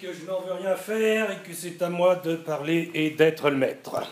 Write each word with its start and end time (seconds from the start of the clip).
que 0.00 0.12
je 0.12 0.24
n'en 0.24 0.40
veux 0.40 0.54
rien 0.54 0.76
faire 0.76 1.30
et 1.30 1.36
que 1.46 1.52
c'est 1.52 1.82
à 1.82 1.90
moi 1.90 2.16
de 2.16 2.34
parler 2.34 2.90
et 2.94 3.10
d'être 3.10 3.50
le 3.50 3.56
maître. 3.56 4.02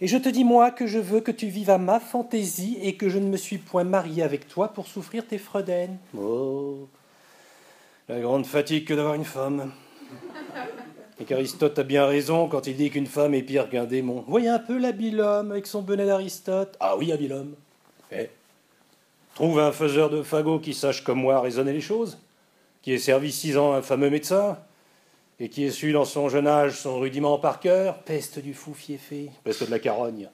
Et 0.00 0.08
je 0.08 0.16
te 0.16 0.28
dis, 0.28 0.44
moi, 0.44 0.70
que 0.72 0.86
je 0.86 0.98
veux 0.98 1.20
que 1.20 1.30
tu 1.30 1.46
vives 1.46 1.70
à 1.70 1.78
ma 1.78 2.00
fantaisie 2.00 2.76
et 2.82 2.96
que 2.96 3.08
je 3.08 3.18
ne 3.18 3.28
me 3.28 3.36
suis 3.36 3.58
point 3.58 3.84
marié 3.84 4.22
avec 4.22 4.48
toi 4.48 4.68
pour 4.68 4.88
souffrir 4.88 5.26
tes 5.26 5.38
fredaines. 5.38 5.98
Oh, 6.18 6.88
la 8.08 8.20
grande 8.20 8.44
fatigue 8.44 8.86
que 8.86 8.94
d'avoir 8.94 9.14
une 9.14 9.24
femme. 9.24 9.72
Et 11.18 11.24
qu'Aristote 11.24 11.78
a 11.78 11.82
bien 11.82 12.04
raison 12.04 12.46
quand 12.48 12.66
il 12.66 12.76
dit 12.76 12.90
qu'une 12.90 13.06
femme 13.06 13.34
est 13.34 13.42
pire 13.42 13.70
qu'un 13.70 13.84
démon. 13.84 14.24
Voyez 14.26 14.48
un 14.48 14.58
peu 14.58 14.76
l'habile 14.76 15.20
homme 15.20 15.52
avec 15.52 15.66
son 15.66 15.80
bonnet 15.80 16.04
d'Aristote. 16.04 16.76
Ah 16.80 16.96
oui, 16.96 17.10
habile 17.10 17.32
homme. 17.32 17.54
Eh, 18.12 18.28
trouve 19.34 19.60
un 19.60 19.72
faiseur 19.72 20.10
de 20.10 20.22
fagots 20.22 20.58
qui 20.58 20.74
sache 20.74 21.04
comme 21.04 21.20
moi 21.20 21.40
raisonner 21.40 21.72
les 21.72 21.80
choses, 21.80 22.18
qui 22.86 22.92
ait 22.92 22.98
servi 22.98 23.32
six 23.32 23.56
ans 23.56 23.72
à 23.72 23.78
un 23.78 23.82
fameux 23.82 24.10
médecin, 24.10 24.58
et 25.40 25.48
qui 25.48 25.64
ait 25.64 25.72
su 25.72 25.90
dans 25.90 26.04
son 26.04 26.28
jeune 26.28 26.46
âge 26.46 26.78
son 26.78 27.00
rudiment 27.00 27.36
par 27.36 27.58
cœur. 27.58 27.98
Peste 28.04 28.38
du 28.38 28.54
fou 28.54 28.74
fiefé. 28.74 29.28
Peste 29.42 29.64
de 29.64 29.72
la 29.72 29.80
carogne. 29.80 30.30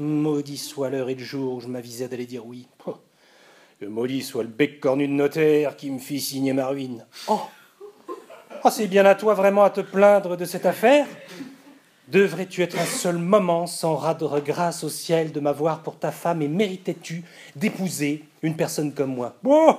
Maudit 0.00 0.56
soit 0.56 0.90
l'heure 0.90 1.08
et 1.08 1.14
le 1.14 1.22
jour 1.22 1.54
où 1.54 1.60
je 1.60 1.68
m'avisais 1.68 2.08
d'aller 2.08 2.26
dire 2.26 2.44
oui. 2.44 2.66
Oh, 2.88 2.96
que 3.78 3.86
maudit 3.86 4.22
soit 4.22 4.42
le 4.42 4.48
bec 4.48 4.80
cornu 4.80 5.06
de 5.06 5.12
notaire 5.12 5.76
qui 5.76 5.88
me 5.88 6.00
fit 6.00 6.20
signer 6.20 6.52
ma 6.52 6.66
ruine. 6.66 7.06
Oh 7.28 7.42
Oh, 8.64 8.70
c'est 8.70 8.88
bien 8.88 9.06
à 9.06 9.14
toi 9.14 9.34
vraiment 9.34 9.62
à 9.62 9.70
te 9.70 9.80
plaindre 9.80 10.36
de 10.36 10.44
cette 10.46 10.66
affaire 10.66 11.06
Devrais-tu 12.08 12.62
être 12.64 12.76
un 12.76 12.86
seul 12.86 13.18
moment 13.18 13.68
sans 13.68 13.94
rendre 13.94 14.40
grâce 14.40 14.82
au 14.82 14.88
ciel 14.88 15.30
de 15.30 15.38
m'avoir 15.38 15.84
pour 15.84 15.96
ta 15.96 16.10
femme 16.10 16.42
et 16.42 16.48
méritais-tu 16.48 17.22
d'épouser 17.54 18.24
une 18.42 18.56
personne 18.56 18.92
comme 18.92 19.14
moi? 19.14 19.36
Bon 19.44 19.78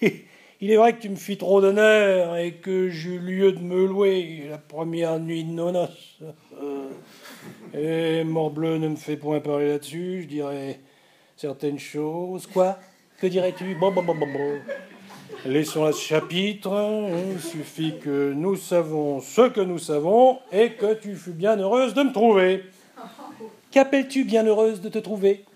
Il 0.62 0.70
est 0.70 0.76
vrai 0.76 0.92
que 0.92 1.00
tu 1.00 1.08
me 1.08 1.16
fis 1.16 1.38
trop 1.38 1.62
d'honneur 1.62 2.36
et 2.36 2.52
que 2.52 2.90
j'eus 2.90 3.18
lieu 3.18 3.52
de 3.52 3.60
me 3.60 3.86
louer 3.86 4.44
la 4.50 4.58
première 4.58 5.18
nuit 5.18 5.42
de 5.42 5.52
nos 5.52 5.72
noces. 5.72 6.18
Et 7.72 8.24
morbleu 8.24 8.76
ne 8.76 8.88
me 8.88 8.96
fait 8.96 9.16
point 9.16 9.40
parler 9.40 9.68
là-dessus, 9.68 10.20
je 10.22 10.28
dirais 10.28 10.80
certaines 11.34 11.78
choses. 11.78 12.46
Quoi? 12.46 12.78
Que 13.18 13.26
dirais-tu? 13.26 13.74
Bon, 13.76 13.90
bon, 13.90 14.02
bon, 14.02 14.14
bon, 14.14 14.26
bon. 14.30 14.58
Laissons 15.46 15.86
à 15.86 15.92
ce 15.92 16.02
chapitre. 16.02 17.08
Il 17.32 17.40
suffit 17.40 17.94
que 17.98 18.34
nous 18.34 18.56
savons 18.56 19.20
ce 19.20 19.48
que 19.48 19.62
nous 19.62 19.78
savons 19.78 20.40
et 20.52 20.72
que 20.72 20.92
tu 20.92 21.14
fus 21.14 21.32
bien 21.32 21.56
heureuse 21.56 21.94
de 21.94 22.02
me 22.02 22.12
trouver. 22.12 22.64
Qu'appelles-tu 23.70 24.24
bien 24.24 24.44
heureuse 24.44 24.82
de 24.82 24.90
te 24.90 24.98
trouver? 24.98 25.46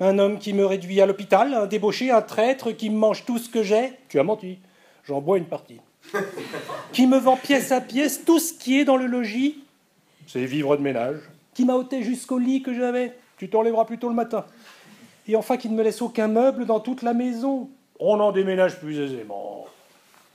Un 0.00 0.18
homme 0.18 0.38
qui 0.38 0.52
me 0.52 0.66
réduit 0.66 1.00
à 1.00 1.06
l'hôpital, 1.06 1.54
un 1.54 1.66
débauché, 1.66 2.10
un 2.10 2.22
traître 2.22 2.72
qui 2.72 2.90
me 2.90 2.96
mange 2.96 3.24
tout 3.24 3.38
ce 3.38 3.48
que 3.48 3.62
j'ai 3.62 3.92
Tu 4.08 4.18
as 4.18 4.22
menti. 4.22 4.58
J'en 5.04 5.20
bois 5.20 5.38
une 5.38 5.46
partie. 5.46 5.80
qui 6.92 7.06
me 7.06 7.18
vend 7.18 7.36
pièce 7.36 7.72
à 7.72 7.80
pièce 7.80 8.24
tout 8.24 8.38
ce 8.38 8.52
qui 8.52 8.78
est 8.78 8.84
dans 8.84 8.96
le 8.96 9.06
logis 9.06 9.58
C'est 10.26 10.44
vivre 10.44 10.76
de 10.76 10.82
ménage. 10.82 11.18
Qui 11.54 11.64
m'a 11.64 11.74
ôté 11.74 12.02
jusqu'au 12.02 12.38
lit 12.38 12.62
que 12.62 12.74
j'avais 12.74 13.16
Tu 13.38 13.48
t'enlèveras 13.48 13.84
plutôt 13.86 14.08
le 14.08 14.14
matin. 14.14 14.44
Et 15.26 15.34
enfin 15.34 15.56
qui 15.56 15.68
ne 15.68 15.74
me 15.74 15.82
laisse 15.82 16.02
aucun 16.02 16.28
meuble 16.28 16.66
dans 16.66 16.80
toute 16.80 17.02
la 17.02 17.14
maison 17.14 17.70
on 17.98 18.20
en 18.20 18.32
déménage 18.32 18.78
plus 18.78 18.98
aisément. 19.00 19.66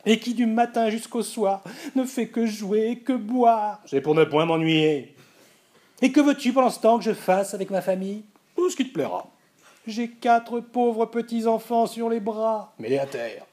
Et 0.05 0.19
qui 0.19 0.33
du 0.33 0.47
matin 0.47 0.89
jusqu'au 0.89 1.21
soir 1.21 1.61
ne 1.95 2.03
fait 2.05 2.27
que 2.27 2.45
jouer, 2.45 3.01
que 3.05 3.13
boire. 3.13 3.79
C'est 3.85 4.01
pour 4.01 4.15
ne 4.15 4.23
point 4.23 4.45
m'ennuyer. 4.45 5.13
Et 6.01 6.11
que 6.11 6.19
veux-tu 6.19 6.53
pendant 6.53 6.71
ce 6.71 6.79
temps 6.79 6.97
que 6.97 7.03
je 7.03 7.13
fasse 7.13 7.53
avec 7.53 7.69
ma 7.69 7.81
famille? 7.81 8.23
Tout 8.55 8.69
ce 8.69 8.75
qui 8.75 8.87
te 8.87 8.93
plaira. 8.93 9.29
J'ai 9.87 10.09
quatre 10.09 10.59
pauvres 10.59 11.05
petits-enfants 11.05 11.87
sur 11.87 12.09
les 12.09 12.19
bras. 12.19 12.73
Mets-les 12.79 12.99
à 12.99 13.05
terre. 13.05 13.45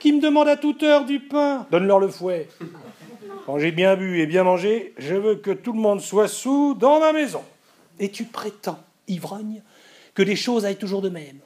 Qui 0.00 0.12
me 0.12 0.20
demandent 0.20 0.48
à 0.48 0.56
toute 0.56 0.82
heure 0.82 1.04
du 1.04 1.20
pain. 1.20 1.66
Donne-leur 1.70 2.00
le 2.00 2.08
fouet. 2.08 2.48
Quand 3.46 3.58
j'ai 3.58 3.72
bien 3.72 3.96
bu 3.96 4.20
et 4.20 4.26
bien 4.26 4.44
mangé, 4.44 4.94
je 4.98 5.14
veux 5.14 5.36
que 5.36 5.50
tout 5.50 5.72
le 5.72 5.78
monde 5.78 6.00
soit 6.00 6.28
sous 6.28 6.74
dans 6.74 7.00
ma 7.00 7.12
maison. 7.12 7.42
Et 7.98 8.10
tu 8.10 8.24
prétends, 8.24 8.78
ivrogne, 9.08 9.62
que 10.14 10.22
les 10.22 10.36
choses 10.36 10.64
aillent 10.64 10.76
toujours 10.76 11.02
de 11.02 11.08
même 11.08 11.38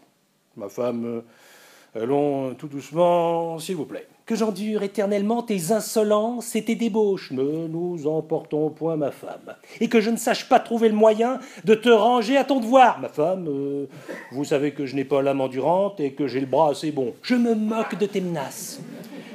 Ma 0.57 0.69
femme, 0.69 1.05
euh, 1.05 2.01
allons 2.01 2.55
tout 2.55 2.69
doucement, 2.69 3.59
s'il 3.59 3.77
vous 3.77 3.87
plaît. 3.87 4.07
Que 4.27 4.37
j'endure 4.37 4.83
éternellement 4.83 5.43
tes 5.43 5.73
insolences 5.73 6.57
et 6.57 6.65
tes 6.65 6.77
débauches. 6.77 7.31
Ne 7.31 7.67
nous 7.69 8.07
emportons 8.07 8.71
point, 8.71 8.97
ma 8.97 9.11
femme. 9.11 9.55
Et 9.81 9.89
que 9.89 10.01
je 10.01 10.09
ne 10.09 10.17
sache 10.17 10.49
pas 10.49 10.61
trouver 10.61 10.89
le 10.89 10.95
moyen 10.95 11.41
de 11.65 11.75
te 11.75 11.91
ranger 11.91 12.39
à 12.39 12.45
ton 12.45 12.59
devoir. 12.59 13.01
Ma 13.01 13.11
femme, 13.11 13.47
euh, 13.49 13.87
vous 14.33 14.45
savez 14.45 14.73
que 14.73 14.87
je 14.87 14.97
n'ai 14.97 15.05
pas 15.05 15.21
l'âme 15.21 15.43
endurante 15.43 16.01
et 16.01 16.13
que 16.13 16.27
j'ai 16.27 16.41
le 16.41 16.47
bras 16.47 16.71
assez 16.71 16.91
bon. 16.91 17.13
Je 17.21 17.35
me 17.35 17.55
moque 17.55 17.99
de 17.99 18.07
tes 18.07 18.23
menaces. 18.23 18.81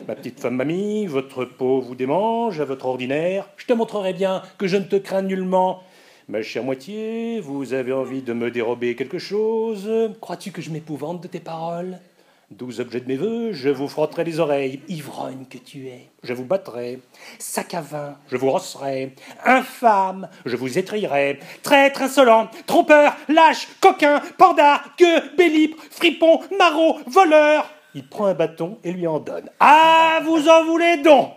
Ma 0.07 0.15
petite 0.15 0.39
femme 0.39 0.55
mamie, 0.55 1.05
votre 1.05 1.45
peau 1.45 1.81
vous 1.81 1.93
démange 1.93 2.59
à 2.59 2.65
votre 2.65 2.87
ordinaire. 2.87 3.47
Je 3.57 3.67
te 3.67 3.73
montrerai 3.73 4.13
bien 4.13 4.41
que 4.57 4.65
je 4.65 4.77
ne 4.77 4.85
te 4.85 4.95
crains 4.95 5.21
nullement 5.21 5.83
Ma 6.29 6.41
chère 6.41 6.63
moitié, 6.63 7.39
vous 7.41 7.73
avez 7.73 7.91
envie 7.91 8.23
de 8.23 8.33
me 8.33 8.49
dérober 8.49 8.95
quelque 8.95 9.19
chose? 9.19 9.87
Crois-tu 10.19 10.51
que 10.51 10.61
je 10.61 10.71
m'épouvante 10.71 11.21
de 11.21 11.27
tes 11.27 11.39
paroles? 11.39 11.99
Douze 12.51 12.79
objets 12.79 12.99
de 12.99 13.07
mes 13.07 13.15
voeux, 13.15 13.51
je 13.53 13.69
vous 13.69 13.87
frotterai 13.87 14.23
les 14.23 14.39
oreilles. 14.39 14.81
Ivrogne 14.87 15.45
que 15.47 15.59
tu 15.59 15.85
es. 15.87 16.09
Je 16.23 16.33
vous 16.33 16.45
battrai. 16.45 16.99
Sac 17.37 17.75
à 17.75 17.81
vin. 17.81 18.15
Je 18.31 18.37
vous 18.37 18.49
rosserai. 18.49 19.13
Infâme. 19.45 20.27
Je 20.47 20.55
vous 20.55 20.79
étrillerai. 20.79 21.39
Traître 21.61 22.01
insolent. 22.01 22.49
Trompeur. 22.65 23.15
Lâche. 23.27 23.67
Coquin. 23.79 24.19
Pandard. 24.39 24.95
Gueux. 24.97 25.21
Bélipre. 25.37 25.77
Fripon. 25.91 26.39
Maraud. 26.57 26.97
Voleur. 27.05 27.69
Il 27.93 28.07
prend 28.07 28.25
un 28.25 28.33
bâton 28.33 28.79
et 28.83 28.93
lui 28.93 29.05
en 29.05 29.19
donne. 29.19 29.47
Ah, 29.59 30.19
vous 30.23 30.49
en 30.49 30.65
voulez 30.65 30.97
donc 30.97 31.31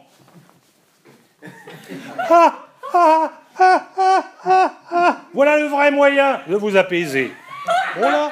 Ah, 2.31 2.55
ah, 2.95 3.33
ah, 3.59 3.87
ah, 3.99 4.25
ah, 4.47 4.73
ah. 4.91 5.17
Voilà 5.35 5.59
le 5.59 5.67
vrai 5.67 5.91
moyen 5.91 6.41
de 6.49 6.57
vous 6.57 6.75
apaiser. 6.75 7.33
Oh 7.99 8.01
là, 8.01 8.31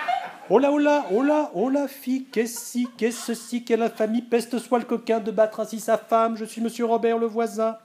oh 0.50 0.58
là, 0.58 0.70
oh 0.72 0.78
là, 0.78 1.06
oh 1.12 1.22
là, 1.22 1.50
oh 1.54 1.70
là, 1.70 1.88
fille, 1.88 2.24
qu'est-ce 2.24 2.78
qu'est-ce 2.96 3.26
ceci, 3.26 3.64
quelle 3.64 3.82
infamie, 3.82 4.22
peste 4.22 4.58
soit 4.58 4.78
le 4.78 4.84
coquin 4.84 5.20
de 5.20 5.30
battre 5.30 5.60
ainsi 5.60 5.80
sa 5.80 5.96
femme, 5.96 6.36
je 6.36 6.44
suis 6.44 6.60
monsieur 6.60 6.84
Robert 6.84 7.18
le 7.18 7.26
voisin. 7.26 7.78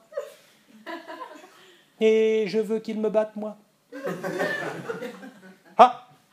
Et 2.02 2.46
je 2.48 2.60
veux 2.60 2.80
qu'il 2.80 3.00
me 3.00 3.10
batte, 3.10 3.36
moi. 3.36 3.58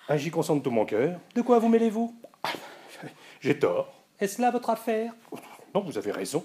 Ah, 0.09 0.16
j'y 0.16 0.31
consens 0.31 0.56
de 0.56 0.62
tout 0.62 0.71
mon 0.71 0.84
cœur. 0.84 1.19
De 1.34 1.42
quoi 1.42 1.59
vous 1.59 1.69
mêlez-vous? 1.69 2.15
J'ai 3.41 3.59
tort. 3.59 3.94
Est-ce 4.21 4.42
là 4.42 4.50
votre 4.50 4.69
affaire? 4.69 5.12
Non, 5.75 5.81
vous 5.81 5.97
avez 5.97 6.10
raison. 6.10 6.44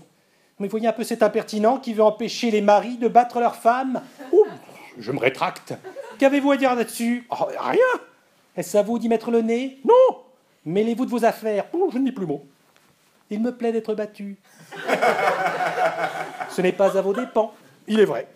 Mais 0.60 0.68
voyez 0.68 0.88
un 0.88 0.94
peu 0.94 1.04
cet 1.04 1.22
impertinent 1.22 1.78
qui 1.78 1.94
veut 1.94 2.04
empêcher 2.04 2.50
les 2.50 2.62
maris 2.62 2.98
de 2.98 3.08
battre 3.08 3.40
leurs 3.40 3.56
femmes. 3.56 4.02
Ouh, 4.32 4.46
je 4.98 5.12
me 5.12 5.20
rétracte. 5.20 5.74
Qu'avez-vous 6.18 6.52
à 6.52 6.58
dire 6.58 6.76
là-dessus? 6.76 7.28
Oh, 7.30 7.48
Rien. 7.60 7.80
Est-ce 8.58 8.76
à 8.76 8.82
vous 8.82 8.98
d'y 8.98 9.08
mettre 9.08 9.30
le 9.30 9.42
nez? 9.42 9.78
Non. 9.86 10.18
Mêlez-vous 10.66 11.06
de 11.06 11.12
vos 11.12 11.24
affaires. 11.24 11.66
Oh, 11.74 11.90
je 11.94 12.00
n'ai 12.00 12.12
plus 12.12 12.26
mot. 12.26 12.44
Il 13.30 13.42
me 13.42 13.56
plaît 13.56 13.72
d'être 13.72 13.94
battu. 13.94 14.38
Ce 16.50 16.62
n'est 16.62 16.72
pas 16.72 16.98
à 16.98 17.02
vos 17.02 17.14
dépens. 17.14 17.54
Il 17.88 18.00
est 18.00 18.06
vrai. 18.06 18.28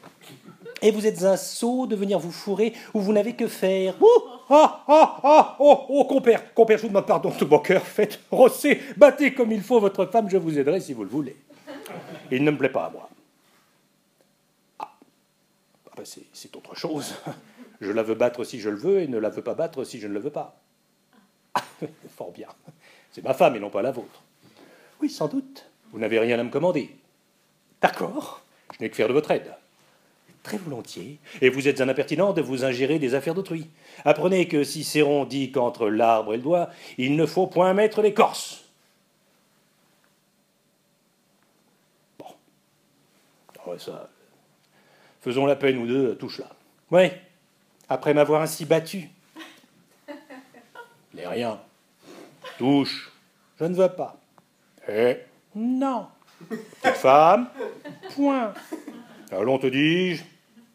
Et 0.83 0.91
vous 0.91 1.05
êtes 1.05 1.23
un 1.23 1.37
sot 1.37 1.87
de 1.87 1.95
venir 1.95 2.19
vous 2.19 2.31
fourrer 2.31 2.73
où 2.93 3.01
vous 3.01 3.13
n'avez 3.13 3.35
que 3.35 3.47
faire. 3.47 3.95
Oh, 3.99 4.23
ah, 4.49 4.83
ah, 4.87 5.19
ah, 5.23 5.55
oh, 5.59 5.85
oh, 5.89 6.05
compère, 6.05 6.53
compère, 6.53 6.77
je 6.77 6.83
vous 6.83 6.89
demande 6.89 7.05
pardon 7.05 7.31
de 7.37 7.45
mon 7.45 7.59
cœur. 7.59 7.83
Faites 7.83 8.19
rosser, 8.31 8.81
battez 8.97 9.33
comme 9.33 9.51
il 9.51 9.61
faut 9.61 9.79
votre 9.79 10.05
femme, 10.07 10.29
je 10.29 10.37
vous 10.37 10.57
aiderai 10.57 10.79
si 10.79 10.93
vous 10.93 11.03
le 11.03 11.09
voulez. 11.09 11.35
Il 12.31 12.43
ne 12.43 12.51
me 12.51 12.57
plaît 12.57 12.69
pas 12.69 12.85
à 12.85 12.89
moi. 12.89 13.09
Ah, 14.79 14.91
ah 15.87 15.93
ben 15.95 16.03
c'est 16.05 16.55
autre 16.55 16.75
chose. 16.75 17.13
Je 17.81 17.91
la 17.91 18.03
veux 18.03 18.13
battre 18.13 18.43
si 18.43 18.59
je 18.59 18.69
le 18.69 18.77
veux 18.77 19.01
et 19.01 19.07
ne 19.07 19.17
la 19.17 19.29
veux 19.29 19.41
pas 19.41 19.55
battre 19.55 19.83
si 19.83 19.99
je 19.99 20.07
ne 20.07 20.13
le 20.13 20.19
veux 20.19 20.29
pas. 20.29 20.61
Ah, 21.55 21.63
fort 22.15 22.31
bien. 22.31 22.47
C'est 23.11 23.23
ma 23.23 23.33
femme 23.33 23.55
et 23.55 23.59
non 23.59 23.71
pas 23.71 23.81
la 23.81 23.91
vôtre. 23.91 24.21
Oui, 25.01 25.09
sans 25.09 25.27
doute. 25.27 25.65
Vous 25.91 25.99
n'avez 25.99 26.19
rien 26.19 26.39
à 26.39 26.43
me 26.43 26.51
commander. 26.51 26.95
D'accord. 27.81 28.43
Je 28.73 28.83
n'ai 28.83 28.89
que 28.89 28.95
faire 28.95 29.07
de 29.07 29.13
votre 29.13 29.31
aide. 29.31 29.51
Très 30.43 30.57
volontiers. 30.57 31.17
Et 31.41 31.49
vous 31.49 31.67
êtes 31.67 31.81
un 31.81 31.89
impertinent 31.89 32.33
de 32.33 32.41
vous 32.41 32.63
ingérer 32.63 32.99
des 32.99 33.16
affaires 33.16 33.33
d'autrui. 33.33 33.67
Apprenez 34.05 34.47
que 34.47 34.63
Cicéron 34.63 35.25
dit 35.25 35.51
qu'entre 35.51 35.89
l'arbre 35.89 36.34
et 36.34 36.37
le 36.37 36.43
doigt, 36.43 36.69
il 36.99 37.16
ne 37.16 37.25
faut 37.25 37.47
point 37.47 37.73
mettre 37.73 38.03
l'écorce. 38.03 38.63
Bon. 42.19 42.25
Oh, 43.66 43.77
ça. 43.77 44.09
Faisons 45.22 45.47
la 45.47 45.55
peine, 45.55 45.77
ou 45.79 45.87
deux, 45.87 46.16
touche 46.16 46.39
là. 46.39 46.49
Oui. 46.91 47.09
Après 47.91 48.14
m'avoir 48.14 48.41
ainsi 48.41 48.64
battu. 48.64 49.09
N'est 51.14 51.28
rien. 51.28 51.59
Touche. 52.58 53.11
Je 53.59 53.66
ne 53.66 53.76
veux 53.76 53.90
pas. 53.90 54.16
Eh 54.88 55.17
Non. 55.53 56.08
Petite 56.47 56.96
femme 56.96 57.49
Point. 58.16 58.53
Allons, 59.29 59.58
te 59.58 59.67
dis-je. 59.67 60.23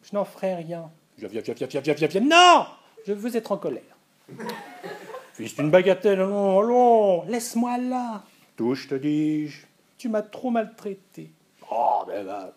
Je 0.03 0.15
n'en 0.15 0.25
ferai 0.25 0.53
rien. 0.53 0.91
Viens, 1.17 1.27
viens, 1.27 1.41
viens, 1.41 1.55
viens, 1.55 1.67
viens, 1.67 1.81
viens, 1.81 1.93
viens, 1.95 2.07
viens. 2.07 2.21
Non 2.21 2.67
Je 3.07 3.13
veux 3.13 3.35
être 3.35 3.51
en 3.51 3.57
colère. 3.57 3.97
Fils 5.33 5.55
d'une 5.55 5.71
bagatelle, 5.71 6.21
allons, 6.21 6.59
allons. 6.59 7.23
Laisse-moi 7.23 7.79
là. 7.79 8.21
Touche, 8.55 8.87
te 8.89 8.93
dis-je. 8.93 9.65
Tu 9.97 10.07
m'as 10.07 10.21
trop 10.21 10.51
maltraité. 10.51 11.31
Oh, 11.71 12.03
ben 12.05 12.23
là, 12.27 12.53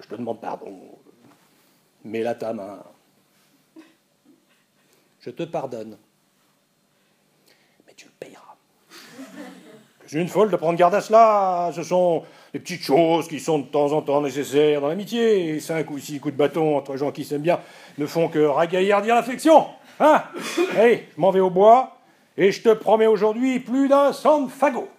je 0.00 0.06
te 0.08 0.14
demande 0.14 0.40
pardon. 0.40 0.80
Mets 2.02 2.22
là 2.22 2.34
ta 2.34 2.54
main. 2.54 2.82
Je 5.24 5.30
te 5.30 5.42
pardonne. 5.42 5.96
Mais 7.86 7.94
tu 7.96 8.04
le 8.04 8.12
payeras. 8.20 8.56
Je 10.06 10.18
une 10.18 10.28
folle 10.28 10.50
de 10.50 10.56
prendre 10.56 10.78
garde 10.78 10.94
à 10.94 11.00
cela. 11.00 11.70
Ce 11.74 11.82
sont 11.82 12.24
des 12.52 12.60
petites 12.60 12.82
choses 12.82 13.26
qui 13.26 13.40
sont 13.40 13.60
de 13.60 13.66
temps 13.66 13.92
en 13.92 14.02
temps 14.02 14.20
nécessaires 14.20 14.82
dans 14.82 14.88
l'amitié. 14.88 15.60
Cinq 15.60 15.90
ou 15.90 15.98
six 15.98 16.20
coups 16.20 16.34
de 16.34 16.38
bâton 16.38 16.76
entre 16.76 16.98
gens 16.98 17.10
qui 17.10 17.24
s'aiment 17.24 17.40
bien 17.40 17.58
ne 17.96 18.04
font 18.04 18.28
que 18.28 18.38
ragaillardir 18.38 19.14
l'affection. 19.14 19.68
Hein? 19.98 20.24
Allez, 20.76 21.08
je 21.16 21.20
m'en 21.20 21.30
vais 21.30 21.40
au 21.40 21.48
bois 21.48 21.96
et 22.36 22.52
je 22.52 22.60
te 22.60 22.74
promets 22.74 23.06
aujourd'hui 23.06 23.60
plus 23.60 23.88
d'un 23.88 24.12
sang 24.12 24.42
de 24.42 24.50
fagot. 24.50 24.90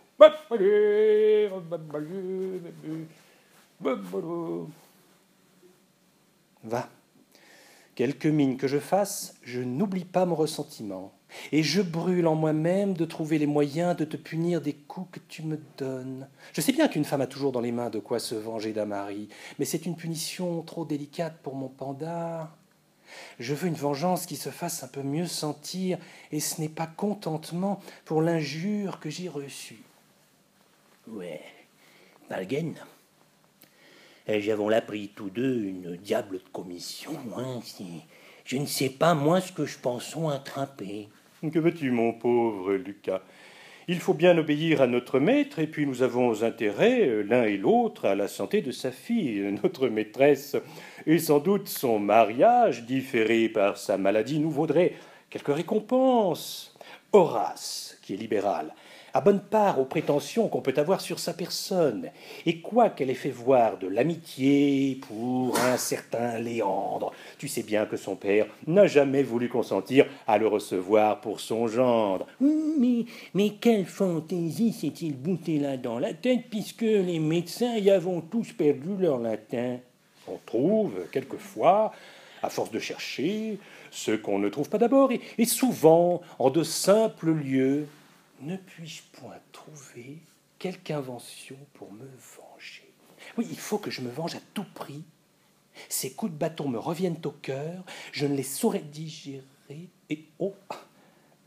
Va. 6.63 6.89
Quelque 7.95 8.27
mine 8.27 8.57
que 8.57 8.67
je 8.67 8.77
fasse, 8.77 9.35
je 9.41 9.61
n'oublie 9.61 10.03
pas 10.03 10.25
mon 10.25 10.35
ressentiment. 10.35 11.13
Et 11.51 11.63
je 11.63 11.81
brûle 11.81 12.27
en 12.27 12.35
moi-même 12.35 12.93
de 12.93 13.05
trouver 13.05 13.37
les 13.37 13.47
moyens 13.47 13.95
de 13.95 14.05
te 14.05 14.17
punir 14.17 14.61
des 14.61 14.73
coups 14.73 15.11
que 15.13 15.25
tu 15.27 15.43
me 15.43 15.59
donnes. 15.77 16.27
Je 16.53 16.61
sais 16.61 16.73
bien 16.73 16.87
qu'une 16.87 17.05
femme 17.05 17.21
a 17.21 17.27
toujours 17.27 17.51
dans 17.51 17.61
les 17.61 17.71
mains 17.71 17.89
de 17.89 17.99
quoi 17.99 18.19
se 18.19 18.35
venger 18.35 18.73
d'un 18.73 18.85
mari, 18.85 19.29
mais 19.59 19.65
c'est 19.65 19.85
une 19.85 19.95
punition 19.95 20.61
trop 20.61 20.85
délicate 20.85 21.37
pour 21.41 21.55
mon 21.55 21.69
panda. 21.69 22.51
Je 23.39 23.53
veux 23.53 23.67
une 23.67 23.75
vengeance 23.75 24.25
qui 24.25 24.35
se 24.35 24.49
fasse 24.49 24.83
un 24.83 24.87
peu 24.87 25.03
mieux 25.03 25.27
sentir, 25.27 25.97
et 26.31 26.39
ce 26.39 26.59
n'est 26.59 26.69
pas 26.69 26.87
contentement 26.87 27.79
pour 28.03 28.21
l'injure 28.21 28.99
que 28.99 29.09
j'ai 29.09 29.29
reçue. 29.29 29.83
Ouais, 31.07 31.41
Malgaine. 32.29 32.75
Et 34.27 34.41
j'avons 34.41 34.69
là 34.69 34.81
pris 34.81 35.09
tous 35.15 35.29
deux 35.29 35.63
une 35.63 35.97
diable 35.97 36.39
de 36.39 36.49
commission. 36.51 37.11
Hein, 37.37 37.59
je 38.43 38.57
ne 38.57 38.65
sais 38.65 38.89
pas, 38.89 39.13
moi, 39.13 39.41
ce 39.41 39.51
que 39.51 39.65
je 39.65 39.77
pense 39.77 40.15
attraper. 40.31 41.09
Que 41.51 41.59
veux-tu, 41.59 41.91
mon 41.91 42.13
pauvre 42.13 42.73
Lucas? 42.73 43.21
Il 43.87 43.99
faut 43.99 44.15
bien 44.15 44.35
obéir 44.35 44.81
à 44.81 44.87
notre 44.87 45.19
maître, 45.19 45.59
et 45.59 45.67
puis 45.67 45.85
nous 45.85 46.01
avons 46.01 46.41
intérêt, 46.41 47.07
euh, 47.07 47.21
l'un 47.21 47.43
et 47.43 47.55
l'autre, 47.55 48.05
à 48.05 48.15
la 48.15 48.27
santé 48.27 48.63
de 48.63 48.71
sa 48.71 48.91
fille, 48.91 49.41
notre 49.63 49.89
maîtresse. 49.89 50.55
Et 51.05 51.19
sans 51.19 51.37
doute 51.37 51.67
son 51.67 51.99
mariage, 51.99 52.85
différé 52.85 53.47
par 53.47 53.77
sa 53.77 53.99
maladie, 53.99 54.39
nous 54.39 54.49
vaudrait 54.49 54.93
quelques 55.29 55.53
récompenses. 55.53 56.75
Horace, 57.13 57.99
qui 58.01 58.15
est 58.15 58.17
libéral, 58.17 58.73
a 59.15 59.21
bonne 59.21 59.39
part 59.39 59.79
aux 59.79 59.85
prétentions 59.85 60.49
qu'on 60.49 60.59
peut 60.59 60.73
avoir 60.75 60.99
sur 60.99 61.19
sa 61.19 61.33
personne, 61.33 62.09
et 62.45 62.59
quoi 62.59 62.89
qu'elle 62.89 63.09
ait 63.09 63.13
fait 63.13 63.29
voir 63.29 63.77
de 63.77 63.87
l'amitié 63.87 64.99
pour 65.07 65.57
un 65.57 65.77
certain 65.77 66.37
Léandre, 66.37 67.13
tu 67.37 67.47
sais 67.47 67.63
bien 67.63 67.85
que 67.85 67.95
son 67.95 68.17
père 68.17 68.45
n'a 68.67 68.87
jamais 68.87 69.23
voulu 69.23 69.47
consentir 69.47 70.05
à 70.27 70.37
le 70.37 70.47
recevoir 70.47 71.21
pour 71.21 71.39
son 71.39 71.67
gendre. 71.67 72.27
Mais, 72.41 73.05
mais 73.33 73.51
quelle 73.51 73.85
fantaisie 73.85 74.73
s'est-il 74.73 75.15
bouté 75.15 75.59
là 75.59 75.77
dans 75.77 75.97
la 75.97 76.13
tête, 76.13 76.49
puisque 76.49 76.81
les 76.81 77.19
médecins 77.19 77.77
y 77.77 77.89
avons 77.89 78.19
tous 78.19 78.51
perdu 78.51 78.97
leur 78.99 79.19
latin. 79.19 79.77
On 80.27 80.37
trouve, 80.45 80.91
quelquefois, 81.13 81.93
à 82.43 82.49
force 82.49 82.71
de 82.71 82.79
chercher, 82.79 83.59
ce 83.91 84.11
qu'on 84.11 84.39
ne 84.39 84.49
trouve 84.49 84.67
pas 84.67 84.77
d'abord, 84.77 85.09
et 85.37 85.45
souvent 85.45 86.21
en 86.37 86.49
de 86.49 86.63
simples 86.63 87.31
lieux, 87.31 87.87
ne 88.41 88.57
puis-je 88.57 89.01
point 89.19 89.39
trouver 89.51 90.19
quelque 90.59 90.91
invention 90.91 91.57
pour 91.73 91.91
me 91.91 92.05
venger? 92.05 92.89
Oui, 93.37 93.47
il 93.49 93.57
faut 93.57 93.77
que 93.77 93.91
je 93.91 94.01
me 94.01 94.09
venge 94.09 94.35
à 94.35 94.39
tout 94.53 94.65
prix. 94.73 95.03
Ces 95.89 96.11
coups 96.11 96.31
de 96.31 96.37
bâton 96.37 96.69
me 96.69 96.77
reviennent 96.77 97.19
au 97.25 97.31
cœur, 97.31 97.83
je 98.11 98.25
ne 98.25 98.35
les 98.35 98.43
saurais 98.43 98.79
digérer, 98.79 99.43
et 100.09 100.25
oh 100.39 100.53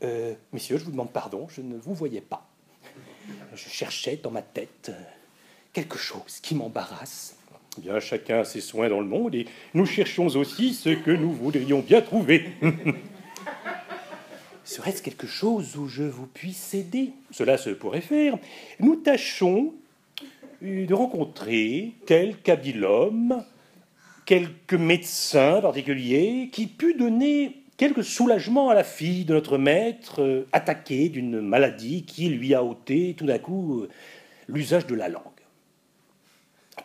euh, 0.03 0.35
Messieurs, 0.53 0.77
je 0.77 0.83
vous 0.83 0.91
demande 0.91 1.11
pardon, 1.11 1.47
je 1.49 1.61
ne 1.61 1.77
vous 1.77 1.93
voyais 1.93 2.21
pas. 2.21 2.47
Je 3.53 3.69
cherchais 3.69 4.17
dans 4.17 4.31
ma 4.31 4.41
tête 4.41 4.91
quelque 5.73 5.97
chose 5.97 6.39
qui 6.41 6.55
m'embarrasse. 6.55 7.35
Bien, 7.77 7.99
chacun 7.99 8.39
a 8.39 8.45
ses 8.45 8.61
soins 8.61 8.89
dans 8.89 8.99
le 8.99 9.07
monde, 9.07 9.35
et 9.35 9.47
nous 9.73 9.85
cherchons 9.85 10.27
aussi 10.35 10.73
ce 10.73 10.89
que 10.89 11.11
nous 11.11 11.31
voudrions 11.31 11.79
bien 11.79 12.01
trouver. 12.01 12.51
Serait-ce 14.69 15.01
quelque 15.01 15.25
chose 15.25 15.77
où 15.77 15.87
je 15.87 16.03
vous 16.03 16.27
puisse 16.27 16.75
aider? 16.75 17.13
Cela 17.31 17.57
se 17.57 17.71
pourrait 17.71 18.01
faire. 18.01 18.37
Nous 18.79 18.97
tâchons 18.97 19.73
de 20.61 20.93
rencontrer 20.93 21.93
habile 22.47 22.85
homme, 22.85 23.43
quelques 24.27 24.75
médecins 24.75 25.59
particuliers, 25.59 26.51
qui 26.51 26.67
pût 26.67 26.93
donner 26.93 27.63
quelque 27.77 28.03
soulagement 28.03 28.69
à 28.69 28.75
la 28.75 28.83
fille 28.83 29.25
de 29.25 29.33
notre 29.33 29.57
maître, 29.57 30.21
euh, 30.21 30.47
attaquée 30.51 31.09
d'une 31.09 31.41
maladie 31.41 32.03
qui 32.03 32.29
lui 32.29 32.53
a 32.53 32.63
ôté 32.63 33.15
tout 33.17 33.25
d'un 33.25 33.39
coup 33.39 33.79
euh, 33.79 33.89
l'usage 34.47 34.85
de 34.85 34.93
la 34.93 35.09
langue. 35.09 35.23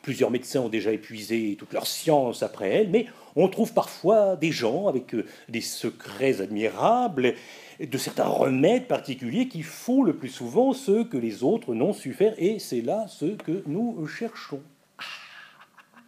Plusieurs 0.00 0.30
médecins 0.30 0.60
ont 0.60 0.70
déjà 0.70 0.90
épuisé 0.90 1.56
toute 1.58 1.74
leur 1.74 1.86
science 1.86 2.42
après 2.42 2.70
elle, 2.70 2.88
mais 2.88 3.06
on 3.36 3.48
trouve 3.48 3.74
parfois 3.74 4.36
des 4.36 4.52
gens 4.52 4.86
avec 4.88 5.14
euh, 5.14 5.26
des 5.50 5.60
secrets 5.60 6.40
admirables 6.40 7.34
de 7.80 7.98
certains 7.98 8.26
remèdes 8.26 8.86
particuliers 8.86 9.48
qui 9.48 9.62
font 9.62 10.02
le 10.02 10.14
plus 10.14 10.28
souvent 10.28 10.72
ce 10.72 11.02
que 11.02 11.16
les 11.16 11.42
autres 11.42 11.74
n'ont 11.74 11.92
su 11.92 12.12
faire, 12.12 12.34
et 12.38 12.58
c'est 12.58 12.80
là 12.80 13.06
ce 13.08 13.26
que 13.36 13.62
nous 13.66 14.06
cherchons. 14.06 14.62
Ah, 14.98 16.00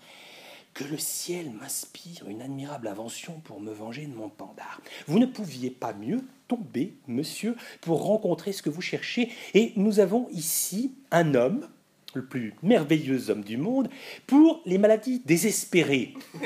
que 0.74 0.84
le 0.84 0.98
ciel 0.98 1.50
m'inspire 1.50 2.28
une 2.28 2.42
admirable 2.42 2.88
invention 2.88 3.40
pour 3.44 3.60
me 3.60 3.72
venger 3.72 4.06
de 4.06 4.14
mon 4.14 4.28
pandard. 4.28 4.80
Vous 5.06 5.18
ne 5.18 5.26
pouviez 5.26 5.70
pas 5.70 5.92
mieux 5.92 6.22
tomber, 6.48 6.94
monsieur, 7.08 7.56
pour 7.80 8.04
rencontrer 8.04 8.52
ce 8.52 8.62
que 8.62 8.70
vous 8.70 8.82
cherchez, 8.82 9.30
et 9.54 9.72
nous 9.76 10.00
avons 10.00 10.28
ici 10.30 10.92
un 11.10 11.34
homme, 11.34 11.68
le 12.14 12.24
plus 12.24 12.54
merveilleux 12.62 13.30
homme 13.30 13.42
du 13.42 13.56
monde, 13.56 13.88
pour 14.26 14.62
les 14.64 14.78
maladies 14.78 15.22
désespérées. 15.24 16.14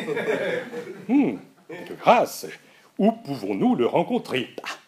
De 1.09 1.95
grâce, 1.95 2.47
où 2.99 3.13
pouvons-nous 3.13 3.77
le 3.77 3.87
rencontrer? 3.87 4.49
Ah, 4.65 4.80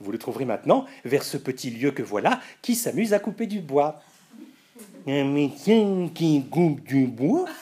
vous 0.00 0.12
le 0.12 0.18
trouverez 0.18 0.44
maintenant 0.44 0.86
vers 1.04 1.22
ce 1.22 1.36
petit 1.36 1.70
lieu 1.70 1.90
que 1.90 2.02
voilà 2.02 2.40
qui 2.62 2.74
s'amuse 2.74 3.12
à 3.12 3.18
couper 3.18 3.46
du 3.46 3.60
bois. 3.60 4.02
Un 5.06 5.24
médecin 5.24 6.08
qui 6.14 6.44
coupe 6.50 6.82
du 6.82 7.06
bois 7.06 7.44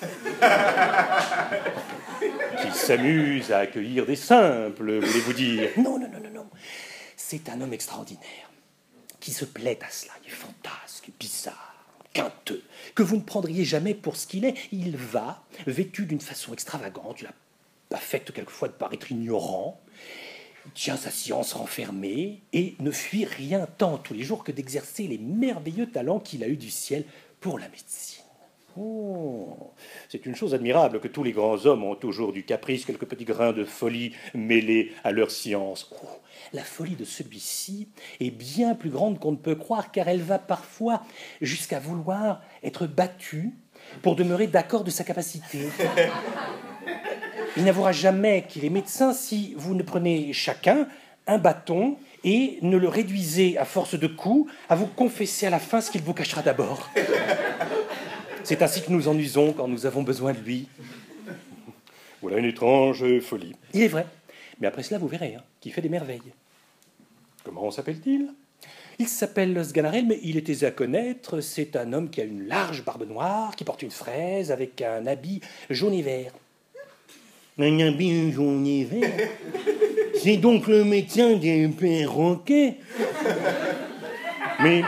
Qui 2.62 2.71
s'amuse 2.73 3.52
à 3.52 3.59
accueillir 3.59 4.07
des 4.07 4.16
simples, 4.16 4.99
voulez-vous 4.99 5.33
dire? 5.33 5.71
Non, 5.76 5.99
non, 5.99 6.09
non, 6.09 6.21
non, 6.23 6.30
non. 6.35 6.47
C'est 7.16 7.49
un 7.49 7.61
homme 7.61 7.73
extraordinaire 7.73 8.50
qui 9.21 9.33
se 9.33 9.45
plaît 9.45 9.78
à 9.83 9.90
cela. 9.90 10.12
Il 10.25 10.28
est 10.28 10.35
fantasque, 10.35 11.11
bizarre, 11.18 11.75
quinteux, 12.12 12.62
que 12.95 13.02
vous 13.02 13.16
ne 13.16 13.23
prendriez 13.23 13.64
jamais 13.64 13.95
pour 13.95 14.16
ce 14.16 14.26
qu'il 14.26 14.45
est. 14.45 14.54
Il 14.73 14.97
va, 14.97 15.45
vêtu 15.66 16.07
d'une 16.07 16.21
façon 16.21 16.52
extravagante, 16.52 17.21
il 17.21 17.28
affecte 17.95 18.33
quelquefois 18.33 18.68
de 18.68 18.75
paraître 18.75 19.12
ignorant, 19.12 19.80
tient 20.75 20.97
sa 20.97 21.11
science 21.11 21.53
renfermée 21.53 22.43
et 22.53 22.75
ne 22.81 22.91
fuit 22.91 23.25
rien 23.25 23.67
tant 23.79 23.99
tous 23.99 24.15
les 24.15 24.23
jours 24.23 24.45
que 24.45 24.53
d'exercer 24.53 25.07
les 25.07 25.19
merveilleux 25.19 25.91
talents 25.91 26.21
qu'il 26.21 26.45
a 26.45 26.49
eus 26.49 26.57
du 26.57 26.71
ciel 26.71 27.05
pour 27.41 27.59
la 27.59 27.69
médecine. 27.69 28.25
Oh, 28.81 29.73
c'est 30.09 30.25
une 30.27 30.37
chose 30.37 30.55
admirable 30.55 31.00
que 31.00 31.09
tous 31.09 31.25
les 31.25 31.33
grands 31.33 31.67
hommes 31.67 31.83
ont 31.83 31.97
toujours 31.97 32.33
du 32.33 32.45
caprice, 32.45 32.85
quelques 32.85 33.07
petits 33.07 33.25
grains 33.25 33.53
de 33.53 33.65
folie 33.65 34.12
mêlés 34.35 34.93
à 35.03 35.11
leur 35.11 35.33
science. 35.33 35.91
Oh, 36.03 36.07
la 36.53 36.62
folie 36.62 36.95
de 36.95 37.05
celui-ci 37.05 37.88
est 38.21 38.31
bien 38.31 38.75
plus 38.77 38.91
grande 38.91 39.19
qu'on 39.19 39.33
ne 39.33 39.37
peut 39.37 39.57
croire, 39.57 39.91
car 39.91 40.07
elle 40.07 40.23
va 40.23 40.38
parfois 40.38 41.03
jusqu'à 41.41 41.81
vouloir 41.81 42.41
être 42.62 42.87
battue 42.87 43.50
pour 44.03 44.15
demeurer 44.15 44.47
d'accord 44.47 44.85
de 44.85 44.91
sa 44.91 45.03
capacité. 45.03 45.69
Il 47.59 47.65
n'avouera 47.65 47.91
jamais 47.91 48.45
qu'il 48.49 48.65
est 48.65 48.71
médecin 48.71 49.12
si 49.12 49.53
vous 49.57 49.75
ne 49.75 49.83
prenez 49.83 50.33
chacun 50.33 50.87
un 51.27 51.38
bâton 51.38 51.97
et 52.23 52.61
ne 52.62 52.77
le 52.77 52.87
réduisez 52.87 53.59
à 53.59 53.65
force 53.65 53.99
de 53.99 54.07
coups 54.07 54.53
à 54.69 54.77
vous 54.77 54.87
confesser 54.87 55.47
à 55.47 55.50
la 55.50 55.59
fin 55.59 55.81
ce 55.81 55.91
qu'il 55.91 56.03
vous 56.03 56.15
cachera 56.15 56.41
d'abord. 56.41 56.88
C'est 58.45 58.62
ainsi 58.62 58.81
que 58.81 58.93
nous 58.93 59.09
en 59.09 59.19
usons 59.19 59.53
quand 59.53 59.67
nous 59.67 59.87
avons 59.87 60.05
besoin 60.05 60.35
de 60.35 60.38
lui. 60.38 60.69
Voilà 62.23 62.38
une 62.38 62.45
étrange 62.45 63.05
folie. 63.23 63.57
Il 63.75 63.83
est 63.83 63.88
vrai. 63.88 64.07
Mais 64.61 64.69
après 64.69 64.85
cela, 64.85 64.99
vous 64.99 65.09
verrez, 65.09 65.35
hein, 65.35 65.43
qu'il 65.61 65.73
fait 65.73 65.83
des 65.83 65.88
merveilles. 65.88 66.33
Comment 67.43 67.73
s'appelle-t-il? 67.73 68.33
Il 69.00 69.09
s'appelle 69.09 69.65
Sganarelle, 69.65 70.07
mais 70.07 70.21
il 70.23 70.37
est 70.37 70.49
aisé 70.49 70.65
à 70.65 70.71
connaître. 70.71 71.41
C'est 71.41 71.75
un 71.75 71.93
homme 71.93 72.09
qui 72.09 72.21
a 72.21 72.25
une 72.25 72.47
large 72.47 72.85
barbe 72.85 73.09
noire, 73.09 73.57
qui 73.57 73.65
porte 73.65 73.83
une 73.83 73.91
fraise 73.91 74.53
avec 74.53 74.81
un 74.81 75.07
habit 75.09 75.41
jaune 75.71 75.95
et 75.95 76.03
vert. 76.03 76.33
C'est 80.23 80.37
donc 80.37 80.69
le 80.69 80.85
médecin 80.85 81.37
des 81.37 81.67
perroquets 81.69 82.77
Mais 84.61 84.83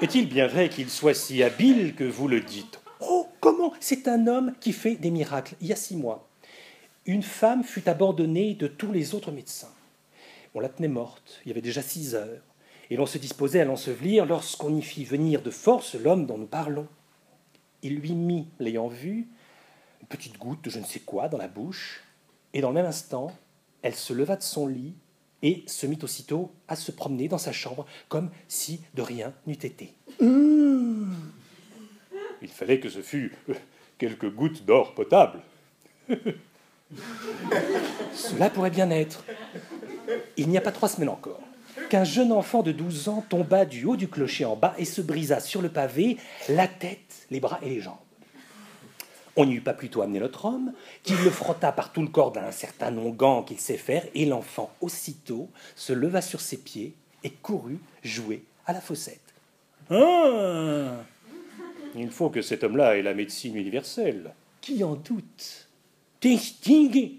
est-il 0.00 0.28
bien 0.28 0.46
vrai 0.46 0.70
qu'il 0.70 0.88
soit 0.88 1.12
si 1.12 1.42
habile 1.42 1.94
que 1.94 2.04
vous 2.04 2.26
le 2.26 2.40
dites? 2.40 2.80
Comment? 3.40 3.74
C'est 3.80 4.08
un 4.08 4.26
homme 4.26 4.54
qui 4.58 4.72
fait 4.72 4.94
des 4.94 5.10
miracles. 5.10 5.56
Il 5.60 5.66
y 5.66 5.72
a 5.74 5.76
six 5.76 5.96
mois, 5.96 6.26
une 7.04 7.22
femme 7.22 7.62
fut 7.62 7.86
abandonnée 7.90 8.54
de 8.54 8.66
tous 8.66 8.90
les 8.90 9.14
autres 9.14 9.30
médecins. 9.30 9.68
On 10.54 10.60
la 10.60 10.70
tenait 10.70 10.88
morte, 10.88 11.42
il 11.44 11.48
y 11.48 11.52
avait 11.52 11.60
déjà 11.60 11.82
six 11.82 12.14
heures, 12.14 12.40
et 12.88 12.96
l'on 12.96 13.04
se 13.04 13.18
disposait 13.18 13.60
à 13.60 13.66
l'ensevelir 13.66 14.24
lorsqu'on 14.24 14.74
y 14.74 14.80
fit 14.80 15.04
venir 15.04 15.42
de 15.42 15.50
force 15.50 15.94
l'homme 15.94 16.24
dont 16.24 16.38
nous 16.38 16.46
parlons. 16.46 16.86
Il 17.82 17.96
lui 17.96 18.14
mit, 18.14 18.46
l'ayant 18.58 18.88
vue, 18.88 19.28
une 20.04 20.08
petite 20.08 20.36
goutte 20.36 20.62
de 20.62 20.68
je 20.68 20.78
ne 20.78 20.84
sais 20.84 21.00
quoi 21.00 21.28
dans 21.28 21.38
la 21.38 21.48
bouche, 21.48 22.02
et 22.52 22.60
dans 22.60 22.68
le 22.68 22.74
même 22.74 22.84
instant, 22.84 23.34
elle 23.80 23.94
se 23.94 24.12
leva 24.12 24.36
de 24.36 24.42
son 24.42 24.66
lit 24.66 24.92
et 25.40 25.64
se 25.66 25.86
mit 25.86 25.98
aussitôt 26.02 26.52
à 26.68 26.76
se 26.76 26.92
promener 26.92 27.26
dans 27.26 27.38
sa 27.38 27.52
chambre 27.52 27.86
comme 28.10 28.30
si 28.46 28.82
de 28.92 29.00
rien 29.00 29.32
n'eût 29.46 29.54
été. 29.54 29.94
Il 30.20 31.08
fallait 32.48 32.80
que 32.80 32.90
ce 32.90 33.00
fût 33.00 33.32
euh, 33.48 33.54
quelques 33.96 34.30
gouttes 34.30 34.66
d'or 34.66 34.94
potable. 34.94 35.40
Cela 38.12 38.50
pourrait 38.50 38.68
bien 38.68 38.90
être. 38.90 39.24
Il 40.36 40.50
n'y 40.50 40.58
a 40.58 40.60
pas 40.60 40.72
trois 40.72 40.90
semaines 40.90 41.08
encore 41.08 41.40
qu'un 41.88 42.04
jeune 42.04 42.30
enfant 42.30 42.62
de 42.62 42.72
12 42.72 43.08
ans 43.08 43.24
tomba 43.26 43.64
du 43.64 43.86
haut 43.86 43.96
du 43.96 44.08
clocher 44.08 44.44
en 44.44 44.54
bas 44.54 44.74
et 44.76 44.84
se 44.84 45.00
brisa 45.00 45.40
sur 45.40 45.62
le 45.62 45.70
pavé 45.70 46.18
la 46.50 46.68
tête, 46.68 47.26
les 47.30 47.40
bras 47.40 47.58
et 47.62 47.70
les 47.70 47.80
jambes. 47.80 48.03
On 49.36 49.46
n'y 49.46 49.54
eut 49.54 49.60
pas 49.60 49.74
plutôt 49.74 50.02
amené 50.02 50.20
notre 50.20 50.44
homme, 50.44 50.72
qui 51.02 51.14
le 51.14 51.30
frotta 51.30 51.72
par 51.72 51.92
tout 51.92 52.02
le 52.02 52.08
corps 52.08 52.32
d'un 52.32 52.52
certain 52.52 52.96
onguent 52.96 53.44
qu'il 53.44 53.58
sait 53.58 53.76
faire, 53.76 54.04
et 54.14 54.26
l'enfant 54.26 54.72
aussitôt 54.80 55.48
se 55.74 55.92
leva 55.92 56.20
sur 56.20 56.40
ses 56.40 56.58
pieds 56.58 56.94
et 57.24 57.30
courut 57.30 57.80
jouer 58.02 58.44
à 58.66 58.72
la 58.72 58.80
fossette. 58.80 59.20
Ah 59.90 61.02
Il 61.96 62.10
faut 62.10 62.30
que 62.30 62.42
cet 62.42 62.64
homme-là 62.64 62.96
ait 62.96 63.02
la 63.02 63.14
médecine 63.14 63.56
universelle. 63.56 64.32
Qui 64.60 64.84
en 64.84 64.94
doute 64.94 65.68
Distingué 66.20 67.16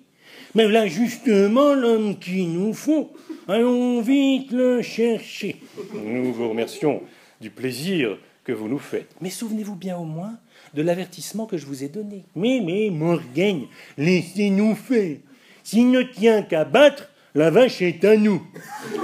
Mais 0.55 0.67
là, 0.67 0.87
justement, 0.87 1.73
l'homme 1.73 2.17
qu'il 2.17 2.53
nous 2.53 2.73
faut. 2.73 3.11
Allons 3.47 4.01
vite 4.01 4.51
le 4.51 4.81
chercher. 4.81 5.57
Nous 5.93 6.33
vous 6.33 6.49
remercions 6.49 7.03
du 7.39 7.51
plaisir 7.51 8.17
que 8.43 8.51
vous 8.51 8.67
nous 8.67 8.79
faites. 8.79 9.13
Mais 9.21 9.29
souvenez-vous 9.29 9.75
bien 9.75 9.97
au 9.97 10.05
moins 10.05 10.39
de 10.75 10.81
l'avertissement 10.81 11.45
que 11.45 11.57
je 11.57 11.65
vous 11.65 11.83
ai 11.83 11.87
donné. 11.87 12.25
Mais, 12.35 12.61
mais, 12.63 12.89
Morgane, 12.91 13.63
laissez-nous 13.97 14.75
faire. 14.75 15.17
S'il 15.63 15.89
ne 15.89 16.03
tient 16.03 16.43
qu'à 16.43 16.65
battre, 16.65 17.09
la 17.33 17.49
vache 17.49 17.81
est 17.81 18.03
à 18.05 18.17
nous. 18.17 18.45
Nous 18.93 19.01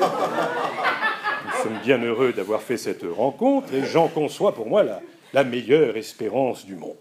sommes 1.63 1.80
bien 1.84 1.98
heureux 2.04 2.34
d'avoir 2.34 2.62
fait 2.62 2.78
cette 2.78 3.04
rencontre 3.04 3.74
et 3.74 3.86
j'en 3.86 4.08
conçois 4.10 4.54
pour 4.54 4.68
moi 4.68 4.84
la, 4.84 5.01
la 5.34 5.44
meilleure 5.44 5.98
espérance 5.98 6.66
du 6.66 6.75
monde. 6.75 6.96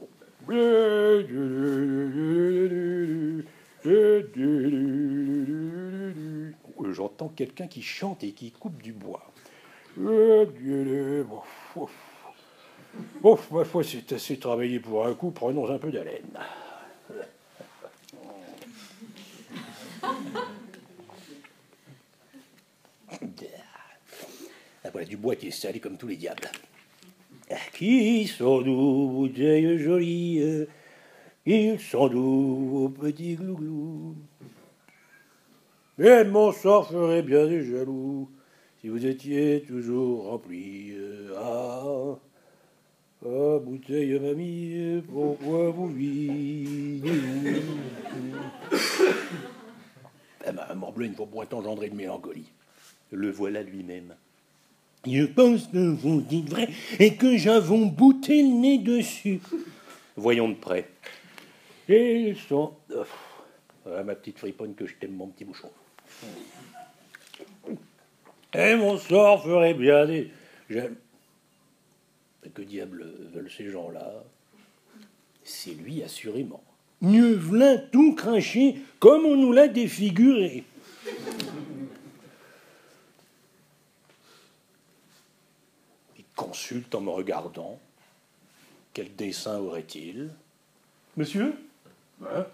J'entends 6.93 7.29
quelqu'un 7.29 7.67
qui 7.67 7.83
chante 7.83 8.25
et 8.25 8.33
qui 8.33 8.51
coupe 8.51 8.81
du 8.83 8.93
bois. 8.93 9.23
Bon, 13.21 13.39
ma 13.51 13.65
foi, 13.65 13.85
c'est 13.85 14.13
assez 14.13 14.39
travaillé 14.39 14.81
pour 14.81 15.07
un 15.07 15.15
coup, 15.15 15.31
prenons 15.31 15.69
un 15.71 15.79
peu 15.79 15.91
d'haleine. 15.91 16.25
Ah, 24.83 24.89
voilà 24.93 25.07
du 25.07 25.17
bois 25.17 25.37
qui 25.37 25.49
est 25.49 25.51
salé 25.51 25.79
comme 25.79 25.99
tous 25.99 26.07
les 26.07 26.17
diables. 26.17 26.51
Qui 27.75 28.27
sont 28.27 28.63
nous, 28.63 29.09
bouteilles 29.09 29.79
jolies 29.79 30.67
Ils 31.47 31.79
sont 31.79 32.09
nous, 32.09 32.69
vos 32.69 32.89
petits 32.89 33.35
glouglous 33.35 34.17
Et 35.99 36.25
mon 36.25 36.53
sort 36.53 36.89
ferait 36.89 37.23
bien 37.23 37.47
des 37.47 37.65
jaloux 37.65 38.31
si 38.81 38.89
vous 38.89 39.05
étiez 39.05 39.63
toujours 39.67 40.25
remplis. 40.25 40.95
Ah 41.37 42.17
ah, 43.27 43.59
bouteille, 43.59 44.19
mamie, 44.19 45.03
pourquoi 45.11 45.71
vous 45.71 45.89
vivez 45.89 47.63
Eh 50.47 50.53
ben, 50.53 50.75
morbleu, 50.75 51.05
il 51.05 51.11
ne 51.11 51.17
faut 51.17 51.27
point 51.27 51.47
engendrer 51.53 51.91
de 51.91 51.95
mélancolie. 51.95 52.51
Le 53.11 53.31
voilà 53.31 53.63
lui-même. 53.63 54.15
Je 55.07 55.25
pense 55.25 55.67
que 55.67 55.79
vous 55.79 56.21
dites 56.21 56.49
vrai 56.49 56.69
et 56.99 57.17
que 57.17 57.37
j'avons 57.37 57.87
bouté 57.87 58.43
le 58.43 58.49
nez 58.49 58.79
dessus. 58.79 59.41
Voyons 60.17 60.49
de 60.49 60.55
près. 60.55 60.89
Et 61.89 62.35
sont. 62.49 62.75
Ah, 63.87 64.03
ma 64.03 64.15
petite 64.15 64.39
friponne 64.39 64.75
que 64.75 64.87
je 64.87 64.95
t'aime, 64.95 65.13
mon 65.13 65.29
petit 65.29 65.45
bouchon. 65.45 65.71
Et 68.55 68.75
mon 68.77 68.99
sort 68.99 69.43
ferait 69.43 69.75
bien 69.75 70.07
des. 70.07 70.31
Que 72.55 72.63
diable 72.63 73.07
veulent 73.33 73.51
ces 73.51 73.71
gens-là? 73.71 74.25
C'est 75.45 75.73
lui, 75.73 76.03
assurément. 76.03 76.63
Mieux 77.01 77.35
v'là 77.35 77.79
tout 77.79 78.15
craché 78.15 78.77
comme 78.99 79.25
on 79.25 79.37
nous 79.37 79.53
l'a 79.53 79.69
défiguré. 79.69 80.65
Il 86.19 86.25
consulte 86.35 86.95
en 86.95 87.01
me 87.01 87.11
regardant. 87.11 87.79
Quel 88.93 89.15
dessin 89.15 89.59
aurait-il? 89.59 90.31
Monsieur? 91.17 91.55
Hein? 92.23 92.47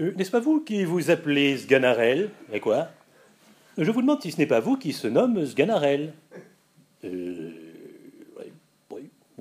Euh, 0.00 0.12
N'est-ce 0.16 0.30
pas 0.30 0.40
vous 0.40 0.60
qui 0.60 0.84
vous 0.84 1.10
appelez 1.10 1.58
Sganarelle? 1.58 2.30
Et 2.52 2.60
quoi? 2.60 2.88
Je 3.76 3.90
vous 3.90 4.00
demande 4.00 4.22
si 4.22 4.32
ce 4.32 4.38
n'est 4.38 4.46
pas 4.46 4.60
vous 4.60 4.76
qui 4.76 4.92
se 4.92 5.06
nomme 5.06 5.44
Sganarelle. 5.46 6.14
Euh, 7.04 7.50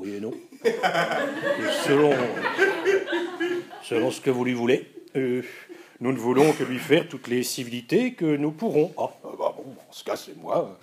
oui 0.01 0.15
et 0.15 0.19
non. 0.19 0.33
selon, 1.85 2.11
selon 3.83 4.09
ce 4.09 4.19
que 4.19 4.31
vous 4.31 4.43
lui 4.43 4.53
voulez. 4.53 4.87
Euh, 5.15 5.43
nous 5.99 6.11
ne 6.11 6.17
voulons 6.17 6.53
que 6.53 6.63
lui 6.63 6.79
faire 6.79 7.07
toutes 7.07 7.27
les 7.27 7.43
civilités 7.43 8.13
que 8.13 8.35
nous 8.35 8.51
pourrons. 8.51 8.91
Ah, 8.97 9.11
bah 9.23 9.53
bon, 9.55 9.75
en 9.87 9.91
ce 9.91 10.03
cas, 10.03 10.15
c'est 10.15 10.35
moi 10.35 10.79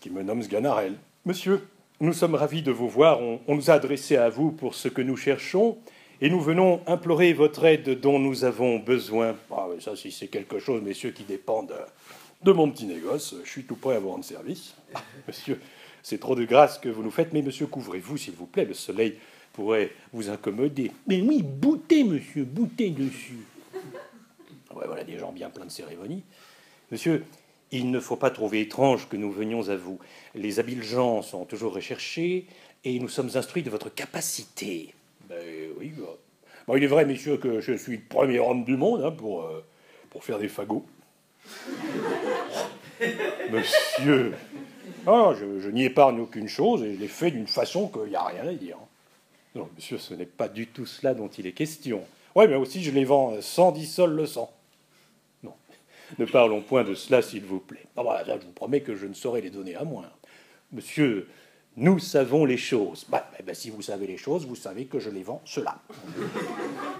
qui 0.00 0.10
me 0.10 0.22
nomme 0.24 0.42
Sganarelle. 0.42 0.94
Monsieur, 1.24 1.68
nous 2.00 2.12
sommes 2.12 2.34
ravis 2.34 2.62
de 2.62 2.72
vous 2.72 2.88
voir. 2.88 3.20
On, 3.20 3.40
nous 3.54 3.70
a 3.70 3.74
adressé 3.74 4.16
à 4.16 4.28
vous 4.28 4.50
pour 4.50 4.74
ce 4.74 4.88
que 4.88 5.02
nous 5.02 5.16
cherchons 5.16 5.78
et 6.20 6.28
nous 6.28 6.40
venons 6.40 6.80
implorer 6.88 7.32
votre 7.32 7.64
aide 7.64 8.00
dont 8.00 8.18
nous 8.18 8.42
avons 8.42 8.80
besoin. 8.80 9.36
Ah, 9.52 9.68
ça, 9.78 9.94
si 9.94 10.10
c'est 10.10 10.26
quelque 10.26 10.58
chose, 10.58 10.82
messieurs, 10.82 11.12
qui 11.12 11.22
dépend 11.22 11.62
de, 11.62 11.76
de 12.42 12.50
mon 12.50 12.68
petit 12.68 12.86
négoce, 12.86 13.36
je 13.44 13.48
suis 13.48 13.62
tout 13.62 13.76
prêt 13.76 13.94
à 13.94 14.00
vous 14.00 14.10
rendre 14.10 14.24
service. 14.24 14.74
Ah, 14.92 15.02
monsieur, 15.28 15.60
c'est 16.08 16.18
trop 16.18 16.34
de 16.34 16.46
grâce 16.46 16.78
que 16.78 16.88
vous 16.88 17.02
nous 17.02 17.10
faites, 17.10 17.34
mais 17.34 17.42
monsieur, 17.42 17.66
couvrez-vous, 17.66 18.16
s'il 18.16 18.32
vous 18.32 18.46
plaît, 18.46 18.64
le 18.64 18.72
soleil 18.72 19.18
pourrait 19.52 19.90
vous 20.14 20.30
incommoder. 20.30 20.90
Mais 21.06 21.20
oui, 21.20 21.42
boutez, 21.42 22.02
monsieur, 22.02 22.44
boutez 22.44 22.88
dessus. 22.88 23.44
Ouais, 24.74 24.86
voilà 24.86 25.04
des 25.04 25.18
gens 25.18 25.32
bien 25.32 25.50
pleins 25.50 25.66
de 25.66 25.70
cérémonies. 25.70 26.22
Monsieur, 26.90 27.26
il 27.72 27.90
ne 27.90 28.00
faut 28.00 28.16
pas 28.16 28.30
trouver 28.30 28.62
étrange 28.62 29.06
que 29.10 29.18
nous 29.18 29.30
venions 29.30 29.68
à 29.68 29.76
vous. 29.76 29.98
Les 30.34 30.58
habiles 30.58 30.82
gens 30.82 31.20
sont 31.20 31.44
toujours 31.44 31.74
recherchés 31.74 32.46
et 32.84 32.98
nous 33.00 33.08
sommes 33.08 33.30
instruits 33.34 33.62
de 33.62 33.68
votre 33.68 33.90
capacité. 33.90 34.94
Ben 35.28 35.36
oui, 35.78 35.92
bah. 35.94 36.16
Bon, 36.66 36.76
il 36.76 36.84
est 36.84 36.86
vrai, 36.86 37.04
messieurs, 37.04 37.36
que 37.36 37.60
je 37.60 37.74
suis 37.74 37.96
le 37.96 38.02
premier 38.08 38.38
homme 38.38 38.64
du 38.64 38.78
monde 38.78 39.02
hein, 39.04 39.10
pour, 39.10 39.42
euh, 39.42 39.62
pour 40.08 40.24
faire 40.24 40.38
des 40.38 40.48
fagots. 40.48 40.86
Monsieur, 43.50 44.32
ah, 45.06 45.34
je, 45.38 45.70
n'y 45.70 45.84
épargne 45.84 46.20
aucune 46.20 46.48
chose 46.48 46.82
et 46.82 46.94
je 46.94 47.00
l'ai 47.00 47.08
fait 47.08 47.30
d'une 47.30 47.46
façon 47.46 47.88
qu'il 47.88 48.10
n'y 48.10 48.16
a 48.16 48.24
rien 48.24 48.46
à 48.46 48.52
dire. 48.52 48.76
Non, 49.54 49.68
monsieur, 49.76 49.98
ce 49.98 50.14
n'est 50.14 50.26
pas 50.26 50.48
du 50.48 50.66
tout 50.66 50.86
cela 50.86 51.14
dont 51.14 51.28
il 51.28 51.46
est 51.46 51.52
question. 51.52 52.02
Oui, 52.34 52.46
mais 52.48 52.56
aussi 52.56 52.82
je 52.82 52.90
les 52.90 53.04
vends 53.04 53.40
sans 53.40 53.72
dissol 53.72 54.14
le 54.14 54.26
sang. 54.26 54.50
Non, 55.42 55.54
ne 56.18 56.24
parlons 56.24 56.60
point 56.60 56.84
de 56.84 56.94
cela, 56.94 57.22
s'il 57.22 57.44
vous 57.44 57.60
plaît. 57.60 57.86
Ah, 57.96 58.02
voilà, 58.02 58.24
je 58.24 58.44
vous 58.44 58.52
promets 58.52 58.80
que 58.80 58.94
je 58.94 59.06
ne 59.06 59.14
saurais 59.14 59.40
les 59.40 59.50
donner 59.50 59.74
à 59.74 59.84
moins. 59.84 60.10
Monsieur, 60.72 61.28
nous 61.78 62.00
savons 62.00 62.44
les 62.44 62.56
choses. 62.56 63.06
Bah, 63.08 63.30
eh 63.38 63.42
ben, 63.42 63.54
si 63.54 63.70
vous 63.70 63.82
savez 63.82 64.08
les 64.08 64.16
choses, 64.16 64.46
vous 64.46 64.56
savez 64.56 64.86
que 64.86 64.98
je 64.98 65.10
les 65.10 65.22
vends 65.22 65.40
cela. 65.44 65.78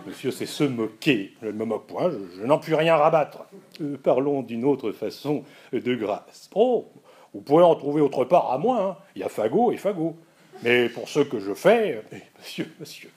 Monsieur, 0.07 0.31
c'est 0.31 0.47
se 0.47 0.63
moquer. 0.63 1.35
Je 1.43 1.49
ne 1.49 1.53
me 1.53 1.65
moque 1.65 1.89
point, 1.89 2.11
je, 2.11 2.45
n'en 2.45 2.59
puis 2.59 2.75
rien 2.75 2.97
rabattre. 2.97 3.45
Euh, 3.81 3.97
parlons 4.01 4.43
d'une 4.43 4.65
autre 4.65 4.93
façon 4.93 5.43
de 5.73 5.95
grâce. 5.97 6.49
Oh, 6.55 6.87
vous 7.39 7.45
pourrez 7.45 7.63
en 7.63 7.77
trouver 7.77 8.01
autre 8.01 8.25
part 8.25 8.51
à 8.51 8.59
moins. 8.59 8.89
Hein. 8.89 8.97
Il 9.15 9.21
y 9.21 9.25
a 9.25 9.29
Fagot 9.29 9.71
et 9.71 9.77
Fagot. 9.77 10.17
Mais 10.65 10.89
pour 10.89 11.09
ce 11.09 11.21
que 11.21 11.39
je 11.39 11.55
fais, 11.55 12.03
eh, 12.13 12.17
monsieur, 12.37 12.69
monsieur, 12.81 13.13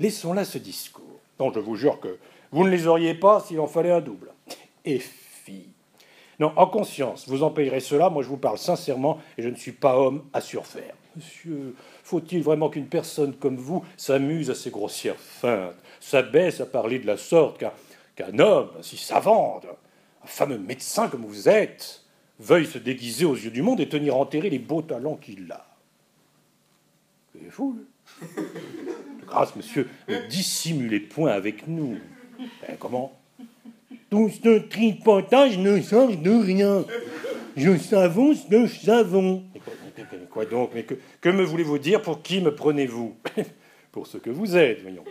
laissons 0.00 0.32
là 0.32 0.44
ce 0.44 0.58
discours. 0.58 1.20
Non, 1.38 1.52
je 1.52 1.60
vous 1.60 1.76
jure 1.76 2.00
que 2.00 2.18
vous 2.50 2.64
ne 2.64 2.68
les 2.68 2.88
auriez 2.88 3.14
pas 3.14 3.38
s'il 3.38 3.60
en 3.60 3.68
fallait 3.68 3.92
un 3.92 4.00
double. 4.00 4.32
Et 4.84 4.98
fille. 4.98 5.68
Non, 6.40 6.52
en 6.56 6.66
conscience, 6.66 7.28
vous 7.28 7.44
en 7.44 7.50
payerez 7.50 7.78
cela. 7.78 8.10
Moi, 8.10 8.24
je 8.24 8.28
vous 8.28 8.38
parle 8.38 8.58
sincèrement 8.58 9.20
et 9.38 9.42
je 9.42 9.48
ne 9.48 9.54
suis 9.54 9.70
pas 9.70 9.96
homme 9.96 10.24
à 10.32 10.40
surfaire. 10.40 10.96
Monsieur, 11.14 11.76
faut-il 12.02 12.42
vraiment 12.42 12.70
qu'une 12.70 12.88
personne 12.88 13.34
comme 13.34 13.56
vous 13.56 13.84
s'amuse 13.96 14.50
à 14.50 14.56
ces 14.56 14.70
grossières 14.70 15.20
feintes, 15.20 15.76
s'abaisse 16.00 16.60
à 16.60 16.66
parler 16.66 16.98
de 16.98 17.06
la 17.06 17.16
sorte 17.16 17.62
qu'un 18.16 18.38
homme 18.40 18.70
si 18.82 18.96
savant, 18.96 19.60
un 20.24 20.26
fameux 20.26 20.58
médecin 20.58 21.06
comme 21.06 21.24
vous 21.24 21.48
êtes, 21.48 21.99
veuille 22.40 22.66
se 22.66 22.78
déguiser 22.78 23.24
aux 23.24 23.34
yeux 23.36 23.50
du 23.50 23.62
monde 23.62 23.80
et 23.80 23.88
tenir 23.88 24.16
enterré 24.16 24.50
les 24.50 24.58
beaux 24.58 24.82
talents 24.82 25.16
qu'il 25.16 25.50
a 25.52 25.66
C'est 27.32 27.50
fou. 27.50 27.78
De 28.22 29.26
grâce, 29.26 29.54
monsieur, 29.54 29.88
ne 30.08 30.26
dissimulez 30.28 31.00
point 31.00 31.32
avec 31.32 31.68
nous. 31.68 31.98
Ben, 32.38 32.76
comment? 32.78 33.12
Tout 34.08 34.30
ce 34.30 34.58
tripotage 34.58 35.58
ne 35.58 35.80
sert 35.80 36.16
de 36.16 36.30
rien. 36.30 36.84
Je 37.56 37.76
savons 37.76 38.34
ce 38.34 38.48
que 38.48 38.66
je 38.66 38.80
savons. 38.80 39.44
Quoi 40.30 40.46
donc? 40.46 40.70
Mais 40.74 40.84
que, 40.84 40.94
que 41.20 41.28
me 41.28 41.44
voulez-vous 41.44 41.78
dire? 41.78 42.00
Pour 42.02 42.22
qui 42.22 42.40
me 42.40 42.54
prenez-vous? 42.54 43.16
Pour 43.92 44.06
ce 44.06 44.18
que 44.18 44.30
vous 44.30 44.56
êtes, 44.56 44.82
voyons. 44.82 45.04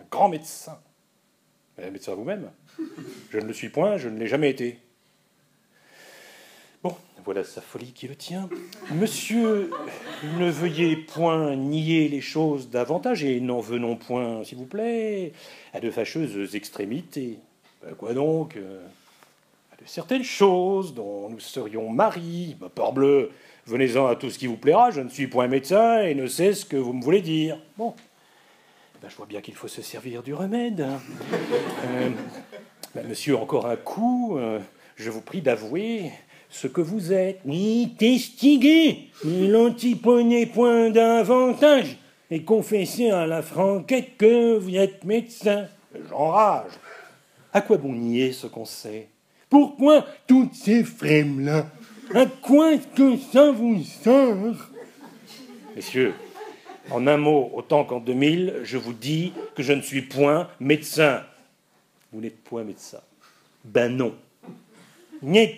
Un 0.00 0.04
grand 0.10 0.28
médecin. 0.28 0.78
Un 1.78 1.90
médecin 1.90 2.14
vous-même? 2.14 2.50
Je 3.30 3.38
ne 3.38 3.46
le 3.46 3.52
suis 3.52 3.68
point, 3.68 3.96
je 3.96 4.08
ne 4.08 4.18
l'ai 4.18 4.28
jamais 4.28 4.50
été. 4.50 4.78
Voilà 7.26 7.42
sa 7.42 7.60
folie 7.60 7.90
qui 7.90 8.06
le 8.06 8.14
tient. 8.14 8.48
Monsieur, 8.94 9.72
ne 10.38 10.48
veuillez 10.48 10.94
point 10.94 11.56
nier 11.56 12.06
les 12.06 12.20
choses 12.20 12.70
davantage 12.70 13.24
et 13.24 13.40
n'en 13.40 13.58
venons 13.58 13.96
point, 13.96 14.44
s'il 14.44 14.58
vous 14.58 14.64
plaît, 14.64 15.32
à 15.74 15.80
de 15.80 15.90
fâcheuses 15.90 16.54
extrémités. 16.54 17.40
Ben, 17.82 17.96
quoi 17.96 18.14
donc 18.14 18.54
euh, 18.54 18.80
À 19.72 19.82
de 19.82 19.88
certaines 19.88 20.22
choses 20.22 20.94
dont 20.94 21.28
nous 21.28 21.40
serions 21.40 21.88
maris. 21.88 22.56
Ben, 22.60 22.68
parbleu, 22.68 23.32
venez-en 23.66 24.06
à 24.06 24.14
tout 24.14 24.30
ce 24.30 24.38
qui 24.38 24.46
vous 24.46 24.56
plaira, 24.56 24.92
je 24.92 25.00
ne 25.00 25.08
suis 25.08 25.26
point 25.26 25.48
médecin 25.48 26.02
et 26.02 26.14
ne 26.14 26.28
sais 26.28 26.54
ce 26.54 26.64
que 26.64 26.76
vous 26.76 26.92
me 26.92 27.02
voulez 27.02 27.22
dire. 27.22 27.58
Bon, 27.76 27.92
ben, 29.02 29.08
je 29.08 29.16
vois 29.16 29.26
bien 29.26 29.40
qu'il 29.40 29.56
faut 29.56 29.66
se 29.66 29.82
servir 29.82 30.22
du 30.22 30.32
remède. 30.32 30.80
Euh, 30.80 32.08
ben, 32.94 33.08
monsieur, 33.08 33.36
encore 33.36 33.66
un 33.66 33.74
coup, 33.74 34.38
euh, 34.38 34.60
je 34.94 35.10
vous 35.10 35.22
prie 35.22 35.42
d'avouer 35.42 36.12
ce 36.50 36.66
que 36.66 36.80
vous 36.80 37.12
êtes. 37.12 37.44
Ni 37.44 37.94
testigué, 37.98 39.10
ni 39.24 39.48
l'antiprenez 39.48 40.46
point 40.46 40.90
d'avantage, 40.90 41.96
et 42.30 42.42
confessez 42.42 43.10
à 43.10 43.26
la 43.26 43.42
franquette 43.42 44.16
que 44.16 44.56
vous 44.56 44.76
êtes 44.76 45.04
médecin. 45.04 45.66
J'enrage. 46.08 46.72
À 47.52 47.60
quoi 47.60 47.76
bon 47.76 47.92
nier 47.92 48.32
ce 48.32 48.46
qu'on 48.46 48.64
sait? 48.64 49.08
Pourquoi 49.48 50.04
toutes 50.26 50.54
ces 50.54 50.84
frêmes-là 50.84 51.66
À 52.14 52.26
quoi 52.26 52.74
est-ce 52.74 52.88
que 52.88 53.16
ça 53.32 53.50
vous 53.50 53.82
sert? 53.82 54.36
Messieurs, 55.74 56.14
en 56.90 57.06
un 57.06 57.16
mot, 57.16 57.50
autant 57.54 57.84
qu'en 57.84 58.00
2000, 58.00 58.60
je 58.62 58.76
vous 58.76 58.92
dis 58.92 59.32
que 59.54 59.62
je 59.62 59.72
ne 59.72 59.82
suis 59.82 60.02
point 60.02 60.48
médecin. 60.60 61.22
Vous 62.12 62.20
n'êtes 62.20 62.42
point 62.42 62.64
médecin. 62.64 63.00
Ben 63.64 63.94
non. 63.94 64.14
N'êtes 65.22 65.56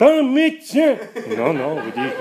pas 0.00 0.22
médecin 0.22 0.96
Non, 1.36 1.52
non, 1.52 1.74
vous 1.74 1.90
dites. 1.90 2.16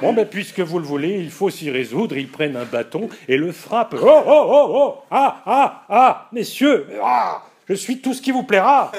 Bon, 0.00 0.14
ben, 0.14 0.26
puisque 0.26 0.60
vous 0.60 0.78
le 0.78 0.86
voulez, 0.86 1.20
il 1.20 1.30
faut 1.30 1.50
s'y 1.50 1.70
résoudre. 1.70 2.16
Ils 2.16 2.30
prennent 2.30 2.56
un 2.56 2.64
bâton 2.64 3.10
et 3.28 3.36
le 3.36 3.52
frappent. 3.52 3.96
Oh, 4.00 4.22
oh, 4.26 4.46
oh, 4.48 4.66
oh 4.70 4.94
Ah, 5.10 5.42
ah, 5.44 5.84
ah 5.90 6.28
Messieurs 6.32 6.86
Ah 7.02 7.42
Je 7.68 7.74
suis 7.74 7.98
tout 7.98 8.14
ce 8.14 8.22
qui 8.22 8.30
vous 8.30 8.44
plaira 8.44 8.92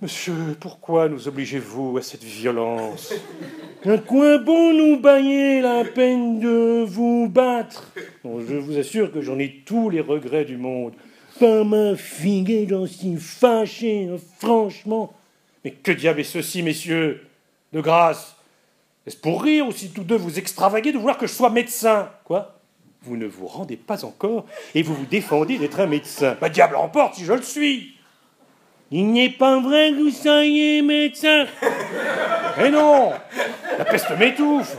Monsieur, 0.00 0.56
pourquoi 0.58 1.10
nous 1.10 1.28
obligez-vous 1.28 1.98
à 1.98 2.02
cette 2.02 2.24
violence? 2.24 3.12
À 3.84 3.98
quoi 3.98 4.38
bon 4.38 4.72
nous 4.72 4.98
bailler 4.98 5.60
la 5.60 5.84
peine 5.84 6.40
de 6.40 6.82
vous 6.86 7.28
battre 7.28 7.92
Je 8.24 8.56
vous 8.56 8.78
assure 8.78 9.12
que 9.12 9.20
j'en 9.20 9.38
ai 9.38 9.62
tous 9.66 9.90
les 9.90 10.00
regrets 10.00 10.46
du 10.46 10.56
monde. 10.56 10.94
Pas 11.38 11.62
ma 11.62 11.94
figue, 11.94 12.68
j'en 12.70 12.86
suis 12.86 13.16
fâché, 13.16 14.08
franchement. 14.38 15.12
Mais 15.64 15.70
que 15.70 15.92
diable 15.92 16.20
est 16.20 16.24
ceci, 16.24 16.62
messieurs 16.62 17.26
De 17.72 17.80
grâce? 17.80 18.36
Est-ce 19.06 19.16
pour 19.16 19.42
rire 19.42 19.66
ou 19.66 19.72
si 19.72 19.90
tous 19.90 20.04
deux 20.04 20.16
vous 20.16 20.38
extravaguez 20.38 20.92
de 20.92 20.98
vouloir 20.98 21.18
que 21.18 21.26
je 21.26 21.32
sois 21.32 21.50
médecin? 21.50 22.10
Quoi? 22.24 22.58
Vous 23.02 23.16
ne 23.16 23.26
vous 23.26 23.46
rendez 23.46 23.76
pas 23.76 24.04
encore 24.04 24.46
et 24.74 24.82
vous 24.82 24.94
vous 24.94 25.04
défendez 25.04 25.58
d'être 25.58 25.80
un 25.80 25.86
médecin. 25.86 26.36
Bah 26.40 26.48
diable 26.48 26.76
emporte 26.76 27.16
si 27.16 27.24
je 27.24 27.34
le 27.34 27.42
suis 27.42 27.96
Il 28.90 29.12
n'est 29.12 29.30
pas 29.30 29.60
vrai 29.60 29.90
que 29.90 30.02
vous 30.02 30.10
soyez 30.10 30.80
médecin 30.80 31.46
Mais 32.56 32.70
non 32.70 33.12
La 33.76 33.84
peste 33.84 34.10
m'étouffe 34.18 34.76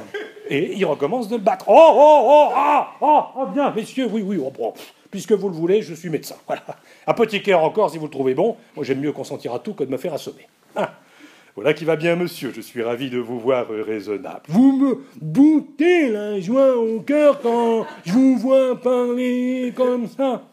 Et 0.49 0.73
il 0.75 0.85
recommence 0.85 1.27
de 1.27 1.35
le 1.35 1.41
battre. 1.43 1.65
Oh, 1.67 1.91
oh, 1.93 2.21
oh, 2.23 2.51
ah, 2.55 2.93
oh, 2.99 3.23
oh, 3.35 3.45
bien, 3.47 3.71
messieurs, 3.71 4.07
oui, 4.11 4.23
oui, 4.23 4.37
oh, 4.43 4.51
bon, 4.51 4.73
puisque 5.11 5.33
vous 5.33 5.49
le 5.49 5.55
voulez, 5.55 5.81
je 5.83 5.93
suis 5.93 6.09
médecin. 6.09 6.35
Voilà. 6.47 6.63
Apothicaire 7.05 7.61
encore, 7.61 7.91
si 7.91 7.97
vous 7.97 8.05
le 8.05 8.11
trouvez 8.11 8.33
bon. 8.33 8.57
Moi, 8.75 8.85
j'aime 8.85 8.99
mieux 8.99 9.11
consentir 9.11 9.53
à 9.53 9.59
tout 9.59 9.73
que 9.73 9.83
de 9.83 9.91
me 9.91 9.97
faire 9.97 10.13
assommer. 10.13 10.47
Ah, 10.75 10.99
voilà 11.55 11.73
qui 11.73 11.85
va 11.85 11.95
bien, 11.95 12.15
monsieur. 12.15 12.51
Je 12.53 12.61
suis 12.61 12.81
ravi 12.81 13.09
de 13.09 13.19
vous 13.19 13.39
voir 13.39 13.67
raisonnable. 13.69 14.43
Vous 14.47 14.77
me 14.77 15.05
boutez 15.21 16.09
la 16.09 16.39
joie 16.39 16.77
au 16.77 16.99
cœur 17.01 17.41
quand 17.41 17.85
je 18.05 18.13
vous 18.13 18.37
vois 18.37 18.79
parler 18.79 19.73
comme 19.75 20.07
ça. 20.07 20.43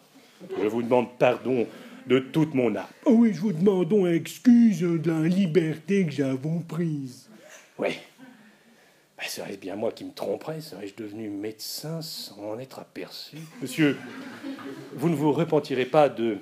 Je 0.61 0.69
vous 0.69 0.83
demande 0.83 1.07
pardon 1.19 1.67
de 2.07 2.19
toute 2.19 2.55
mon 2.55 2.75
âme. 2.75 2.87
Oh 3.05 3.13
oui, 3.13 3.33
je 3.33 3.41
vous 3.41 3.53
demande 3.53 3.93
excuse 4.09 4.81
de 4.81 5.11
la 5.11 5.21
liberté 5.29 6.05
que 6.07 6.13
j'avons 6.13 6.61
prise. 6.61 7.29
Oui. 7.79 7.91
Ben, 9.19 9.29
Serait-ce 9.29 9.59
bien 9.59 9.77
moi 9.77 9.93
qui 9.93 10.05
me 10.05 10.13
tromperais? 10.13 10.61
Serais-je 10.61 10.95
devenu 10.97 11.29
médecin 11.29 12.03
sans 12.03 12.55
en 12.55 12.59
être 12.59 12.81
aperçu? 12.81 13.37
Monsieur, 13.61 13.97
vous 14.95 15.09
ne 15.09 15.15
vous 15.15 15.33
repentirez 15.33 15.87
pas 15.87 16.09
de 16.09 16.39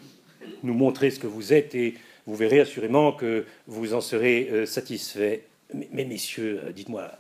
nous 0.62 0.74
montrer 0.74 1.10
ce 1.10 1.18
que 1.18 1.26
vous 1.26 1.52
êtes 1.52 1.74
et 1.74 1.94
vous 2.30 2.36
verrez 2.36 2.60
assurément 2.60 3.10
que 3.10 3.44
vous 3.66 3.92
en 3.92 4.00
serez 4.00 4.48
euh, 4.52 4.64
satisfait. 4.64 5.46
Mais, 5.74 5.88
mais 5.90 6.04
messieurs, 6.04 6.60
euh, 6.64 6.72
dites-moi, 6.72 7.10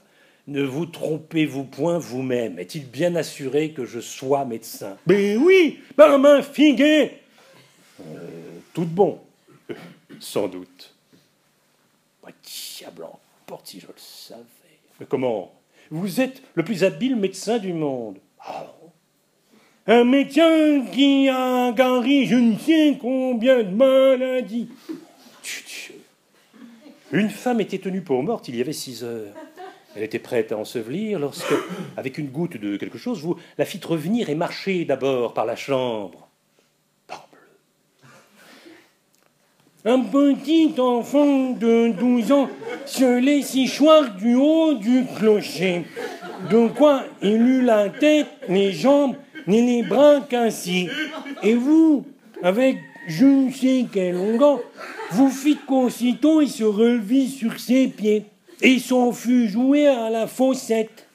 ne 0.46 0.62
vous 0.62 0.86
trompez-vous 0.86 1.64
point 1.64 1.98
vous-même? 1.98 2.60
Est-il 2.60 2.88
bien 2.88 3.16
assuré 3.16 3.72
que 3.72 3.84
je 3.84 3.98
sois 3.98 4.44
médecin? 4.44 4.96
Ben 5.08 5.36
oui, 5.38 5.80
par 5.96 6.16
ma 6.20 6.42
figue 6.42 7.10
Tout 8.72 8.84
bon, 8.84 9.18
Euh, 9.68 9.74
sans 10.20 10.46
doute. 10.46 10.94
Bah, 12.22 12.30
diable 12.78 13.04
emporte 13.04 13.66
si 13.66 13.80
je 13.80 13.88
le 13.88 13.94
savais. 13.96 14.44
Mais 15.00 15.06
comment? 15.06 15.52
Vous 15.90 16.20
êtes 16.20 16.40
le 16.54 16.62
plus 16.64 16.84
habile 16.84 17.16
médecin 17.16 17.58
du 17.58 17.72
monde. 17.72 18.18
Ah, 18.38 18.72
Un 19.92 20.04
médecin 20.04 20.84
qui 20.92 21.28
a 21.28 21.72
guéri 21.72 22.24
je 22.24 22.36
ne 22.36 22.56
sais 22.56 22.96
combien 23.00 23.64
de 23.64 23.74
maladies. 23.74 24.68
Une 27.10 27.28
femme 27.28 27.60
était 27.60 27.78
tenue 27.78 28.00
pour 28.00 28.22
morte 28.22 28.46
il 28.46 28.54
y 28.54 28.60
avait 28.60 28.72
six 28.72 29.02
heures. 29.02 29.34
Elle 29.96 30.04
était 30.04 30.20
prête 30.20 30.52
à 30.52 30.58
ensevelir 30.58 31.18
lorsque, 31.18 31.52
avec 31.96 32.18
une 32.18 32.28
goutte 32.28 32.56
de 32.56 32.76
quelque 32.76 32.98
chose, 32.98 33.20
vous 33.20 33.34
la 33.58 33.64
fîtes 33.64 33.84
revenir 33.84 34.30
et 34.30 34.36
marcher 34.36 34.84
d'abord 34.84 35.34
par 35.34 35.44
la 35.44 35.56
chambre. 35.56 36.28
Un 39.84 40.02
petit 40.02 40.72
enfant 40.78 41.50
de 41.50 41.90
12 41.98 42.30
ans 42.30 42.48
se 42.86 43.18
laisse 43.18 43.56
choir 43.76 44.14
du 44.14 44.36
haut 44.36 44.74
du 44.74 45.04
clocher. 45.18 45.82
De 46.48 46.68
quoi 46.68 47.02
il 47.22 47.42
eut 47.42 47.62
la 47.62 47.88
tête, 47.88 48.28
les 48.48 48.70
jambes, 48.70 49.16
les 49.56 49.82
bras 49.82 50.20
cassés. 50.20 50.88
Et 51.42 51.54
vous, 51.54 52.04
avec 52.42 52.78
je 53.06 53.24
ne 53.24 53.50
sais 53.50 53.86
quel 53.92 54.14
longueur, 54.14 54.60
vous 55.10 55.30
fîtes 55.30 55.64
qu'aussitôt 55.66 56.40
il 56.40 56.50
se 56.50 56.64
relevit 56.64 57.28
sur 57.28 57.58
ses 57.58 57.88
pieds 57.88 58.24
et 58.62 58.78
s'en 58.78 59.12
fut 59.12 59.48
jouer 59.48 59.86
à 59.86 60.10
la 60.10 60.26
faussette. 60.26 61.06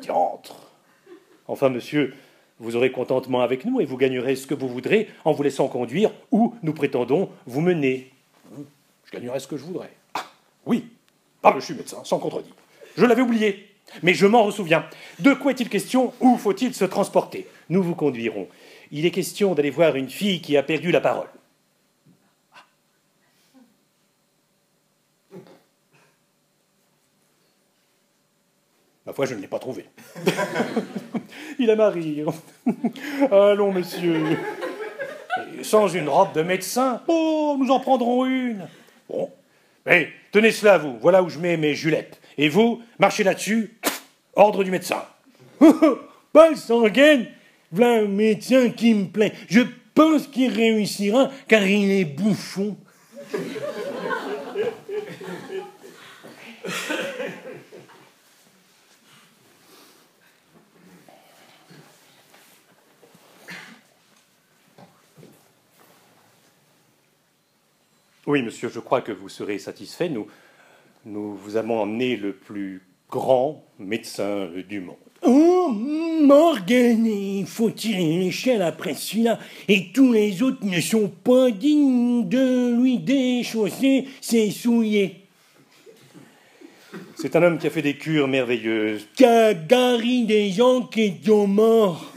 Diantre. 0.00 0.56
Enfin, 1.48 1.68
monsieur, 1.68 2.14
vous 2.58 2.76
aurez 2.76 2.90
contentement 2.90 3.42
avec 3.42 3.64
nous 3.64 3.80
et 3.80 3.84
vous 3.84 3.96
gagnerez 3.96 4.36
ce 4.36 4.46
que 4.46 4.54
vous 4.54 4.68
voudrez 4.68 5.08
en 5.24 5.32
vous 5.32 5.42
laissant 5.42 5.68
conduire 5.68 6.10
où 6.30 6.54
nous 6.62 6.72
prétendons 6.72 7.28
vous 7.46 7.60
mener. 7.60 8.10
Je 9.04 9.12
gagnerai 9.12 9.40
ce 9.40 9.46
que 9.46 9.56
je 9.56 9.64
voudrais. 9.64 9.92
Ah, 10.14 10.24
oui, 10.64 10.84
ah, 11.42 11.54
je 11.56 11.64
suis 11.64 11.74
médecin, 11.74 11.98
sans 12.04 12.18
contredit. 12.18 12.52
Je 12.96 13.04
l'avais 13.04 13.22
oublié, 13.22 13.68
mais 14.02 14.14
je 14.14 14.26
m'en 14.26 14.44
ressouviens. 14.44 14.84
De 15.18 15.34
quoi 15.34 15.52
est-il 15.52 15.68
question? 15.68 16.12
Où 16.20 16.36
faut-il 16.36 16.74
se 16.74 16.84
transporter? 16.84 17.46
Nous 17.68 17.82
vous 17.82 17.94
conduirons. 17.94 18.48
Il 18.92 19.06
est 19.06 19.10
question 19.10 19.54
d'aller 19.54 19.70
voir 19.70 19.96
une 19.96 20.10
fille 20.10 20.40
qui 20.40 20.56
a 20.56 20.62
perdu 20.62 20.90
la 20.92 21.00
parole. 21.00 21.28
Ma 29.06 29.12
foi, 29.12 29.24
je 29.24 29.34
ne 29.34 29.40
l'ai 29.40 29.46
pas 29.46 29.60
trouvé. 29.60 29.86
Il 31.60 31.70
aime 31.70 31.80
à. 31.80 31.92
Allons, 33.30 33.72
monsieur. 33.72 34.36
Sans 35.62 35.86
une 35.88 36.08
robe 36.08 36.32
de 36.32 36.42
médecin? 36.42 37.02
Oh, 37.06 37.56
nous 37.58 37.70
en 37.70 37.78
prendrons 37.78 38.26
une. 38.26 38.66
Bon. 39.08 39.30
Mais 39.84 40.08
tenez 40.32 40.50
cela, 40.50 40.78
vous. 40.78 40.98
Voilà 41.00 41.22
où 41.22 41.28
je 41.28 41.38
mets 41.38 41.56
mes 41.56 41.74
julettes. 41.74 42.20
Et 42.38 42.48
vous, 42.48 42.82
marchez 42.98 43.24
là-dessus. 43.24 43.78
Ordre 44.34 44.64
du 44.64 44.70
médecin. 44.70 45.04
Paul 46.32 46.56
Sanguin, 46.56 47.24
voilà 47.72 48.02
un 48.02 48.08
médecin 48.08 48.70
qui 48.70 48.94
me 48.94 49.06
plaît. 49.06 49.32
Je 49.48 49.62
pense 49.94 50.26
qu'il 50.26 50.52
réussira 50.52 51.30
car 51.48 51.66
il 51.66 51.90
est 51.90 52.04
bouffon. 52.04 52.76
Oui, 68.26 68.42
monsieur, 68.42 68.68
je 68.68 68.80
crois 68.80 69.02
que 69.02 69.12
vous 69.12 69.28
serez 69.28 69.58
satisfait. 69.58 70.08
Nous, 70.08 70.26
nous 71.06 71.36
vous 71.36 71.56
avons 71.56 71.80
emmené 71.80 72.16
le 72.16 72.32
plus 72.32 72.82
grand 73.08 73.64
médecin 73.78 74.48
du 74.68 74.80
monde. 74.80 74.96
Oh, 75.22 75.70
Morgan, 75.70 77.06
il 77.06 77.46
faut 77.46 77.70
tirer 77.70 78.18
l'échelle 78.18 78.60
après 78.60 78.94
celui-là? 78.94 79.38
Et 79.68 79.92
tous 79.92 80.12
les 80.12 80.42
autres 80.42 80.64
ne 80.64 80.80
sont 80.80 81.08
pas 81.08 81.50
dignes 81.50 82.28
de 82.28 82.76
lui 82.80 82.98
déchausser 82.98 84.08
ses 84.20 84.50
souliers. 84.50 85.22
C'est 87.14 87.34
un 87.36 87.42
homme 87.42 87.58
qui 87.58 87.68
a 87.68 87.70
fait 87.70 87.82
des 87.82 87.94
cures 87.94 88.28
merveilleuses. 88.28 89.06
Qui 89.16 89.24
a 89.24 89.54
guéri 89.54 90.24
des 90.24 90.50
gens 90.50 90.82
qui 90.82 91.14
sont 91.24 91.46
morts. 91.46 92.12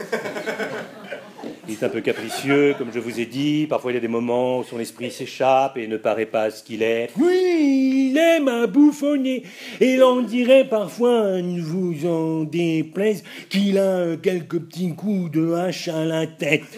Il 1.70 1.76
est 1.76 1.84
un 1.84 1.88
peu 1.88 2.00
capricieux, 2.00 2.74
comme 2.76 2.90
je 2.92 2.98
vous 2.98 3.20
ai 3.20 3.26
dit. 3.26 3.68
Parfois, 3.68 3.92
il 3.92 3.94
y 3.94 3.98
a 3.98 4.00
des 4.00 4.08
moments 4.08 4.58
où 4.58 4.64
son 4.64 4.80
esprit 4.80 5.12
s'échappe 5.12 5.76
et 5.76 5.86
ne 5.86 5.98
paraît 5.98 6.26
pas 6.26 6.50
ce 6.50 6.64
qu'il 6.64 6.82
est. 6.82 7.10
Oui, 7.16 8.10
il 8.10 8.18
aime 8.18 8.48
à 8.48 8.66
bouffonner. 8.66 9.44
Et 9.80 9.96
l'on 9.96 10.20
dirait 10.22 10.64
parfois, 10.64 11.40
ne 11.40 11.60
vous 11.60 12.08
en 12.08 12.42
déplaise, 12.42 13.22
qu'il 13.48 13.78
a 13.78 14.16
quelques 14.16 14.58
petits 14.58 14.96
coups 14.96 15.30
de 15.30 15.52
hache 15.52 15.86
à 15.86 16.04
la 16.04 16.26
tête. 16.26 16.76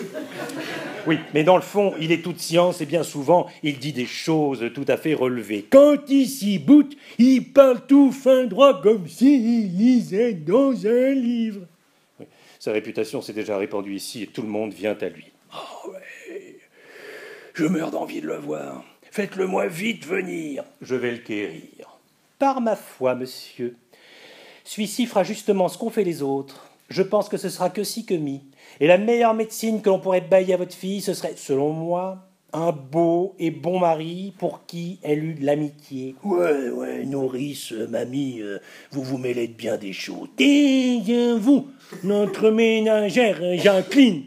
Oui, 1.06 1.18
mais 1.32 1.42
dans 1.42 1.56
le 1.56 1.62
fond, 1.62 1.94
il 1.98 2.12
est 2.12 2.22
toute 2.22 2.38
science 2.38 2.82
et 2.82 2.86
bien 2.86 3.02
souvent, 3.02 3.46
il 3.62 3.78
dit 3.78 3.94
des 3.94 4.04
choses 4.04 4.62
tout 4.74 4.84
à 4.88 4.98
fait 4.98 5.14
relevées. 5.14 5.64
Quand 5.70 6.10
il 6.10 6.26
s'y 6.26 6.58
boute, 6.58 6.98
il 7.18 7.50
parle 7.54 7.86
tout 7.88 8.12
fin 8.12 8.44
droit 8.44 8.82
comme 8.82 9.08
s'il 9.08 9.74
lisait 9.74 10.34
dans 10.34 10.86
un 10.86 11.14
livre. 11.14 11.62
Sa 12.62 12.70
réputation 12.70 13.20
s'est 13.20 13.32
déjà 13.32 13.58
répandue 13.58 13.96
ici 13.96 14.22
et 14.22 14.28
tout 14.28 14.42
le 14.42 14.46
monde 14.46 14.72
vient 14.72 14.96
à 15.00 15.08
lui. 15.08 15.32
Oh 15.52 15.90
ouais, 15.90 16.60
je 17.54 17.64
meurs 17.64 17.90
d'envie 17.90 18.20
de 18.20 18.28
le 18.28 18.36
voir. 18.36 18.84
Faites-le 19.10 19.48
moi 19.48 19.66
vite 19.66 20.06
venir. 20.06 20.62
Je 20.80 20.94
vais 20.94 21.10
le 21.10 21.18
quérir. 21.18 21.98
Par 22.38 22.60
ma 22.60 22.76
foi, 22.76 23.16
monsieur, 23.16 23.74
celui-ci 24.62 25.06
fera 25.06 25.24
justement 25.24 25.66
ce 25.66 25.76
qu'ont 25.76 25.90
fait 25.90 26.04
les 26.04 26.22
autres. 26.22 26.68
Je 26.88 27.02
pense 27.02 27.28
que 27.28 27.36
ce 27.36 27.48
sera 27.48 27.68
que 27.68 27.82
si 27.82 28.06
que 28.06 28.14
mi. 28.14 28.42
Et 28.78 28.86
la 28.86 28.96
meilleure 28.96 29.34
médecine 29.34 29.82
que 29.82 29.90
l'on 29.90 29.98
pourrait 29.98 30.20
bailler 30.20 30.54
à 30.54 30.58
votre 30.58 30.76
fille, 30.76 31.00
ce 31.00 31.14
serait, 31.14 31.34
selon 31.34 31.72
moi, 31.72 32.28
un 32.52 32.70
beau 32.70 33.34
et 33.40 33.50
bon 33.50 33.80
mari 33.80 34.34
pour 34.38 34.66
qui 34.66 35.00
elle 35.02 35.24
eut 35.24 35.36
l'amitié. 35.40 36.14
Ouais, 36.22 36.68
ouais, 36.68 37.04
nourrice, 37.06 37.72
mamie, 37.72 38.40
euh, 38.40 38.58
vous 38.92 39.02
vous 39.02 39.18
mêlez 39.18 39.48
de 39.48 39.54
bien 39.54 39.76
des 39.78 39.92
choses. 39.92 40.28
Et 40.38 41.00
vous, 41.38 41.66
notre 42.04 42.50
ménagère 42.50 43.40
Jacqueline, 43.58 44.24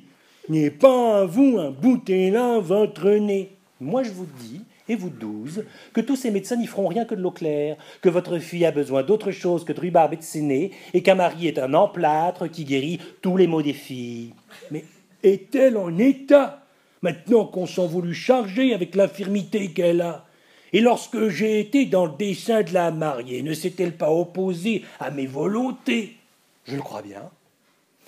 n'est 0.49 0.71
pas 0.71 1.21
à 1.21 1.25
vous 1.25 1.57
un 1.57 1.71
bouter 1.71 2.31
là 2.31 2.59
votre 2.59 3.09
nez. 3.09 3.51
Moi 3.81 4.03
je 4.03 4.11
vous 4.11 4.27
dis, 4.39 4.61
et 4.87 4.95
vous 4.95 5.09
douze, 5.09 5.65
que 5.93 6.01
tous 6.01 6.15
ces 6.15 6.31
médecins 6.31 6.55
n'y 6.55 6.67
feront 6.67 6.87
rien 6.87 7.05
que 7.05 7.15
de 7.15 7.21
l'eau 7.21 7.31
claire, 7.31 7.77
que 8.01 8.09
votre 8.09 8.37
fille 8.37 8.65
a 8.65 8.71
besoin 8.71 9.03
d'autre 9.03 9.31
chose 9.31 9.65
que 9.65 9.73
de 9.73 9.79
rhubarbe 9.79 10.13
et 10.13 10.17
de 10.17 10.21
séné, 10.21 10.71
et 10.93 11.01
qu'un 11.01 11.15
mari 11.15 11.47
est 11.47 11.59
un 11.59 11.73
emplâtre 11.73 12.47
qui 12.49 12.65
guérit 12.65 12.99
tous 13.21 13.37
les 13.37 13.47
maux 13.47 13.63
des 13.63 13.73
filles. 13.73 14.33
Mais 14.71 14.85
est-elle 15.23 15.77
en 15.77 15.97
état 15.97 16.63
maintenant 17.01 17.45
qu'on 17.45 17.65
s'en 17.65 17.87
voulut 17.87 18.13
charger 18.13 18.73
avec 18.73 18.95
l'infirmité 18.95 19.71
qu'elle 19.71 20.01
a? 20.01 20.25
Et 20.71 20.81
lorsque 20.81 21.29
j'ai 21.29 21.59
été 21.59 21.85
dans 21.85 22.05
le 22.05 22.13
dessein 22.17 22.61
de 22.61 22.73
la 22.73 22.91
marier, 22.91 23.41
ne 23.41 23.53
s'est-elle 23.53 23.95
pas 23.95 24.11
opposée 24.11 24.83
à 24.99 25.09
mes 25.09 25.25
volontés? 25.25 26.17
Je 26.65 26.75
le 26.75 26.81
crois 26.81 27.01
bien. 27.01 27.29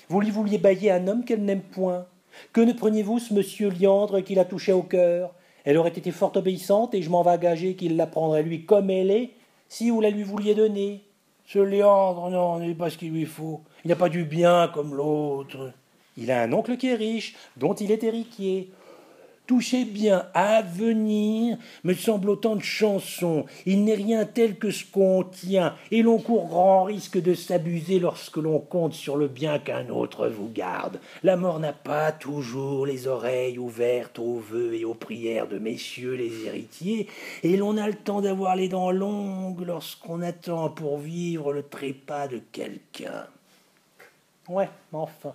Vous 0.10 0.22
lui 0.22 0.32
vouliez 0.32 0.58
bailler 0.58 0.92
un 0.92 1.08
homme 1.08 1.26
qu'elle 1.26 1.44
n'aime 1.44 1.62
point? 1.62 2.06
Que 2.54 2.62
ne 2.62 2.72
preniez-vous 2.72 3.20
ce 3.20 3.34
monsieur 3.34 3.70
Liandre 3.70 4.24
qui 4.24 4.36
la 4.36 4.46
touchait 4.46 4.72
au 4.72 4.84
cœur? 4.84 5.34
Elle 5.66 5.78
aurait 5.78 5.90
été 5.90 6.12
fort 6.12 6.32
obéissante 6.36 6.94
et 6.94 7.02
je 7.02 7.10
m'en 7.10 7.24
vais 7.24 7.38
gager 7.38 7.76
qu'il 7.76 7.98
la 7.98 8.08
prendrait 8.08 8.44
lui 8.44 8.66
comme 8.66 8.90
elle 8.90 9.12
est, 9.12 9.32
si 9.68 9.90
vous 9.90 10.00
la 10.00 10.10
lui 10.10 10.24
vouliez 10.24 10.56
donner. 10.56 11.04
Ce 11.46 11.60
Liandre, 11.60 12.30
non, 12.30 12.60
n'est 12.60 12.74
pas 12.74 12.90
ce 12.90 12.98
qu'il 12.98 13.12
lui 13.12 13.26
faut. 13.26 13.62
Il 13.84 13.90
n'a 13.90 13.98
pas 13.98 14.08
du 14.08 14.24
bien 14.24 14.70
comme 14.74 14.96
l'autre. 14.96 15.74
Il 16.16 16.32
a 16.32 16.42
un 16.42 16.54
oncle 16.54 16.78
qui 16.78 16.88
est 16.88 16.96
riche, 16.96 17.36
dont 17.58 17.74
il 17.74 17.92
est 17.92 18.04
héritier. 18.04 18.72
Touchez 19.48 19.86
bien 19.86 20.28
à 20.34 20.62
venir, 20.62 21.58
me 21.86 21.94
semble 21.94 22.30
autant 22.30 22.58
de 22.58 22.62
chansons. 22.62 23.46
Il 23.66 23.86
n'est 23.86 23.96
rien 23.96 24.26
tel 24.26 24.58
que 24.58 24.72
ce 24.72 24.84
qu'on 24.84 25.24
tient, 25.24 25.74
et 25.90 26.02
l'on 26.02 26.18
court 26.18 26.48
grand 26.48 26.84
risque 26.84 27.18
de 27.18 27.34
s'abuser 27.34 28.00
lorsque 28.00 28.36
l'on 28.36 28.60
compte 28.60 28.94
sur 28.94 29.16
le 29.16 29.30
bien 29.30 29.58
qu'un 29.58 29.88
autre 29.88 30.28
vous 30.28 30.50
garde. 30.50 31.00
La 31.24 31.38
mort 31.38 31.62
n'a 31.62 31.72
pas 31.72 32.12
toujours 32.12 32.86
les 32.86 33.08
oreilles 33.08 33.58
ouvertes 33.58 34.20
aux 34.20 34.40
vœux 34.40 34.74
et 34.74 34.84
aux 34.84 34.94
prières 34.94 35.48
de 35.48 35.60
messieurs 35.60 36.16
les 36.16 36.46
héritiers, 36.46 37.08
et 37.42 37.56
l'on 37.56 37.78
a 37.78 37.88
le 37.88 37.96
temps 37.96 38.20
d'avoir 38.20 38.58
les 38.58 38.68
dents 38.68 38.92
longues 38.92 39.66
lorsqu'on 39.66 40.22
attend 40.24 40.70
pour 40.70 40.98
vivre 40.98 41.54
le 41.54 41.64
trépas 41.64 42.28
de 42.28 42.42
quelqu'un. 42.52 43.28
Ouais, 44.50 44.70
enfin. 44.92 45.34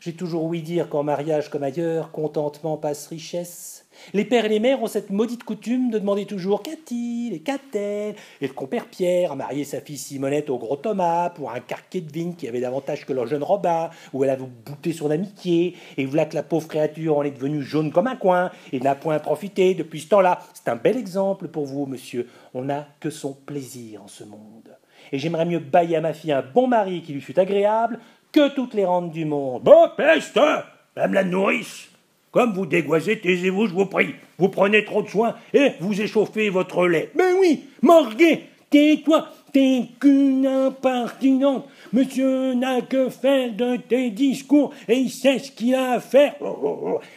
J'ai 0.00 0.12
toujours 0.12 0.44
ouï 0.44 0.62
dire 0.62 0.88
qu'en 0.88 1.02
mariage 1.02 1.50
comme 1.50 1.64
ailleurs, 1.64 2.12
contentement 2.12 2.76
passe 2.76 3.08
richesse. 3.08 3.84
Les 4.14 4.24
pères 4.24 4.44
et 4.44 4.48
les 4.48 4.60
mères 4.60 4.80
ont 4.80 4.86
cette 4.86 5.10
maudite 5.10 5.42
coutume 5.42 5.90
de 5.90 5.98
demander 5.98 6.24
toujours 6.24 6.62
qu'a-t-il 6.62 7.34
et 7.34 7.40
qu'a-t-elle 7.40 8.14
Et 8.40 8.46
le 8.46 8.52
compère 8.52 8.86
Pierre 8.86 9.32
a 9.32 9.34
marié 9.34 9.64
sa 9.64 9.80
fille 9.80 9.98
Simonette 9.98 10.50
au 10.50 10.58
gros 10.58 10.76
Thomas 10.76 11.30
pour 11.30 11.50
un 11.50 11.58
carquet 11.58 12.00
de 12.00 12.12
vigne 12.12 12.34
qui 12.34 12.46
avait 12.46 12.60
davantage 12.60 13.06
que 13.06 13.12
leur 13.12 13.26
jeune 13.26 13.42
Robin, 13.42 13.90
où 14.12 14.22
elle 14.22 14.30
avait 14.30 14.44
bouté 14.64 14.92
son 14.92 15.10
amitié, 15.10 15.74
et 15.96 16.04
voilà 16.04 16.26
que 16.26 16.36
la 16.36 16.44
pauvre 16.44 16.68
créature 16.68 17.18
en 17.18 17.24
est 17.24 17.32
devenue 17.32 17.62
jaune 17.62 17.90
comme 17.90 18.06
un 18.06 18.14
coin, 18.14 18.52
et 18.72 18.78
n'a 18.78 18.94
point 18.94 19.18
profité 19.18 19.74
depuis 19.74 20.00
ce 20.00 20.08
temps-là. 20.10 20.38
C'est 20.54 20.68
un 20.68 20.76
bel 20.76 20.96
exemple 20.96 21.48
pour 21.48 21.66
vous, 21.66 21.86
monsieur. 21.86 22.28
On 22.54 22.62
n'a 22.62 22.86
que 23.00 23.10
son 23.10 23.32
plaisir 23.34 24.04
en 24.04 24.08
ce 24.08 24.22
monde. 24.22 24.76
Et 25.12 25.18
j'aimerais 25.18 25.46
mieux 25.46 25.58
bailler 25.58 25.96
à 25.96 26.00
ma 26.00 26.12
fille 26.12 26.32
un 26.32 26.42
bon 26.42 26.66
mari 26.66 27.02
qui 27.02 27.12
lui 27.12 27.20
fût 27.20 27.38
agréable 27.38 27.98
que 28.32 28.54
toutes 28.54 28.74
les 28.74 28.84
rentes 28.84 29.12
du 29.12 29.24
monde. 29.24 29.62
Bon, 29.62 29.88
peste 29.96 30.38
Madame 30.96 31.14
la 31.14 31.24
nourrice 31.24 31.88
Comme 32.30 32.52
vous 32.52 32.66
dégoisez, 32.66 33.20
taisez-vous, 33.20 33.68
je 33.68 33.74
vous 33.74 33.86
prie. 33.86 34.14
Vous 34.38 34.48
prenez 34.48 34.84
trop 34.84 35.02
de 35.02 35.08
soin 35.08 35.34
et 35.54 35.72
vous 35.80 36.00
échauffez 36.00 36.50
votre 36.50 36.86
lait. 36.86 37.10
Ben 37.14 37.34
oui, 37.40 37.64
Morguet, 37.82 38.44
tais-toi, 38.70 39.28
t'es 39.52 39.84
qu'une 40.00 40.46
impertinente. 40.46 41.66
Monsieur 41.92 42.54
n'a 42.54 42.80
que 42.82 43.08
faire 43.08 43.52
de 43.52 43.76
tes 43.76 44.10
discours 44.10 44.72
et 44.88 44.96
il 44.96 45.10
sait 45.10 45.38
ce 45.38 45.50
qu'il 45.50 45.74
a 45.74 45.92
à 45.92 46.00
faire. 46.00 46.34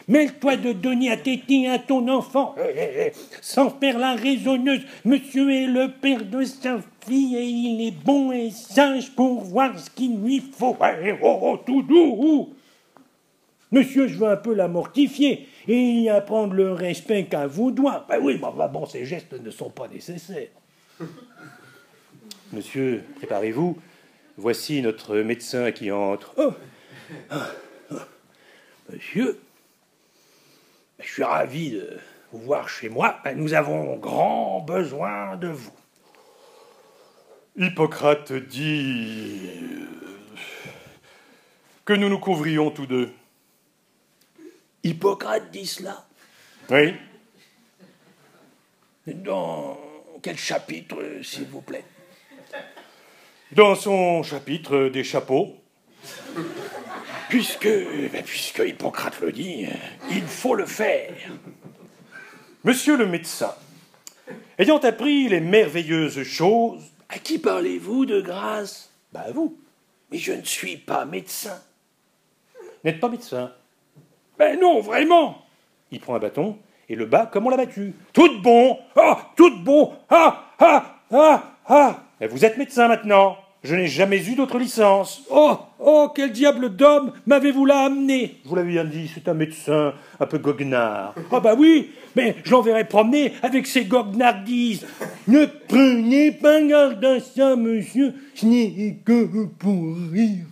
Mêle-toi 0.08 0.56
de 0.56 0.72
donner 0.72 1.10
à 1.10 1.16
téter 1.16 1.68
à 1.68 1.78
ton 1.78 2.08
enfant. 2.08 2.54
Sans 3.40 3.70
faire 3.70 3.98
la 3.98 4.14
raisonneuse, 4.14 4.82
monsieur 5.04 5.52
est 5.52 5.66
le 5.66 5.88
père 5.90 6.24
de 6.24 6.42
sa 6.44 6.78
fille 7.06 7.36
et 7.36 7.44
il 7.44 7.86
est 7.86 8.04
bon 8.04 8.32
et 8.32 8.50
sage 8.50 9.10
pour 9.14 9.40
voir 9.40 9.78
ce 9.78 9.90
qu'il 9.90 10.16
lui 10.22 10.40
faut. 10.40 10.76
Oh, 11.22 11.58
tout 11.66 11.82
doux. 11.82 12.50
Monsieur, 13.70 14.06
je 14.06 14.18
veux 14.18 14.28
un 14.28 14.36
peu 14.36 14.52
la 14.54 14.68
mortifier 14.68 15.48
et 15.66 15.78
y 15.78 16.08
apprendre 16.10 16.52
le 16.52 16.72
respect 16.72 17.24
qu'à 17.24 17.46
vous 17.46 17.70
doit. 17.70 18.04
Ben 18.08 18.18
oui, 18.22 18.38
mais 18.40 18.68
bon, 18.68 18.84
ces 18.84 19.06
gestes 19.06 19.32
ne 19.32 19.50
sont 19.50 19.70
pas 19.70 19.88
nécessaires. 19.88 20.48
Monsieur, 22.52 23.02
préparez-vous. 23.16 23.80
Voici 24.36 24.82
notre 24.82 25.16
médecin 25.18 25.72
qui 25.72 25.90
entre. 25.90 26.34
Oh. 26.36 26.52
Monsieur, 28.90 29.40
je 31.00 31.08
suis 31.08 31.24
ravi 31.24 31.70
de 31.72 31.98
vous 32.30 32.40
voir 32.40 32.68
chez 32.68 32.90
moi. 32.90 33.20
Nous 33.34 33.54
avons 33.54 33.96
grand 33.96 34.60
besoin 34.60 35.36
de 35.36 35.48
vous. 35.48 35.72
Hippocrate 37.56 38.32
dit 38.32 39.50
que 41.86 41.94
nous 41.94 42.08
nous 42.10 42.18
couvrions 42.18 42.70
tous 42.70 42.86
deux. 42.86 43.10
Hippocrate 44.84 45.50
dit 45.50 45.66
cela? 45.66 46.04
Oui. 46.68 46.94
Dans 49.06 49.78
quel 50.22 50.36
chapitre, 50.36 50.96
s'il 51.22 51.46
vous 51.46 51.62
plaît? 51.62 51.84
Dans 53.54 53.74
son 53.74 54.22
chapitre 54.22 54.88
des 54.88 55.04
chapeaux. 55.04 55.54
Puisque, 57.28 57.68
ben, 57.68 58.22
puisque 58.24 58.60
Hippocrate 58.60 59.20
le 59.20 59.30
dit, 59.30 59.66
il 60.10 60.22
faut 60.22 60.54
le 60.54 60.64
faire. 60.64 61.12
Monsieur 62.64 62.96
le 62.96 63.06
médecin, 63.06 63.54
ayant 64.58 64.78
appris 64.78 65.28
les 65.28 65.40
merveilleuses 65.40 66.22
choses 66.22 66.82
à 67.10 67.18
qui 67.18 67.38
parlez-vous 67.38 68.06
de 68.06 68.22
grâce? 68.22 68.90
Ben 69.12 69.30
vous. 69.34 69.58
Mais 70.10 70.16
je 70.18 70.32
ne 70.32 70.44
suis 70.44 70.78
pas 70.78 71.04
médecin. 71.04 71.60
N'êtes 72.84 73.00
pas 73.00 73.08
médecin 73.10 73.52
Ben 74.38 74.58
non, 74.58 74.80
vraiment 74.80 75.44
Il 75.90 76.00
prend 76.00 76.14
un 76.14 76.18
bâton 76.18 76.58
et 76.88 76.96
le 76.96 77.04
bat 77.04 77.26
comme 77.26 77.46
on 77.46 77.50
l'a 77.50 77.58
battu. 77.58 77.94
Tout 78.14 78.40
bon 78.40 78.78
Ah 78.96 79.30
Tout 79.36 79.58
bon 79.58 79.94
Ah 80.08 80.54
Ah 80.58 81.00
Ah 81.10 81.52
Ah 81.66 82.00
Vous 82.30 82.44
êtes 82.46 82.56
médecin 82.56 82.88
maintenant 82.88 83.36
je 83.64 83.76
n'ai 83.76 83.86
jamais 83.86 84.28
eu 84.28 84.34
d'autre 84.34 84.58
licence. 84.58 85.22
Oh, 85.30 85.56
oh, 85.78 86.10
quel 86.14 86.32
diable 86.32 86.74
d'homme 86.74 87.12
m'avez-vous 87.26 87.64
là 87.64 87.84
amené? 87.84 88.36
Je 88.42 88.48
vous 88.48 88.56
l'avais 88.56 88.72
bien 88.72 88.84
dit, 88.84 89.08
c'est 89.12 89.28
un 89.28 89.34
médecin 89.34 89.94
un 90.18 90.26
peu 90.26 90.38
goguenard. 90.38 91.14
Ah 91.30 91.38
bah 91.38 91.54
oui, 91.56 91.90
mais 92.16 92.34
je 92.44 92.50
l'enverrai 92.50 92.88
promener 92.88 93.32
avec 93.42 93.68
ses 93.68 93.84
goguenardises. 93.84 94.84
ne 95.28 95.46
prenez 95.68 96.32
pas 96.32 96.60
garde 96.62 97.04
à 97.04 97.20
ça, 97.20 97.54
monsieur, 97.54 98.14
ce 98.34 98.46
n'est 98.46 98.98
que 99.04 99.46
pour 99.46 99.96
rire. 100.10 100.46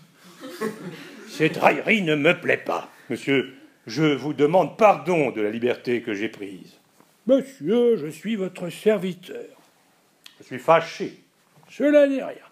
Cette 1.28 1.56
raillerie 1.56 2.02
ne 2.02 2.14
me 2.14 2.38
plaît 2.38 2.58
pas. 2.64 2.90
Monsieur, 3.08 3.54
je 3.88 4.14
vous 4.14 4.34
demande 4.34 4.76
pardon 4.76 5.32
de 5.32 5.40
la 5.40 5.50
liberté 5.50 6.02
que 6.02 6.14
j'ai 6.14 6.28
prise. 6.28 6.78
Monsieur, 7.26 7.96
je 7.96 8.06
suis 8.06 8.36
votre 8.36 8.70
serviteur. 8.70 9.46
Je 10.38 10.44
suis 10.44 10.58
fâché. 10.58 11.18
Cela 11.68 12.06
n'est 12.06 12.22
rien 12.22 12.49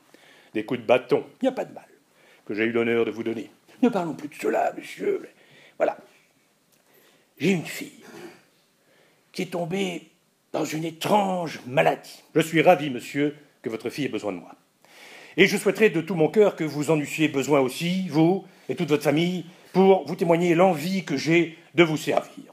des 0.54 0.64
coups 0.64 0.80
de 0.80 0.86
bâton, 0.86 1.24
il 1.40 1.44
n'y 1.44 1.48
a 1.48 1.52
pas 1.52 1.64
de 1.64 1.72
mal, 1.72 1.88
que 2.46 2.54
j'ai 2.54 2.64
eu 2.64 2.72
l'honneur 2.72 3.04
de 3.04 3.10
vous 3.10 3.22
donner. 3.22 3.50
Ne 3.82 3.88
parlons 3.88 4.14
plus 4.14 4.28
de 4.28 4.34
cela, 4.34 4.72
monsieur. 4.76 5.28
Voilà. 5.76 5.96
J'ai 7.38 7.50
une 7.50 7.64
fille 7.64 8.02
qui 9.32 9.42
est 9.42 9.52
tombée 9.52 10.08
dans 10.52 10.64
une 10.64 10.84
étrange 10.84 11.60
maladie. 11.66 12.22
Je 12.34 12.40
suis 12.40 12.62
ravi, 12.62 12.90
monsieur, 12.90 13.36
que 13.62 13.70
votre 13.70 13.90
fille 13.90 14.06
ait 14.06 14.08
besoin 14.08 14.32
de 14.32 14.38
moi. 14.38 14.54
Et 15.36 15.46
je 15.46 15.56
souhaiterais 15.56 15.90
de 15.90 16.00
tout 16.00 16.16
mon 16.16 16.28
cœur 16.28 16.56
que 16.56 16.64
vous 16.64 16.90
en 16.90 16.98
eussiez 16.98 17.28
besoin 17.28 17.60
aussi, 17.60 18.08
vous 18.08 18.44
et 18.68 18.74
toute 18.74 18.88
votre 18.88 19.04
famille, 19.04 19.44
pour 19.72 20.04
vous 20.06 20.16
témoigner 20.16 20.54
l'envie 20.54 21.04
que 21.04 21.16
j'ai 21.16 21.56
de 21.74 21.84
vous 21.84 21.96
servir. 21.96 22.52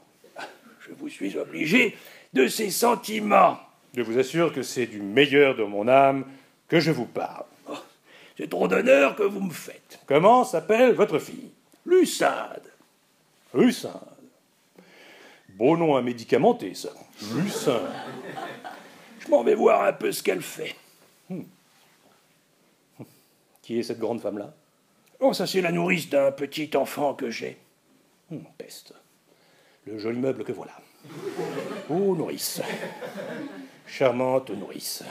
Je 0.86 0.92
vous 0.96 1.08
suis 1.08 1.36
obligé 1.36 1.96
de 2.32 2.46
ces 2.46 2.70
sentiments. 2.70 3.58
Je 3.96 4.02
vous 4.02 4.18
assure 4.18 4.52
que 4.52 4.62
c'est 4.62 4.86
du 4.86 5.00
meilleur 5.00 5.56
de 5.56 5.64
mon 5.64 5.88
âme 5.88 6.26
que 6.68 6.78
je 6.78 6.92
vous 6.92 7.06
parle. 7.06 7.44
C'est 8.36 8.50
trop 8.50 8.68
d'honneur 8.68 9.16
que 9.16 9.22
vous 9.22 9.40
me 9.40 9.52
faites. 9.52 9.98
Comment 10.06 10.44
s'appelle 10.44 10.92
votre 10.92 11.18
fille? 11.18 11.50
Lussade. 11.86 12.70
Lussade. 13.54 13.92
Beau 15.50 15.76
nom 15.76 15.96
à 15.96 16.02
médicamenter, 16.02 16.74
ça. 16.74 16.90
Lussade. 17.34 17.92
Je 19.20 19.28
m'en 19.28 19.42
vais 19.42 19.54
voir 19.54 19.84
un 19.84 19.92
peu 19.92 20.12
ce 20.12 20.22
qu'elle 20.22 20.42
fait. 20.42 20.76
Hmm. 21.30 21.44
Qui 23.62 23.78
est 23.78 23.82
cette 23.82 23.98
grande 23.98 24.20
femme-là? 24.20 24.52
Oh, 25.20 25.32
ça 25.32 25.46
c'est 25.46 25.62
la 25.62 25.72
nourrice 25.72 26.10
d'un 26.10 26.30
petit 26.30 26.70
enfant 26.76 27.14
que 27.14 27.30
j'ai. 27.30 27.56
Hmm, 28.30 28.40
peste. 28.58 28.92
Le 29.86 29.98
joli 29.98 30.18
meuble 30.18 30.44
que 30.44 30.52
voilà. 30.52 30.72
Oh, 31.88 32.14
nourrice. 32.16 32.60
Charmante 33.86 34.50
nourrice. 34.50 35.04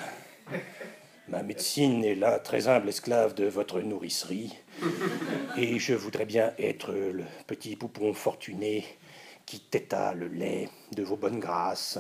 Ma 1.28 1.42
médecine 1.42 2.06
est 2.06 2.14
là, 2.14 2.38
très 2.38 2.68
humble 2.68 2.90
esclave 2.90 3.34
de 3.34 3.46
votre 3.46 3.82
nourricerie, 3.82 4.56
et 5.58 5.80
je 5.80 5.96
voudrais 5.96 6.26
bien 6.26 6.52
être 6.60 6.94
le 6.94 7.24
petit 7.48 7.76
poupon 7.76 8.14
fortuné 8.14 8.86
qui 9.44 9.60
têta 9.60 10.14
le 10.14 10.28
lait 10.28 10.70
de 10.96 11.02
vos 11.02 11.16
bonnes 11.16 11.40
grâces. 11.40 11.98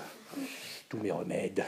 Tous 0.89 0.97
mes 0.97 1.09
remèdes, 1.09 1.63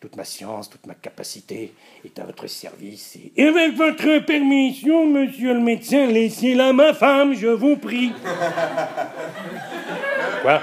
toute 0.00 0.16
ma 0.16 0.24
science, 0.24 0.70
toute 0.70 0.86
ma 0.86 0.94
capacité 0.94 1.74
est 2.06 2.18
à 2.18 2.24
votre 2.24 2.46
service. 2.46 3.18
Et, 3.36 3.44
avec 3.44 3.74
votre 3.74 4.24
permission, 4.24 5.06
monsieur 5.06 5.52
le 5.52 5.60
médecin, 5.60 6.06
laissez-la 6.06 6.72
ma 6.72 6.94
femme, 6.94 7.34
je 7.34 7.48
vous 7.48 7.76
prie. 7.76 8.12
Quoi? 10.42 10.62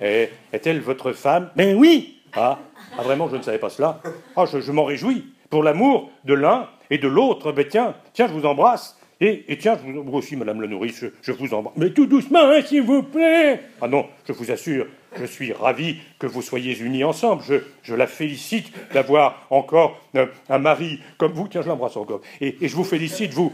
Est-elle 0.00 0.80
votre 0.80 1.12
femme? 1.12 1.50
Ben 1.56 1.76
oui 1.76 2.20
ah, 2.34 2.58
ah, 2.98 3.02
vraiment, 3.02 3.26
je 3.30 3.36
ne 3.36 3.42
savais 3.42 3.58
pas 3.58 3.70
cela. 3.70 4.02
Ah, 4.36 4.44
je 4.44 4.70
m'en 4.70 4.84
réjouis 4.84 5.32
pour 5.50 5.62
l'amour 5.62 6.10
de 6.24 6.34
l'un 6.34 6.68
et 6.90 6.98
de 6.98 7.08
l'autre. 7.08 7.52
Ben 7.52 7.66
tiens, 7.68 7.94
tiens, 8.12 8.28
je 8.28 8.32
vous 8.32 8.46
embrasse. 8.46 8.98
Et, 9.20 9.44
et 9.48 9.58
tiens, 9.58 9.76
je 9.84 9.90
vous, 9.90 10.16
aussi, 10.16 10.36
Madame 10.36 10.60
la 10.60 10.68
nourrice, 10.68 11.04
je, 11.22 11.32
vous 11.32 11.52
embrasse. 11.52 11.74
Mais 11.76 11.90
tout 11.90 12.06
doucement, 12.06 12.50
hein, 12.50 12.62
s'il 12.64 12.82
vous 12.82 13.02
plaît. 13.02 13.60
Ah 13.80 13.88
non, 13.88 14.06
je 14.26 14.32
vous 14.32 14.52
assure, 14.52 14.86
je 15.18 15.24
suis 15.24 15.52
ravi 15.52 15.96
que 16.20 16.28
vous 16.28 16.40
soyez 16.40 16.78
unis 16.78 17.02
ensemble. 17.02 17.42
Je, 17.46 17.56
je 17.82 17.94
la 17.94 18.06
félicite 18.06 18.70
d'avoir 18.92 19.46
encore 19.50 20.00
euh, 20.14 20.26
un 20.48 20.58
mari 20.58 21.00
comme 21.16 21.32
vous. 21.32 21.48
Tiens, 21.48 21.62
je 21.62 21.68
l'embrasse 21.68 21.96
encore. 21.96 22.20
Et, 22.40 22.58
et, 22.60 22.68
je 22.68 22.76
vous 22.76 22.84
félicite, 22.84 23.32
vous, 23.32 23.52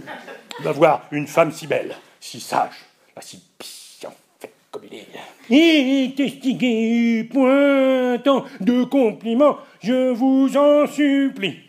d'avoir 0.63 1.07
une 1.13 1.27
femme 1.27 1.51
si 1.51 1.67
belle, 1.67 1.97
si 2.21 2.41
sage, 2.41 2.85
si 3.21 3.43
bien 3.59 4.11
faite 4.39 4.53
comme 4.71 4.83
il 4.91 4.99
est. 4.99 5.07
Et 5.51 6.13
testiguez 6.15 7.25
point 7.25 8.19
tant 8.19 8.45
de 8.61 8.85
compliments, 8.85 9.57
je 9.83 10.13
vous 10.13 10.55
en 10.59 10.87
supplie. 10.87 11.64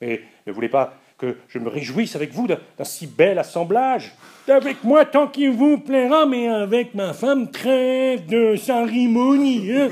Mais 0.00 0.22
ne 0.46 0.52
voulez 0.52 0.68
pas 0.68 0.94
que 1.18 1.36
je 1.48 1.58
me 1.58 1.68
réjouisse 1.68 2.14
avec 2.14 2.32
vous 2.32 2.46
d'un 2.46 2.58
si 2.84 3.06
bel 3.06 3.38
assemblage? 3.38 4.12
Avec 4.48 4.84
moi 4.84 5.04
tant 5.04 5.26
qu'il 5.26 5.50
vous 5.50 5.78
plaira, 5.78 6.26
mais 6.26 6.48
avec 6.48 6.94
ma 6.94 7.12
femme, 7.12 7.50
trêve 7.50 8.26
de 8.26 8.56
cérémonie. 8.56 9.72
Hein? 9.72 9.88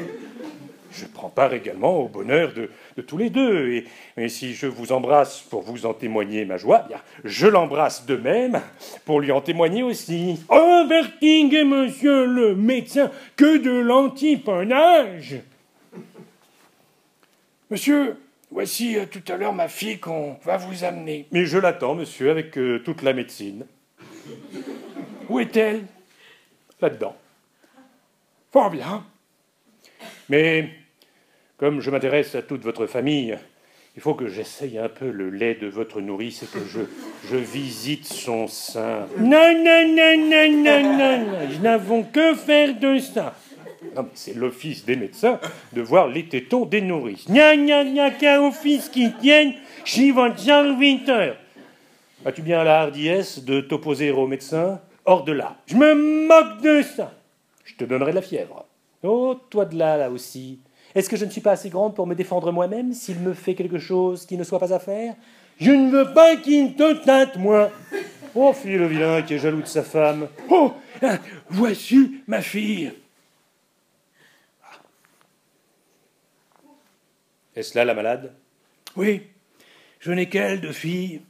Je 0.92 1.04
prends 1.04 1.28
part 1.28 1.52
également 1.52 1.98
au 1.98 2.08
bonheur 2.08 2.52
de, 2.54 2.70
tous 3.02 3.18
les 3.18 3.28
deux. 3.28 3.84
Et, 4.16 4.28
si 4.28 4.54
je 4.54 4.66
vous 4.66 4.92
embrasse 4.92 5.40
pour 5.40 5.60
vous 5.62 5.84
en 5.84 5.92
témoigner 5.92 6.46
ma 6.46 6.56
joie, 6.56 6.86
bien, 6.88 6.98
je 7.22 7.46
l'embrasse 7.46 8.06
de 8.06 8.16
même 8.16 8.62
pour 9.04 9.20
lui 9.20 9.30
en 9.30 9.42
témoigner 9.42 9.82
aussi. 9.82 10.40
Vertigue, 10.88 11.64
monsieur 11.66 12.24
le 12.26 12.54
médecin, 12.54 13.10
que 13.34 13.58
de 13.58 13.72
l'antiponnage 13.72 15.36
Monsieur, 17.70 18.14
Voici 18.50 18.96
euh, 18.96 19.06
tout 19.10 19.22
à 19.28 19.36
l'heure 19.36 19.52
ma 19.52 19.68
fille 19.68 19.98
qu'on 19.98 20.38
va 20.44 20.56
vous 20.56 20.84
amener. 20.84 21.26
Mais 21.32 21.46
je 21.46 21.58
l'attends, 21.58 21.94
monsieur, 21.94 22.30
avec 22.30 22.56
euh, 22.56 22.78
toute 22.78 23.02
la 23.02 23.12
médecine. 23.12 23.66
Où 25.28 25.40
est-elle? 25.40 25.82
Là-dedans. 26.80 27.16
Fort 28.52 28.70
bien. 28.70 29.04
Mais 30.28 30.70
comme 31.56 31.80
je 31.80 31.90
m'intéresse 31.90 32.34
à 32.34 32.42
toute 32.42 32.62
votre 32.62 32.86
famille, 32.86 33.36
il 33.96 34.02
faut 34.02 34.14
que 34.14 34.28
j'essaye 34.28 34.78
un 34.78 34.88
peu 34.88 35.10
le 35.10 35.30
lait 35.30 35.54
de 35.54 35.66
votre 35.66 36.00
nourrice 36.00 36.42
et 36.42 36.46
que 36.46 36.64
je, 36.64 36.80
je 37.28 37.36
visite 37.36 38.04
son 38.04 38.46
sein. 38.46 39.06
Non, 39.18 39.54
non, 39.54 39.88
non, 39.88 40.16
non, 40.18 40.50
non, 40.50 40.98
non, 40.98 41.26
non. 41.26 41.50
Je 41.50 41.58
n'avons 41.60 42.02
que 42.02 42.34
faire 42.34 42.78
de 42.78 42.98
ça 42.98 43.34
c'est 44.14 44.34
l'office 44.34 44.84
des 44.84 44.96
médecins 44.96 45.40
de 45.72 45.82
voir 45.82 46.08
les 46.08 46.26
tétons 46.26 46.66
des 46.66 46.80
nourrices. 46.80 47.26
Gna 47.28 47.56
gna 47.56 47.84
gna 47.84 48.10
qu'un 48.10 48.42
office 48.42 48.88
qui 48.88 49.12
tienne 49.20 49.54
votre 50.14 50.38
serviteur. 50.38 51.36
As-tu 52.24 52.42
bien 52.42 52.64
la 52.64 52.80
hardiesse 52.80 53.44
de 53.44 53.60
t'opposer 53.60 54.10
au 54.10 54.26
médecin 54.26 54.80
Hors 55.04 55.22
de 55.22 55.32
là. 55.32 55.56
Je 55.66 55.76
me 55.76 56.26
moque 56.26 56.60
de 56.62 56.82
ça. 56.82 57.12
Je 57.64 57.74
te 57.76 57.84
donnerai 57.84 58.12
la 58.12 58.22
fièvre. 58.22 58.66
Oh, 59.02 59.36
toi 59.50 59.64
de 59.64 59.78
là, 59.78 59.96
là 59.96 60.10
aussi. 60.10 60.58
Est-ce 60.94 61.08
que 61.08 61.16
je 61.16 61.24
ne 61.24 61.30
suis 61.30 61.40
pas 61.40 61.52
assez 61.52 61.68
grande 61.68 61.94
pour 61.94 62.06
me 62.06 62.14
défendre 62.14 62.50
moi-même 62.50 62.92
s'il 62.92 63.20
me 63.20 63.34
fait 63.34 63.54
quelque 63.54 63.78
chose 63.78 64.26
qui 64.26 64.36
ne 64.36 64.42
soit 64.42 64.58
pas 64.58 64.72
à 64.72 64.78
faire? 64.78 65.14
Je 65.60 65.70
ne 65.70 65.90
veux 65.90 66.12
pas 66.12 66.36
qu'il 66.36 66.74
te 66.74 66.94
tâte, 67.04 67.36
moi. 67.36 67.70
Oh, 68.34 68.52
fille 68.52 68.76
le 68.76 68.86
vilain 68.86 69.22
qui 69.22 69.34
est 69.34 69.38
jaloux 69.38 69.62
de 69.62 69.66
sa 69.66 69.82
femme. 69.82 70.28
Oh, 70.50 70.72
hein, 71.02 71.18
voici 71.48 72.22
ma 72.26 72.40
fille? 72.42 72.92
Est-ce 77.56 77.76
là 77.76 77.86
la 77.86 77.94
malade 77.94 78.34
Oui, 78.96 79.22
je 79.98 80.12
n'ai 80.12 80.28
qu'elle 80.28 80.60
de 80.60 80.72
fille, 80.72 81.22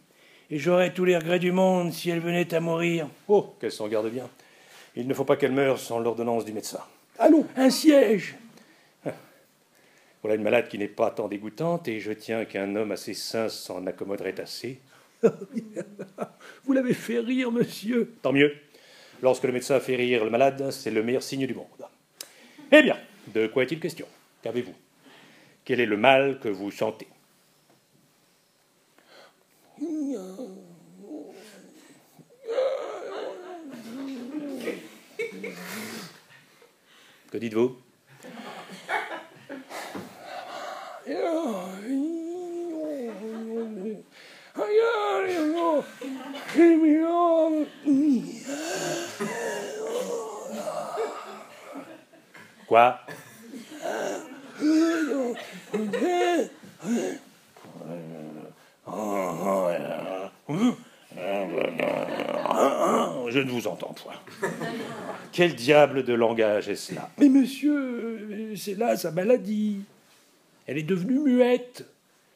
et 0.50 0.58
j'aurais 0.58 0.92
tous 0.92 1.04
les 1.04 1.16
regrets 1.16 1.38
du 1.38 1.52
monde 1.52 1.92
si 1.92 2.10
elle 2.10 2.18
venait 2.18 2.52
à 2.52 2.58
mourir. 2.58 3.08
Oh, 3.28 3.54
qu'elle 3.60 3.70
s'en 3.70 3.86
garde 3.86 4.10
bien. 4.10 4.28
Il 4.96 5.06
ne 5.06 5.14
faut 5.14 5.24
pas 5.24 5.36
qu'elle 5.36 5.52
meure 5.52 5.78
sans 5.78 6.00
l'ordonnance 6.00 6.44
du 6.44 6.52
médecin. 6.52 6.80
Allons, 7.20 7.46
un 7.56 7.70
siège 7.70 8.34
Voilà 10.20 10.34
une 10.34 10.42
malade 10.42 10.66
qui 10.66 10.78
n'est 10.78 10.88
pas 10.88 11.12
tant 11.12 11.28
dégoûtante, 11.28 11.86
et 11.86 12.00
je 12.00 12.10
tiens 12.10 12.44
qu'un 12.44 12.74
homme 12.74 12.90
assez 12.90 13.14
sain 13.14 13.48
s'en 13.48 13.86
accommoderait 13.86 14.40
assez. 14.40 14.80
Vous 16.64 16.72
l'avez 16.72 16.94
fait 16.94 17.20
rire, 17.20 17.52
monsieur. 17.52 18.14
Tant 18.22 18.32
mieux. 18.32 18.52
Lorsque 19.22 19.44
le 19.44 19.52
médecin 19.52 19.78
fait 19.78 19.94
rire 19.94 20.24
le 20.24 20.30
malade, 20.30 20.72
c'est 20.72 20.90
le 20.90 21.04
meilleur 21.04 21.22
signe 21.22 21.46
du 21.46 21.54
monde. 21.54 21.66
Eh 22.72 22.82
bien, 22.82 22.98
de 23.32 23.46
quoi 23.46 23.62
est-il 23.62 23.78
question? 23.78 24.06
Qu'avez-vous? 24.42 24.74
Quel 25.66 25.80
est 25.80 25.86
le 25.86 25.96
mal 25.96 26.38
que 26.38 26.48
vous 26.48 26.70
sentez? 26.70 27.08
Que 37.32 37.38
dites-vous? 37.38 37.76
Quoi? 52.68 53.05
Quel 65.36 65.54
diable 65.54 66.02
de 66.02 66.14
langage 66.14 66.70
est 66.70 66.76
cela? 66.76 67.10
Mais 67.18 67.28
monsieur, 67.28 68.54
c'est 68.56 68.78
là 68.78 68.96
sa 68.96 69.10
maladie. 69.10 69.80
Elle 70.66 70.78
est 70.78 70.82
devenue 70.82 71.18
muette, 71.18 71.84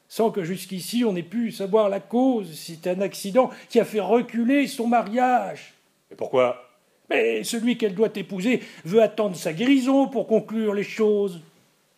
sans 0.07 0.31
que 0.31 0.45
jusqu'ici 0.45 1.03
on 1.07 1.17
ait 1.17 1.23
pu 1.23 1.51
savoir 1.51 1.89
la 1.89 2.01
cause. 2.01 2.53
C'est 2.53 2.87
un 2.89 3.01
accident 3.01 3.51
qui 3.71 3.81
a 3.81 3.87
fait 3.87 4.01
reculer 4.01 4.67
son 4.67 4.87
mariage. 4.87 5.73
Et 6.13 6.15
pourquoi? 6.15 6.69
Mais 7.09 7.43
celui 7.43 7.79
qu'elle 7.79 7.95
doit 7.95 8.11
épouser 8.15 8.61
veut 8.85 9.01
attendre 9.01 9.35
sa 9.35 9.55
guérison 9.55 10.07
pour 10.07 10.27
conclure 10.27 10.75
les 10.75 10.85
choses. 10.85 11.41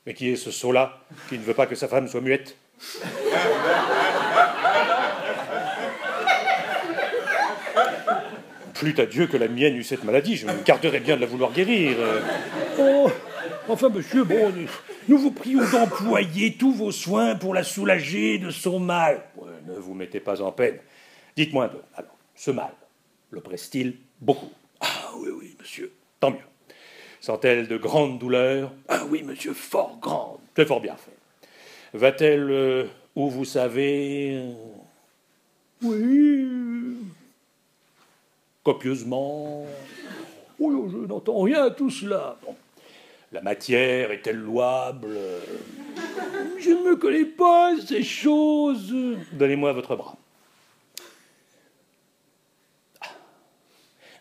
Mais 0.07 0.15
qui 0.15 0.29
est 0.29 0.37
ce 0.37 0.53
sot-là 0.53 1.01
qui 1.29 1.37
ne 1.37 1.43
veut 1.43 1.55
pas 1.55 1.67
que 1.67 1.75
sa 1.75 1.88
femme 1.88 2.07
soit 2.07 2.21
muette? 2.21 2.57
Plût 8.83 8.99
à 8.99 9.07
Dieu 9.07 9.29
que 9.29 9.37
la 9.37 9.47
mienne 9.47 9.77
eût 9.77 9.85
cette 9.85 10.03
maladie, 10.03 10.35
je 10.35 10.45
me 10.45 10.61
garderais 10.64 10.99
bien 10.99 11.14
de 11.14 11.21
la 11.21 11.29
vouloir 11.29 11.53
guérir. 11.53 11.97
Oh, 12.81 13.09
enfin, 13.68 13.88
monsieur, 13.90 14.25
bon, 14.25 14.53
nous 15.07 15.18
vous 15.18 15.31
prions 15.31 15.62
d'employer 15.71 16.55
tous 16.55 16.73
vos 16.73 16.90
soins 16.90 17.37
pour 17.37 17.55
la 17.55 17.62
soulager 17.62 18.38
de 18.38 18.51
son 18.51 18.81
mal. 18.81 19.23
ne 19.68 19.75
vous 19.75 19.95
mettez 19.95 20.18
pas 20.18 20.42
en 20.42 20.51
peine. 20.51 20.79
Dites-moi 21.37 21.66
un 21.66 21.68
peu, 21.68 21.79
alors, 21.95 22.16
ce 22.35 22.51
mal, 22.51 22.73
l'oppresse-t-il 23.31 23.99
beaucoup 24.21 24.51
Ah 24.81 25.12
oui, 25.16 25.29
oui, 25.33 25.57
monsieur. 25.61 25.92
Tant 26.18 26.33
mieux. 26.33 26.38
Sent-elle 27.21 27.68
de 27.68 27.77
grandes 27.77 28.18
douleurs? 28.18 28.73
Ah 28.88 29.05
oui, 29.09 29.23
monsieur, 29.23 29.53
fort 29.53 29.97
grandes. 30.03 30.40
C'est 30.57 30.66
fort 30.66 30.81
bien 30.81 30.97
fait. 30.97 31.97
Va-t-elle 31.97 32.51
euh, 32.51 32.87
où 33.14 33.31
vous 33.31 33.45
savez? 33.45 34.42
Oui. 35.83 36.49
Copieusement 38.64 39.66
Oui, 40.59 40.90
je 40.92 41.07
n'entends 41.07 41.40
rien 41.42 41.64
à 41.64 41.70
tout 41.70 41.90
cela. 41.90 42.38
La 43.33 43.42
matière 43.42 44.11
est-elle 44.12 44.37
louable? 44.37 45.18
Je 46.59 46.70
ne 46.70 46.90
me 46.90 46.96
connais 46.96 47.25
pas 47.25 47.72
ces 47.85 48.05
choses. 48.05 48.94
Donnez-moi 49.33 49.72
votre 49.72 49.96
bras. 49.96 50.16
Ah. 53.01 53.07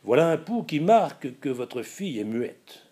Voilà 0.04 0.30
un 0.30 0.38
pouls 0.38 0.64
qui 0.64 0.80
marque 0.80 1.40
que 1.40 1.50
votre 1.50 1.84
fille 1.84 2.20
est 2.20 2.24
muette. 2.24 2.84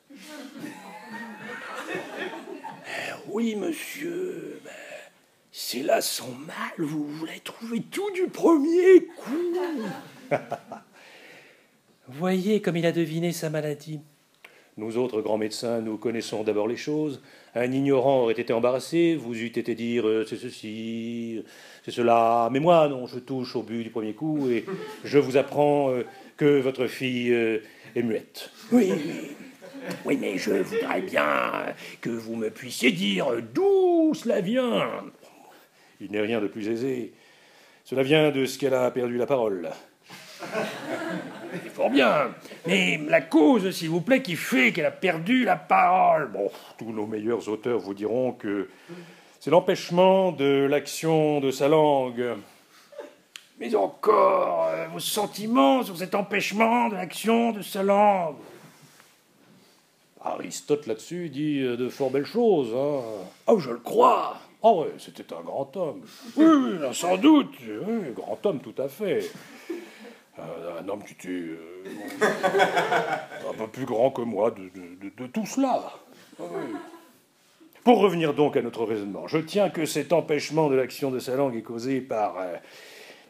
Oui, 3.32 3.56
monsieur, 3.56 4.60
ben, 4.64 4.72
c'est 5.52 5.84
là 5.84 6.02
son 6.02 6.32
mal, 6.34 6.74
vous, 6.78 7.26
l'avez 7.26 7.40
trouvé 7.40 7.82
tout 7.82 8.12
du 8.12 8.28
premier 8.28 9.06
coup. 9.06 9.58
Voyez 12.20 12.62
comme 12.62 12.76
il 12.76 12.86
a 12.86 12.92
deviné 12.92 13.32
sa 13.32 13.50
maladie. 13.50 14.02
Nous 14.76 14.98
autres 14.98 15.22
grands 15.22 15.38
médecins, 15.38 15.80
nous 15.80 15.96
connaissons 15.96 16.44
d'abord 16.44 16.68
les 16.68 16.76
choses. 16.76 17.22
Un 17.56 17.72
ignorant 17.72 18.24
aurait 18.24 18.34
été 18.34 18.52
embarrassé, 18.52 19.16
vous 19.16 19.42
eûtes 19.42 19.58
été 19.58 19.74
dire 19.74 20.06
euh, 20.06 20.26
c'est 20.28 20.36
ceci, 20.36 21.42
c'est 21.86 21.92
cela. 21.92 22.50
Mais 22.52 22.60
moi, 22.60 22.90
non, 22.90 23.08
je 23.08 23.20
touche 23.20 23.56
au 23.56 23.64
but 23.64 23.84
du 23.84 23.90
premier 23.90 24.12
coup 24.12 24.50
et 24.50 24.66
je 25.06 25.18
vous 25.18 25.38
apprends 25.38 25.92
euh, 25.92 26.04
que 26.36 26.60
votre 26.60 26.88
fille 26.88 27.32
euh, 27.32 27.60
est 27.96 28.04
muette. 28.04 28.52
Oui, 28.74 28.92
oui. 28.92 29.32
Oui, 30.04 30.18
mais 30.20 30.38
je 30.38 30.52
voudrais 30.52 31.02
bien 31.02 31.74
que 32.02 32.10
vous 32.10 32.36
me 32.36 32.50
puissiez 32.50 32.92
dire 32.92 33.28
d'où 33.54 34.14
cela 34.14 34.42
vient. 34.42 35.06
Il 36.02 36.12
n'est 36.12 36.20
rien 36.20 36.42
de 36.42 36.48
plus 36.48 36.68
aisé. 36.68 37.14
Cela 37.86 38.04
vient 38.04 38.30
de 38.32 38.46
ce 38.46 38.60
qu'elle 38.60 38.74
a 38.74 38.92
perdu 38.92 39.18
la 39.18 39.26
parole. 39.26 39.70
C'est 41.52 41.70
fort 41.70 41.90
bien. 41.90 42.32
Mais 42.68 43.00
la 43.08 43.22
cause, 43.22 43.72
s'il 43.72 43.90
vous 43.90 44.02
plaît, 44.02 44.22
qui 44.22 44.36
fait 44.36 44.72
qu'elle 44.72 44.86
a 44.86 44.92
perdu 44.92 45.44
la 45.44 45.56
parole. 45.56 46.30
Bon, 46.32 46.52
tous 46.78 46.92
nos 46.92 47.06
meilleurs 47.06 47.48
auteurs 47.50 47.80
vous 47.80 47.94
diront 47.94 48.34
que 48.34 48.70
c'est 49.40 49.52
l'empêchement 49.52 50.32
de 50.32 50.68
l'action 50.70 51.40
de 51.40 51.52
sa 51.52 51.68
langue. 51.68 52.36
Mais 53.60 53.76
encore, 53.76 54.68
euh, 54.70 54.88
vos 54.88 55.00
sentiments 55.00 55.84
sur 55.84 55.98
cet 55.98 56.16
empêchement 56.16 56.90
de 56.90 56.96
l'action 56.96 57.52
de 57.52 57.62
sa 57.62 57.84
langue. 57.84 58.36
Aristote 60.24 60.88
là-dessus 60.88 61.30
dit 61.30 61.60
euh, 61.62 61.76
de 61.76 61.90
fort 61.90 62.10
belles 62.10 62.26
choses. 62.26 62.74
Hein. 62.76 63.02
Oh, 63.48 63.60
je 63.60 63.72
le 63.72 63.80
crois. 63.80 64.38
Ah 64.62 64.72
ouais, 64.74 64.92
c'était 64.98 65.34
un 65.34 65.42
grand 65.42 65.76
homme. 65.78 66.02
Oui, 66.36 66.46
oui, 66.46 66.94
sans 66.94 67.18
doute. 67.18 67.54
Oui, 67.62 68.12
grand 68.14 68.46
homme 68.46 68.60
tout 68.60 68.76
à 68.78 68.90
fait. 68.90 69.30
Euh, 70.40 70.82
un 70.82 70.88
homme 70.88 71.04
qui 71.04 71.14
était 71.14 71.30
euh, 71.30 71.84
un 73.50 73.54
peu 73.54 73.68
plus 73.68 73.86
grand 73.86 74.12
que 74.12 74.22
moi 74.22 74.52
de, 74.52 75.28
tout 75.28 75.46
cela. 75.46 75.94
Ah 76.40 76.44
Pour 77.84 78.00
revenir 78.00 78.34
donc 78.34 78.58
à 78.58 78.62
notre 78.62 78.86
raisonnement, 78.86 79.28
je 79.28 79.38
tiens 79.40 79.70
que 79.70 79.86
cet 79.86 80.14
empêchement 80.14 80.70
de 80.70 80.76
l'action 80.76 81.12
de 81.12 81.20
sa 81.20 81.36
langue 81.36 81.56
est 81.56 81.62
causé 81.62 82.02
par 82.02 82.38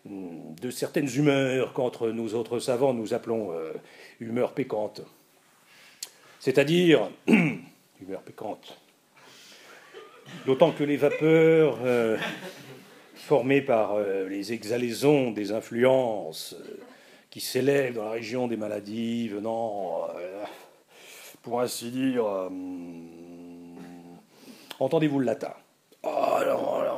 de 0.05 0.71
certaines 0.71 1.09
humeurs 1.13 1.73
qu'entre 1.73 2.09
nous 2.09 2.35
autres 2.35 2.59
savants 2.59 2.93
nous 2.93 3.13
appelons 3.13 3.51
humeurs 4.19 4.53
pécantes 4.53 5.01
c'est-à-dire 6.39 7.09
humeur 7.27 8.21
piquante. 8.25 8.77
D'autant 10.45 10.71
que 10.71 10.83
les 10.83 10.97
vapeurs 10.97 11.79
euh, 11.83 12.17
formées 13.15 13.61
par 13.61 13.95
euh, 13.95 14.27
les 14.29 14.53
exhalaisons 14.53 15.31
des 15.31 15.51
influences 15.51 16.55
euh, 16.59 16.77
qui 17.29 17.41
s'élèvent 17.41 17.95
dans 17.95 18.05
la 18.05 18.11
région 18.11 18.47
des 18.47 18.57
maladies 18.57 19.27
venant, 19.29 20.07
pour 21.41 21.61
ainsi 21.61 21.91
dire, 21.91 22.25
entendez-vous 24.79 25.19
le 25.19 25.25
latin? 25.25 25.53
Oh, 26.03 26.39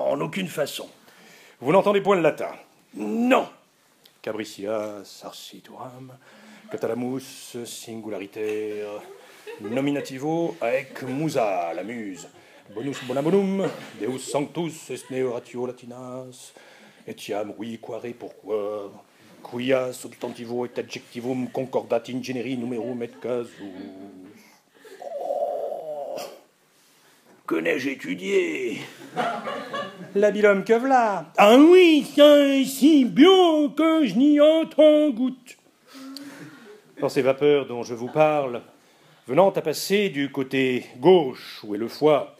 En 0.07 0.19
aucune 0.21 0.47
façon. 0.47 0.87
Vous 1.59 1.71
n'entendez 1.71 2.01
point 2.01 2.15
le 2.15 2.21
latin? 2.21 2.51
Non. 2.95 3.47
Cabricia, 4.21 5.01
sarcituram, 5.03 6.13
catalamus, 6.69 7.57
singularitaire 7.65 9.01
nominativo 9.59 10.55
avec 10.61 11.01
musa, 11.03 11.73
la 11.73 11.83
muse. 11.83 12.27
Bonus 12.73 13.03
bonabonum, 13.03 13.67
Deus 13.99 14.19
sanctus 14.19 14.89
est 14.91 15.23
ratio 15.23 15.65
latinas, 15.65 16.53
etiam 17.05 17.53
oui 17.57 17.79
quare 17.81 18.13
pourquoi, 18.17 18.91
quia 19.41 19.93
substantivo 19.93 20.65
et 20.65 20.77
adjectivum 20.77 21.47
concordat 21.51 22.09
in 22.09 22.21
generi 22.23 22.57
numerum 22.57 23.03
et 23.03 23.19
casus. 23.21 23.51
Oh, 25.19 26.15
que 27.47 27.55
n'ai-je 27.55 27.89
étudié? 27.89 28.81
L'habilhomme 30.15 30.63
que 30.63 30.73
v'là 30.73 31.31
Ah 31.37 31.57
oui, 31.57 32.05
c'est 32.15 32.65
si 32.65 33.05
bien 33.05 33.69
que 33.75 34.05
je 34.05 34.15
n'y 34.15 34.39
entends 34.39 35.09
goutte. 35.09 35.57
Dans 36.99 37.09
ces 37.09 37.21
vapeurs 37.21 37.65
dont 37.65 37.83
je 37.83 37.95
vous 37.95 38.09
parle, 38.09 38.61
venant 39.27 39.49
à 39.49 39.61
passer 39.61 40.09
du 40.09 40.31
côté 40.31 40.85
gauche, 40.97 41.61
où 41.63 41.73
est 41.75 41.77
le 41.77 41.87
foie, 41.87 42.35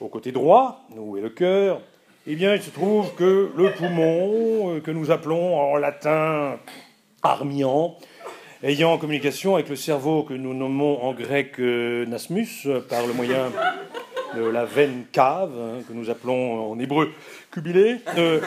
au 0.00 0.08
côté 0.08 0.32
droit, 0.32 0.84
où 0.96 1.16
est 1.16 1.22
le 1.22 1.30
cœur, 1.30 1.80
eh 2.28 2.34
bien, 2.34 2.54
il 2.54 2.62
se 2.62 2.70
trouve 2.70 3.14
que 3.14 3.52
le 3.56 3.70
poumon, 3.72 4.74
euh, 4.74 4.80
que 4.80 4.90
nous 4.90 5.12
appelons 5.12 5.56
en 5.56 5.76
latin 5.76 6.58
armian, 7.22 7.96
ayant 8.64 8.98
communication 8.98 9.54
avec 9.54 9.68
le 9.68 9.76
cerveau 9.76 10.24
que 10.24 10.34
nous 10.34 10.52
nommons 10.52 11.04
en 11.04 11.14
grec 11.14 11.60
euh, 11.60 12.04
nasmus, 12.06 12.66
par 12.88 13.06
le 13.06 13.12
moyen 13.12 13.52
de 14.34 14.42
la 14.42 14.64
veine 14.64 15.04
cave, 15.12 15.52
hein, 15.56 15.82
que 15.86 15.92
nous 15.92 16.10
appelons 16.10 16.72
en 16.72 16.78
hébreu 16.80 17.12
cubilé, 17.52 17.98
euh, 18.18 18.40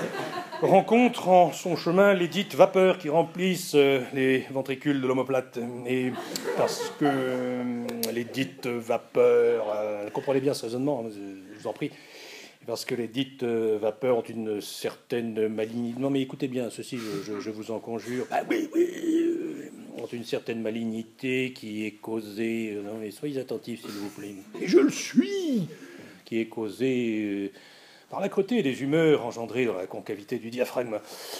rencontre 0.62 1.30
en 1.30 1.54
son 1.54 1.78
chemin 1.78 2.14
les 2.14 2.28
dites 2.28 2.56
vapeurs 2.56 2.98
qui 2.98 3.08
remplissent 3.08 3.78
les 4.14 4.46
ventricules 4.52 5.00
de 5.00 5.08
l'homoplate. 5.08 5.58
Et 5.88 6.12
parce 6.58 6.92
que 7.00 7.06
les 8.12 8.26
dites 8.26 8.68
vapeurs, 8.68 9.68
comprenez 10.12 10.42
bien 10.42 10.54
ce 10.54 10.66
raisonnement, 10.66 11.06
hein, 11.06 11.12
je 11.14 11.62
vous 11.62 11.68
en 11.68 11.74
prie, 11.74 11.92
parce 12.66 12.86
que 12.86 12.96
les 12.96 13.08
dites 13.08 13.44
vapeurs 13.44 14.18
ont 14.18 14.24
une 14.24 14.62
certaine 14.62 15.48
malignité. 15.48 16.00
Non, 16.00 16.10
mais 16.10 16.22
écoutez 16.22 16.48
bien, 16.48 16.70
ceci, 16.70 16.98
je, 16.98 17.50
vous 17.50 17.72
en 17.72 17.80
conjure. 17.80 18.28
Ah 18.32 18.42
oui, 18.50 18.70
oui. 18.74 18.88
Ont 19.98 20.08
une 20.08 20.24
certaine 20.24 20.62
malignité 20.62 21.52
qui 21.54 21.86
est 21.86 21.92
causée. 21.92 22.78
Non, 22.84 22.98
mais 23.00 23.12
soyez 23.12 23.40
attentifs, 23.40 23.82
s'il 23.82 23.92
vous 23.92 24.10
plaît. 24.10 24.36
Et 24.62 24.68
je 24.68 24.80
le 24.80 24.92
suis. 24.92 25.68
Qui 26.26 26.42
est 26.42 26.46
causée 26.46 27.52
Par 28.10 28.20
l'âcreté 28.20 28.62
des 28.62 28.84
humeurs 28.84 29.26
engendrées 29.26 29.66
dans 29.66 29.74
la 29.74 29.88
concavité 29.88 30.38
du 30.38 30.52
diaphragme, 30.52 31.00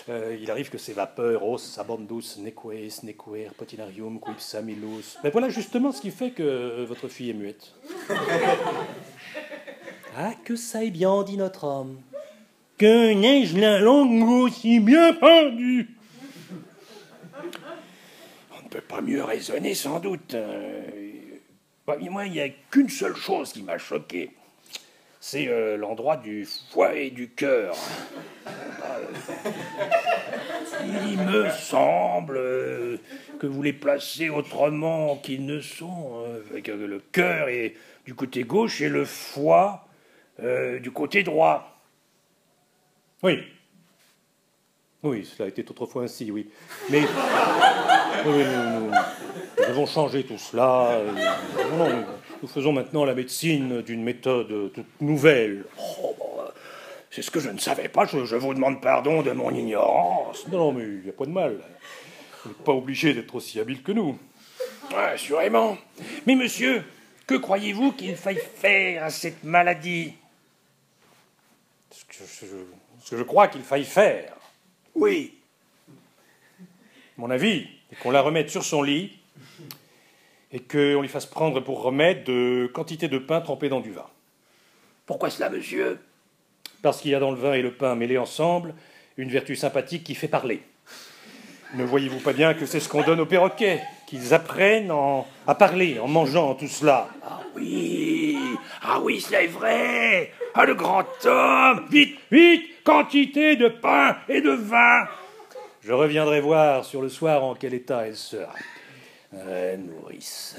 euh, 0.10 0.36
il 0.42 0.50
arrive 0.50 0.70
que 0.70 0.80
ces 0.80 0.94
vapeurs, 0.94 1.48
os, 1.48 1.78
abandus, 1.78 2.40
neques, 2.40 3.04
nequer, 3.04 3.50
potinarium, 3.56 4.20
quip 4.20 4.40
samilus. 4.40 5.18
Mais 5.24 5.30
voilà 5.30 5.50
justement 5.50 5.92
ce 5.92 6.02
qui 6.02 6.12
fait 6.12 6.32
que 6.32 6.44
euh, 6.44 6.86
votre 6.88 7.08
fille 7.08 7.30
est 7.30 7.34
muette. 7.34 7.76
ah, 10.18 10.34
que 10.44 10.56
ça 10.56 10.84
est 10.84 10.92
bien, 10.92 11.24
dit 11.24 11.38
notre 11.38 11.66
homme. 11.66 12.02
Que 12.78 13.14
neige 13.14 13.56
la 13.56 13.80
langue 13.80 14.28
aussi 14.30 14.80
bien 14.80 15.14
pendue 15.14 15.90
On 18.58 18.64
ne 18.64 18.70
peut 18.70 18.82
pas 18.82 19.02
mieux 19.02 19.24
raisonner, 19.24 19.74
sans 19.74 20.00
doute. 20.00 20.34
Euh, 20.34 20.82
bah, 21.86 21.98
moi, 22.10 22.26
il 22.26 22.32
n'y 22.32 22.42
a 22.42 22.50
qu'une 22.50 22.90
seule 22.90 23.16
chose 23.16 23.54
qui 23.54 23.64
m'a 23.64 23.78
choqué 23.78 24.32
c'est 25.22 25.48
euh, 25.50 25.76
l'endroit 25.76 26.16
du 26.18 26.46
foie 26.46 26.96
et 26.96 27.10
du 27.10 27.30
cœur. 27.30 27.76
Il 30.86 31.18
me 31.20 31.50
semble 31.50 32.38
euh, 32.38 32.98
que 33.38 33.46
vous 33.46 33.62
les 33.62 33.74
placez 33.74 34.30
autrement 34.30 35.18
qu'ils 35.18 35.46
ne 35.46 35.60
sont. 35.60 36.24
Le 36.54 37.00
cœur 37.12 37.50
est 37.50 37.76
du 38.06 38.16
côté 38.16 38.44
gauche 38.44 38.80
et 38.82 38.90
le 38.90 39.04
foie 39.04 39.89
euh, 40.44 40.80
du 40.80 40.92
côté 40.92 41.24
droit. 41.24 41.78
Oui. 43.24 43.40
Oui, 45.04 45.26
cela 45.26 45.46
a 45.46 45.50
été 45.50 45.66
autrefois 45.70 46.04
ainsi, 46.04 46.30
oui. 46.32 46.50
Mais 46.90 47.02
nous, 48.26 48.92
avons 49.66 49.86
changé 49.86 50.24
tout 50.24 50.38
cela. 50.38 51.02
non, 51.78 52.06
nous 52.42 52.48
faisons 52.48 52.74
maintenant 52.74 53.06
la 53.06 53.16
médecine 53.16 53.82
d'une 53.82 54.04
méthode 54.04 54.74
toute 54.74 55.02
nouvelle. 55.02 55.64
Oh, 55.80 56.16
c'est 57.12 57.24
ce 57.24 57.32
que 57.32 57.40
je 57.40 57.50
ne 57.50 57.58
savais 57.58 57.90
pas, 57.90 58.06
je, 58.06 58.36
vous 58.36 58.54
demande 58.54 58.82
pardon 58.82 59.24
de 59.24 59.32
mon 59.32 59.52
ignorance. 59.52 60.48
Non, 60.48 60.72
mais 60.72 60.84
il 60.84 61.02
n'y 61.02 61.10
a 61.10 61.14
pas 61.14 61.26
de 61.26 61.32
mal. 61.32 61.58
Vous 62.44 62.50
n'êtes 62.50 62.60
pas 62.60 62.74
obligé 62.74 63.14
d'être 63.14 63.34
aussi 63.34 63.60
habile 63.60 63.82
que 63.82 63.92
nous. 63.92 64.18
assurément. 64.96 65.78
Mais 66.28 66.36
monsieur, 66.36 66.84
que 67.26 67.36
croyez-vous 67.36 67.94
qu'il 67.94 68.16
faille 68.16 68.40
faire 68.56 69.06
à 69.06 69.10
cette 69.10 69.44
maladie? 69.44 70.14
Ce 71.92 72.06
que, 72.06 72.14
je, 72.14 72.46
ce 73.04 73.12
que 73.12 73.18
je 73.18 73.24
crois 73.24 73.48
qu'il 73.48 73.62
faille 73.62 73.86
faire 73.86 74.34
Oui. 74.96 75.36
Mon 77.18 77.30
avis 77.30 77.68
est 77.92 77.96
qu'on 78.02 78.12
la 78.12 78.22
remette 78.22 78.50
sur 78.50 78.64
son 78.64 78.82
lit 78.82 79.18
et 80.52 80.60
qu'on 80.60 81.02
lui 81.02 81.10
fasse 81.10 81.26
prendre 81.26 81.60
pour 81.60 81.82
remède 81.82 82.24
de 82.24 82.70
quantité 82.74 83.08
de 83.08 83.18
pain 83.18 83.42
trempé 83.42 83.70
dans 83.70 83.82
du 83.82 83.92
vin. 83.92 84.08
Pourquoi 85.06 85.30
cela, 85.30 85.50
monsieur? 85.50 86.00
Parce 86.82 87.02
qu'il 87.02 87.12
y 87.12 87.16
a 87.16 87.20
dans 87.20 87.32
le 87.32 87.38
vin 87.38 87.54
et 87.54 87.62
le 87.62 87.74
pain 87.74 87.96
mêlés 87.96 88.18
ensemble 88.18 88.74
une 89.18 89.30
vertu 89.30 89.56
sympathique 89.56 90.04
qui 90.04 90.16
fait 90.16 90.28
parler. 90.28 90.64
Ne 91.76 91.84
voyez-vous 91.84 92.20
pas 92.20 92.34
bien 92.34 92.54
que 92.54 92.66
c'est 92.66 92.80
ce 92.80 92.90
qu'on 92.90 93.04
donne 93.04 93.20
aux 93.20 93.26
perroquets, 93.26 93.84
qu'ils 94.10 94.34
apprennent 94.34 94.92
à 95.46 95.54
parler 95.54 96.00
en 96.00 96.08
mangeant 96.08 96.56
tout 96.56 96.68
cela 96.68 97.10
Ah 97.24 97.42
oui, 97.56 98.36
ah 98.82 99.00
oui, 99.00 99.22
c'est 99.22 99.46
vrai 99.46 100.32
Ah 100.56 100.66
le 100.66 100.74
grand 100.74 101.06
homme 101.26 101.86
Vite, 101.92 102.18
vite, 102.32 102.84
quantité 102.84 103.56
de 103.56 103.68
pain 103.68 104.18
et 104.28 104.42
de 104.42 104.50
vin 104.50 105.06
Je 105.84 105.94
reviendrai 105.94 106.42
voir 106.42 106.86
sur 106.86 107.04
le 107.04 107.10
soir 107.10 107.44
en 107.44 107.54
quel 107.54 107.76
état 107.76 108.08
elle 108.08 108.16
sera. 108.16 108.52
Euh, 109.36 109.78
nourrice. 109.78 110.56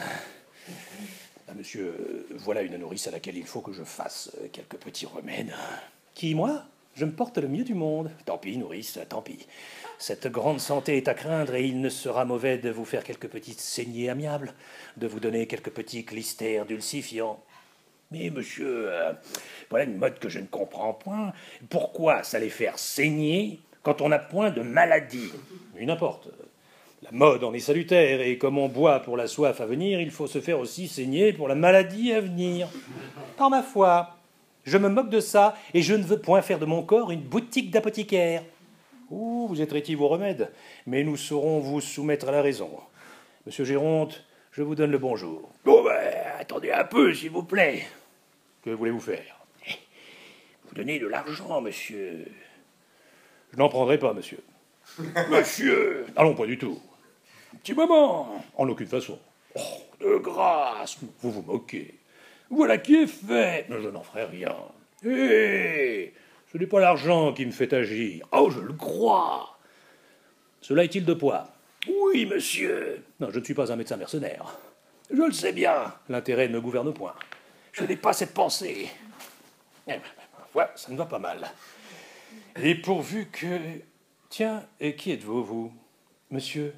Ah, 1.48 1.52
monsieur, 1.56 2.28
voilà 2.36 2.62
une 2.62 2.76
nourrice 2.76 3.08
à 3.08 3.10
laquelle 3.10 3.36
il 3.36 3.46
faut 3.46 3.62
que 3.62 3.72
je 3.72 3.82
fasse 3.82 4.30
euh, 4.40 4.46
quelques 4.52 4.76
petits 4.76 5.06
remèdes. 5.06 5.52
Qui, 6.14 6.36
moi? 6.36 6.62
Je 6.94 7.04
me 7.04 7.10
porte 7.10 7.38
le 7.38 7.48
mieux 7.48 7.64
du 7.64 7.74
monde. 7.74 8.12
Tant 8.26 8.38
pis, 8.38 8.56
nourrice, 8.58 8.98
tant 9.08 9.22
pis. 9.22 9.46
Cette 10.00 10.28
grande 10.28 10.60
santé 10.60 10.96
est 10.96 11.08
à 11.08 11.14
craindre 11.14 11.54
et 11.54 11.66
il 11.66 11.82
ne 11.82 11.90
sera 11.90 12.24
mauvais 12.24 12.56
de 12.56 12.70
vous 12.70 12.86
faire 12.86 13.04
quelques 13.04 13.28
petites 13.28 13.60
saignées 13.60 14.08
amiables, 14.08 14.54
de 14.96 15.06
vous 15.06 15.20
donner 15.20 15.46
quelques 15.46 15.72
petits 15.72 16.06
clistères 16.06 16.64
dulcifiants. 16.64 17.38
Mais 18.10 18.30
monsieur, 18.30 18.90
euh, 18.90 19.12
voilà 19.68 19.84
une 19.84 19.98
mode 19.98 20.18
que 20.18 20.30
je 20.30 20.38
ne 20.38 20.46
comprends 20.46 20.94
point. 20.94 21.34
Pourquoi 21.68 22.22
ça 22.22 22.38
les 22.38 22.48
faire 22.48 22.78
saigner 22.78 23.60
quand 23.82 24.00
on 24.00 24.08
n'a 24.08 24.18
point 24.18 24.48
de 24.48 24.62
maladie? 24.62 25.32
Mais 25.74 25.84
n'importe. 25.84 26.30
La 27.02 27.10
mode 27.12 27.44
en 27.44 27.52
est 27.52 27.60
salutaire, 27.60 28.22
et 28.22 28.38
comme 28.38 28.56
on 28.56 28.68
boit 28.68 29.00
pour 29.00 29.18
la 29.18 29.26
soif 29.26 29.60
à 29.60 29.66
venir, 29.66 30.00
il 30.00 30.10
faut 30.10 30.26
se 30.26 30.40
faire 30.40 30.60
aussi 30.60 30.88
saigner 30.88 31.34
pour 31.34 31.46
la 31.46 31.54
maladie 31.54 32.14
à 32.14 32.22
venir. 32.22 32.68
Par 33.36 33.50
ma 33.50 33.62
foi, 33.62 34.16
je 34.64 34.78
me 34.78 34.88
moque 34.88 35.10
de 35.10 35.20
ça, 35.20 35.54
et 35.74 35.82
je 35.82 35.92
ne 35.92 36.02
veux 36.02 36.20
point 36.20 36.40
faire 36.40 36.58
de 36.58 36.64
mon 36.64 36.82
corps 36.82 37.10
une 37.10 37.20
boutique 37.20 37.70
d'apothicaire. 37.70 38.42
Ouh, 39.10 39.48
vous 39.48 39.60
êtes 39.60 39.72
rétif 39.72 40.00
aux 40.00 40.08
remèdes, 40.08 40.52
mais 40.86 41.02
nous 41.02 41.16
saurons 41.16 41.58
vous 41.58 41.80
soumettre 41.80 42.28
à 42.28 42.32
la 42.32 42.42
raison. 42.42 42.70
Monsieur 43.44 43.64
Géronte, 43.64 44.24
je 44.52 44.62
vous 44.62 44.76
donne 44.76 44.92
le 44.92 44.98
bonjour. 44.98 45.50
Bon, 45.64 45.82
ben, 45.82 45.98
attendez 46.38 46.70
un 46.70 46.84
peu, 46.84 47.12
s'il 47.12 47.30
vous 47.30 47.42
plaît. 47.42 47.86
Que 48.64 48.70
voulez-vous 48.70 49.00
faire? 49.00 49.40
Vous 50.64 50.74
donnez 50.76 51.00
de 51.00 51.08
l'argent, 51.08 51.60
monsieur. 51.60 52.24
Je 53.52 53.58
n'en 53.58 53.68
prendrai 53.68 53.98
pas, 53.98 54.12
monsieur. 54.12 54.38
monsieur 55.28 56.06
Allons, 56.14 56.34
pas 56.34 56.46
du 56.46 56.56
tout. 56.56 56.80
Un 57.52 57.56
petit 57.56 57.74
moment. 57.74 58.44
En 58.56 58.68
aucune 58.68 58.86
façon. 58.86 59.18
Oh, 59.56 59.60
de 60.00 60.18
grâce, 60.18 60.98
vous 61.20 61.32
vous 61.32 61.42
moquez. 61.42 61.98
Voilà 62.48 62.78
qui 62.78 62.94
est 62.94 63.06
fait. 63.08 63.66
Mais 63.68 63.82
je 63.82 63.88
n'en 63.88 64.02
ferai 64.02 64.24
rien. 64.26 64.54
Hé 65.04 66.12
Ce 66.50 66.58
n'est 66.58 66.66
pas 66.66 66.80
l'argent 66.80 67.32
qui 67.32 67.46
me 67.46 67.52
fait 67.52 67.72
agir. 67.72 68.26
Oh, 68.32 68.50
je 68.50 68.60
le 68.60 68.72
crois. 68.72 69.56
Cela 70.60 70.84
est-il 70.84 71.04
de 71.04 71.14
poids? 71.14 71.48
Oui, 71.88 72.26
monsieur. 72.26 73.04
Non, 73.20 73.30
je 73.30 73.38
ne 73.38 73.44
suis 73.44 73.54
pas 73.54 73.72
un 73.72 73.76
médecin 73.76 73.96
mercenaire. 73.96 74.58
Je 75.10 75.22
le 75.22 75.32
sais 75.32 75.52
bien. 75.52 75.94
L'intérêt 76.08 76.48
ne 76.48 76.58
gouverne 76.58 76.92
point. 76.92 77.14
Je 77.72 77.84
n'ai 77.84 77.96
pas 77.96 78.12
cette 78.12 78.34
pensée. 78.34 78.88
Eh 79.86 79.94
voilà, 80.52 80.72
ça 80.74 80.90
ne 80.90 80.96
va 80.96 81.06
pas 81.06 81.20
mal. 81.20 81.48
Et 82.56 82.74
pourvu 82.74 83.26
que. 83.26 83.58
Tiens, 84.28 84.64
et 84.80 84.96
qui 84.96 85.12
êtes-vous, 85.12 85.44
vous? 85.44 85.72
Monsieur, 86.30 86.74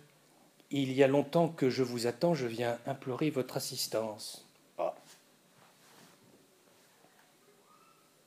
il 0.70 0.92
y 0.92 1.02
a 1.02 1.08
longtemps 1.08 1.48
que 1.48 1.68
je 1.68 1.82
vous 1.82 2.06
attends, 2.06 2.34
je 2.34 2.46
viens 2.46 2.78
implorer 2.86 3.30
votre 3.30 3.56
assistance. 3.56 4.48
Ah. 4.78 4.94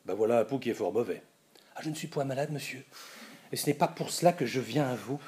Ben 0.06 0.14
voilà 0.14 0.40
un 0.40 0.46
pouls 0.46 0.60
qui 0.60 0.70
est 0.70 0.76
fort 0.76 0.94
mauvais. 0.94 1.24
Ah, 1.76 1.82
je 1.84 1.90
ne 1.90 1.96
suis 1.96 2.08
point 2.08 2.24
malade, 2.24 2.52
monsieur. 2.52 2.84
Et 3.52 3.58
ce 3.58 3.68
n'est 3.68 3.74
pas 3.74 3.90
pour 3.90 4.10
cela 4.10 4.32
que 4.32 4.46
je 4.46 4.62
viens 4.62 4.88
à 4.88 4.96
vous. 4.96 5.20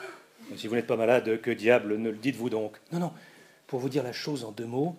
si 0.55 0.67
vous 0.67 0.75
n'êtes 0.75 0.87
pas 0.87 0.95
malade, 0.95 1.41
que 1.41 1.51
diable 1.51 1.97
ne 1.97 2.09
le 2.09 2.15
dites-vous 2.15 2.49
donc 2.49 2.77
Non, 2.93 2.99
non. 2.99 3.11
Pour 3.67 3.81
vous 3.81 3.89
dire 3.89 4.01
la 4.01 4.13
chose 4.13 4.45
en 4.45 4.51
deux 4.51 4.65
mots, 4.65 4.97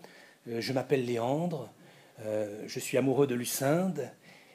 euh, 0.49 0.61
je 0.61 0.73
m'appelle 0.75 1.07
Léandre, 1.07 1.73
euh, 2.21 2.65
je 2.67 2.79
suis 2.79 2.99
amoureux 2.99 3.27
de 3.27 3.35
Lucinde, 3.35 4.11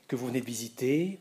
que 0.07 0.15
vous 0.15 0.27
venez 0.27 0.39
de 0.39 0.45
visiter. 0.45 1.19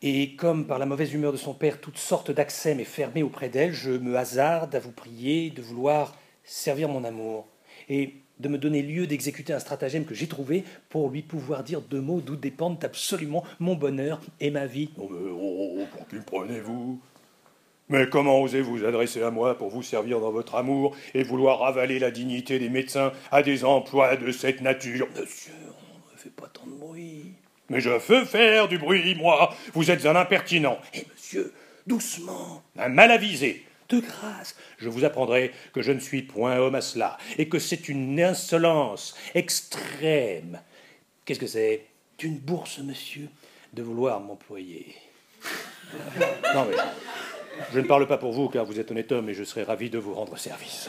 Et 0.00 0.36
comme 0.36 0.68
par 0.68 0.78
la 0.78 0.86
mauvaise 0.86 1.12
humeur 1.12 1.32
de 1.32 1.36
son 1.36 1.54
père, 1.54 1.80
toute 1.80 1.98
sorte 1.98 2.30
d'accès 2.30 2.76
m'est 2.76 2.84
fermée 2.84 3.24
auprès 3.24 3.48
d'elle, 3.48 3.72
je 3.72 3.90
me 3.90 4.16
hasarde 4.16 4.76
à 4.76 4.78
vous 4.78 4.92
prier 4.92 5.50
de 5.50 5.60
vouloir 5.60 6.16
servir 6.44 6.88
mon 6.88 7.02
amour 7.02 7.48
et 7.90 8.14
de 8.38 8.48
me 8.48 8.56
donner 8.56 8.80
lieu 8.80 9.06
d'exécuter 9.06 9.52
un 9.52 9.58
stratagème 9.58 10.06
que 10.06 10.14
j'ai 10.14 10.26
trouvé 10.26 10.64
pour 10.88 11.10
lui 11.10 11.20
pouvoir 11.20 11.62
dire 11.62 11.82
deux 11.82 12.00
mots 12.00 12.22
d'où 12.22 12.36
dépendent 12.36 12.82
absolument 12.82 13.44
mon 13.58 13.74
bonheur 13.74 14.18
et 14.40 14.50
ma 14.50 14.64
vie. 14.64 14.88
Oh, 14.96 15.08
mais 15.10 15.30
oh, 15.30 15.76
oh, 15.78 15.84
pour 15.92 16.08
qui 16.08 16.16
prenez-vous? 16.24 16.98
Mais 17.90 18.08
comment 18.08 18.40
osez 18.40 18.62
vous 18.62 18.84
adresser 18.84 19.20
à 19.20 19.30
moi 19.30 19.58
pour 19.58 19.68
vous 19.68 19.82
servir 19.82 20.20
dans 20.20 20.30
votre 20.30 20.54
amour 20.54 20.96
et 21.12 21.22
vouloir 21.24 21.64
avaler 21.64 21.98
la 21.98 22.10
dignité 22.10 22.58
des 22.58 22.70
médecins 22.70 23.12
à 23.32 23.42
des 23.42 23.64
emplois 23.64 24.16
de 24.16 24.30
cette 24.30 24.62
nature? 24.62 25.08
Monsieur, 25.20 25.52
on 25.68 26.14
ne 26.14 26.18
fait 26.18 26.30
pas 26.30 26.46
tant 26.46 26.66
de 26.66 26.72
bruit. 26.72 27.34
Mais 27.68 27.80
je 27.80 27.90
veux 27.90 28.24
faire 28.24 28.68
du 28.68 28.78
bruit, 28.78 29.16
moi. 29.16 29.54
Vous 29.74 29.90
êtes 29.90 30.06
un 30.06 30.16
impertinent. 30.16 30.78
Eh, 30.94 31.04
monsieur, 31.12 31.52
doucement, 31.86 32.62
un 32.78 32.88
mal 32.88 33.10
avisé. 33.10 33.64
De 33.90 34.00
grâce, 34.00 34.54
je 34.78 34.88
vous 34.88 35.04
apprendrai 35.04 35.52
que 35.72 35.82
je 35.82 35.92
ne 35.92 35.98
suis 35.98 36.22
point 36.22 36.56
homme 36.56 36.76
à 36.76 36.80
cela, 36.80 37.18
et 37.38 37.48
que 37.48 37.58
c'est 37.58 37.88
une 37.88 38.20
insolence 38.20 39.16
extrême. 39.34 40.60
Qu'est-ce 41.24 41.40
que 41.40 41.46
c'est? 41.46 41.86
Une 42.22 42.38
bourse, 42.38 42.78
monsieur, 42.78 43.28
de 43.72 43.82
vouloir 43.82 44.20
m'employer. 44.20 44.94
non, 46.54 46.66
mais 46.70 46.76
je 47.72 47.80
ne 47.80 47.86
parle 47.86 48.06
pas 48.06 48.18
pour 48.18 48.32
vous, 48.32 48.48
car 48.48 48.64
vous 48.64 48.78
êtes 48.78 48.90
honnête 48.90 49.10
homme, 49.12 49.28
et 49.28 49.34
je 49.34 49.44
serai 49.44 49.64
ravi 49.64 49.90
de 49.90 49.98
vous 49.98 50.14
rendre 50.14 50.36
service. 50.38 50.88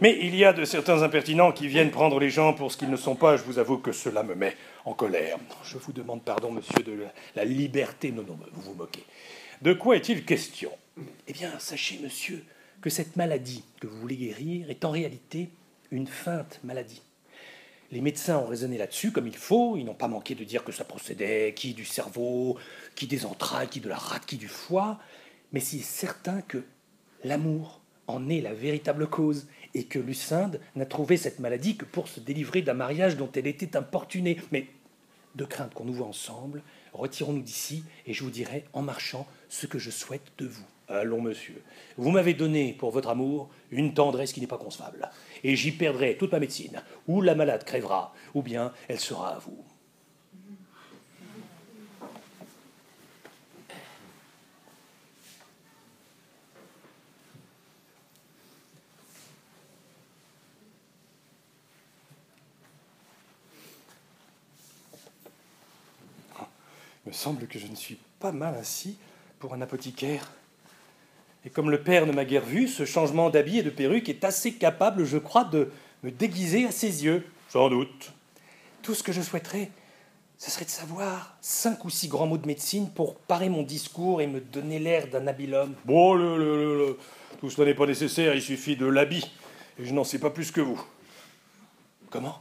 Mais 0.00 0.18
il 0.20 0.34
y 0.34 0.44
a 0.44 0.52
de 0.52 0.64
certains 0.64 1.02
impertinents 1.02 1.52
qui 1.52 1.68
viennent 1.68 1.90
prendre 1.90 2.18
les 2.18 2.30
gens 2.30 2.52
pour 2.54 2.72
ce 2.72 2.76
qu'ils 2.76 2.90
ne 2.90 2.96
sont 2.96 3.16
pas. 3.16 3.36
Je 3.36 3.42
vous 3.42 3.58
avoue 3.58 3.78
que 3.78 3.92
cela 3.92 4.22
me 4.22 4.34
met 4.34 4.56
en 4.84 4.94
colère. 4.94 5.38
Je 5.64 5.78
vous 5.78 5.92
demande 5.92 6.22
pardon, 6.22 6.52
monsieur, 6.52 6.82
de 6.82 6.92
la, 7.34 7.44
liberté. 7.44 8.10
Non, 8.10 8.24
non, 8.26 8.38
vous 8.52 8.62
vous 8.62 8.74
moquez. 8.74 9.04
De 9.60 9.74
quoi 9.74 9.96
est-il 9.96 10.24
question? 10.24 10.70
Eh 11.26 11.32
bien, 11.32 11.58
sachez, 11.58 11.98
monsieur, 12.02 12.44
que 12.80 12.90
cette 12.90 13.16
maladie 13.16 13.64
que 13.80 13.86
vous 13.86 14.00
voulez 14.00 14.16
guérir 14.16 14.70
est 14.70 14.84
en 14.84 14.90
réalité 14.90 15.50
une 15.90 16.06
feinte 16.06 16.60
maladie. 16.64 17.02
Les 17.92 18.00
médecins 18.00 18.38
ont 18.38 18.46
raisonné 18.46 18.78
là-dessus 18.78 19.10
comme 19.10 19.26
il 19.26 19.36
faut, 19.36 19.76
ils 19.76 19.84
n'ont 19.84 19.94
pas 19.94 20.08
manqué 20.08 20.34
de 20.34 20.44
dire 20.44 20.62
que 20.62 20.72
ça 20.72 20.84
procédait 20.84 21.54
qui 21.54 21.74
du 21.74 21.84
cerveau, 21.84 22.56
qui 22.94 23.06
des 23.08 23.26
entrailles, 23.26 23.68
qui 23.68 23.80
de 23.80 23.88
la 23.88 23.96
rate, 23.96 24.26
qui 24.26 24.36
du 24.36 24.46
foie, 24.46 25.00
mais 25.52 25.60
c'est 25.60 25.78
certain 25.78 26.40
que 26.42 26.62
l'amour 27.24 27.80
en 28.06 28.28
est 28.28 28.40
la 28.40 28.54
véritable 28.54 29.08
cause, 29.08 29.48
et 29.74 29.84
que 29.84 29.98
Lucinde 29.98 30.60
n'a 30.74 30.86
trouvé 30.86 31.16
cette 31.16 31.38
maladie 31.38 31.76
que 31.76 31.84
pour 31.84 32.08
se 32.08 32.20
délivrer 32.20 32.62
d'un 32.62 32.74
mariage 32.74 33.16
dont 33.16 33.30
elle 33.34 33.46
était 33.46 33.76
importunée. 33.76 34.36
Mais 34.52 34.66
de 35.36 35.44
crainte 35.44 35.74
qu'on 35.74 35.84
nous 35.84 35.92
voit 35.92 36.06
ensemble, 36.06 36.62
retirons-nous 36.92 37.42
d'ici, 37.42 37.84
et 38.06 38.12
je 38.12 38.24
vous 38.24 38.30
dirai 38.30 38.64
en 38.72 38.82
marchant 38.82 39.26
ce 39.48 39.66
que 39.66 39.78
je 39.78 39.90
souhaite 39.90 40.32
de 40.38 40.46
vous. 40.46 40.66
Allons, 40.90 41.20
monsieur. 41.20 41.62
Vous 41.96 42.10
m'avez 42.10 42.34
donné 42.34 42.72
pour 42.72 42.90
votre 42.90 43.10
amour 43.10 43.48
une 43.70 43.94
tendresse 43.94 44.32
qui 44.32 44.40
n'est 44.40 44.48
pas 44.48 44.58
concevable, 44.58 45.08
et 45.44 45.54
j'y 45.54 45.70
perdrai 45.70 46.16
toute 46.16 46.32
ma 46.32 46.40
médecine. 46.40 46.82
Ou 47.06 47.22
la 47.22 47.36
malade 47.36 47.62
crèvera, 47.62 48.12
ou 48.34 48.42
bien 48.42 48.72
elle 48.88 48.98
sera 48.98 49.36
à 49.36 49.38
vous. 49.38 49.64
Il 67.06 67.10
me 67.10 67.12
semble 67.12 67.46
que 67.46 67.58
je 67.58 67.66
ne 67.66 67.74
suis 67.76 67.98
pas 68.18 68.32
mal 68.32 68.54
assis 68.56 68.98
pour 69.38 69.54
un 69.54 69.60
apothicaire. 69.60 70.30
Et 71.44 71.50
comme 71.50 71.70
le 71.70 71.82
père 71.82 72.06
ne 72.06 72.12
m'a 72.12 72.24
guère 72.24 72.44
vu, 72.44 72.68
ce 72.68 72.84
changement 72.84 73.30
d'habit 73.30 73.58
et 73.58 73.62
de 73.62 73.70
perruque 73.70 74.08
est 74.08 74.24
assez 74.24 74.52
capable, 74.54 75.04
je 75.04 75.18
crois, 75.18 75.44
de 75.44 75.70
me 76.02 76.10
déguiser 76.10 76.66
à 76.66 76.70
ses 76.70 77.04
yeux. 77.04 77.24
Sans 77.48 77.68
doute. 77.68 78.12
Tout 78.82 78.94
ce 78.94 79.02
que 79.02 79.12
je 79.12 79.22
souhaiterais, 79.22 79.70
ce 80.38 80.50
serait 80.50 80.64
de 80.64 80.70
savoir 80.70 81.36
cinq 81.40 81.84
ou 81.84 81.90
six 81.90 82.08
grands 82.08 82.26
mots 82.26 82.38
de 82.38 82.46
médecine 82.46 82.90
pour 82.90 83.16
parer 83.16 83.48
mon 83.48 83.62
discours 83.62 84.20
et 84.20 84.26
me 84.26 84.40
donner 84.40 84.78
l'air 84.78 85.08
d'un 85.08 85.26
habile 85.26 85.54
homme. 85.54 85.74
Bon, 85.84 86.14
le, 86.14 86.36
le, 86.38 86.78
le, 86.78 86.98
tout 87.40 87.50
cela 87.50 87.66
n'est 87.66 87.74
pas 87.74 87.86
nécessaire, 87.86 88.34
il 88.34 88.42
suffit 88.42 88.76
de 88.76 88.86
l'habit. 88.86 89.30
Et 89.78 89.84
je 89.86 89.92
n'en 89.94 90.04
sais 90.04 90.18
pas 90.18 90.30
plus 90.30 90.50
que 90.50 90.60
vous. 90.60 90.82
Comment? 92.10 92.38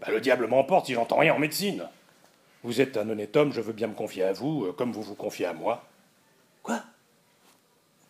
Bah, 0.00 0.08
Le 0.10 0.20
diable 0.20 0.46
m'emporte 0.46 0.86
si 0.86 0.94
j'entends 0.94 1.18
rien 1.18 1.34
en 1.34 1.38
médecine. 1.38 1.88
Vous 2.62 2.80
êtes 2.80 2.96
un 2.96 3.08
honnête 3.08 3.36
homme, 3.36 3.52
je 3.52 3.60
veux 3.60 3.72
bien 3.72 3.86
me 3.86 3.94
confier 3.94 4.24
à 4.24 4.32
vous, 4.32 4.64
euh, 4.66 4.72
comme 4.72 4.92
vous 4.92 5.02
vous 5.02 5.14
confiez 5.14 5.46
à 5.46 5.52
moi. 5.52 5.84
Quoi? 6.62 6.82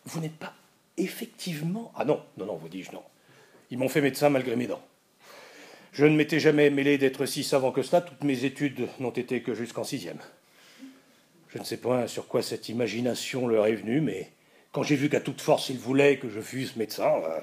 Vous 0.09 0.21
n'êtes 0.21 0.39
pas 0.39 0.55
effectivement. 0.97 1.93
Ah 1.95 2.07
non, 2.07 2.23
non, 2.39 2.47
non, 2.47 2.57
vous 2.57 2.71
dis-je 2.71 2.93
non. 2.93 3.03
Ils 3.71 3.77
m'ont 3.77 3.91
fait 3.91 4.01
médecin 4.01 4.31
malgré 4.31 4.57
mes 4.57 4.67
dents. 4.67 4.81
Je 5.93 6.07
ne 6.07 6.17
m'étais 6.17 6.41
jamais 6.41 6.71
mêlé 6.71 6.97
d'être 6.97 7.27
si 7.27 7.45
savant 7.45 7.73
que 7.73 7.83
cela, 7.83 8.01
toutes 8.01 8.25
mes 8.25 8.45
études 8.45 8.89
n'ont 9.01 9.11
été 9.11 9.43
que 9.43 9.53
jusqu'en 9.53 9.85
sixième. 9.85 10.19
Je 11.49 11.59
ne 11.59 11.65
sais 11.65 11.77
point 11.77 12.07
sur 12.07 12.27
quoi 12.27 12.41
cette 12.41 12.71
imagination 12.71 13.47
leur 13.47 13.67
est 13.67 13.75
venue, 13.75 14.01
mais 14.01 14.33
quand 14.73 14.83
j'ai 14.83 14.97
vu 14.97 15.11
qu'à 15.11 15.21
toute 15.21 15.43
force 15.43 15.69
ils 15.69 15.79
voulaient 15.79 16.19
que 16.19 16.31
je 16.31 16.41
fusse 16.41 16.77
médecin, 16.77 17.13
euh, 17.25 17.41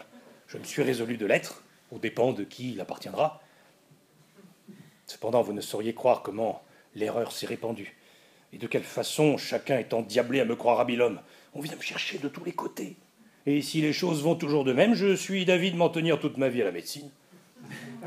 je 0.47 0.57
me 0.57 0.63
suis 0.63 0.82
résolu 0.82 1.18
de 1.18 1.28
l'être, 1.28 1.63
aux 1.91 1.99
dépens 1.99 2.34
de 2.34 2.43
qui 2.43 2.72
il 2.72 2.82
appartiendra. 2.82 3.41
Cependant, 5.05 5.43
vous 5.43 5.53
ne 5.53 5.61
sauriez 5.61 5.93
croire 5.93 6.24
comment 6.24 6.63
l'erreur 6.95 7.32
s'est 7.32 7.45
répandue. 7.45 7.95
Et 8.53 8.57
de 8.57 8.66
quelle 8.66 8.84
façon 8.84 9.38
chacun 9.38 9.78
est 9.78 9.93
endiablé 9.93 10.39
à 10.39 10.45
me 10.45 10.55
croire 10.55 10.80
habile 10.80 11.03
homme. 11.03 11.22
On 11.56 11.62
vient 11.62 11.76
me 11.76 11.82
chercher 11.82 12.18
de 12.18 12.28
tous 12.28 12.43
les 12.43 12.51
côtés. 12.51 12.97
Et 13.45 13.62
si 13.62 13.82
les 13.82 13.93
choses 13.93 14.22
vont 14.22 14.36
toujours 14.36 14.66
de 14.66 14.74
même, 14.74 14.93
je 14.93 15.16
suis 15.16 15.45
d'avis 15.45 15.72
de 15.72 15.78
m'en 15.78 15.89
tenir 15.89 16.20
toute 16.20 16.38
ma 16.38 16.49
vie 16.49 16.62
à 16.62 16.66
la 16.66 16.72
médecine. 16.72 17.10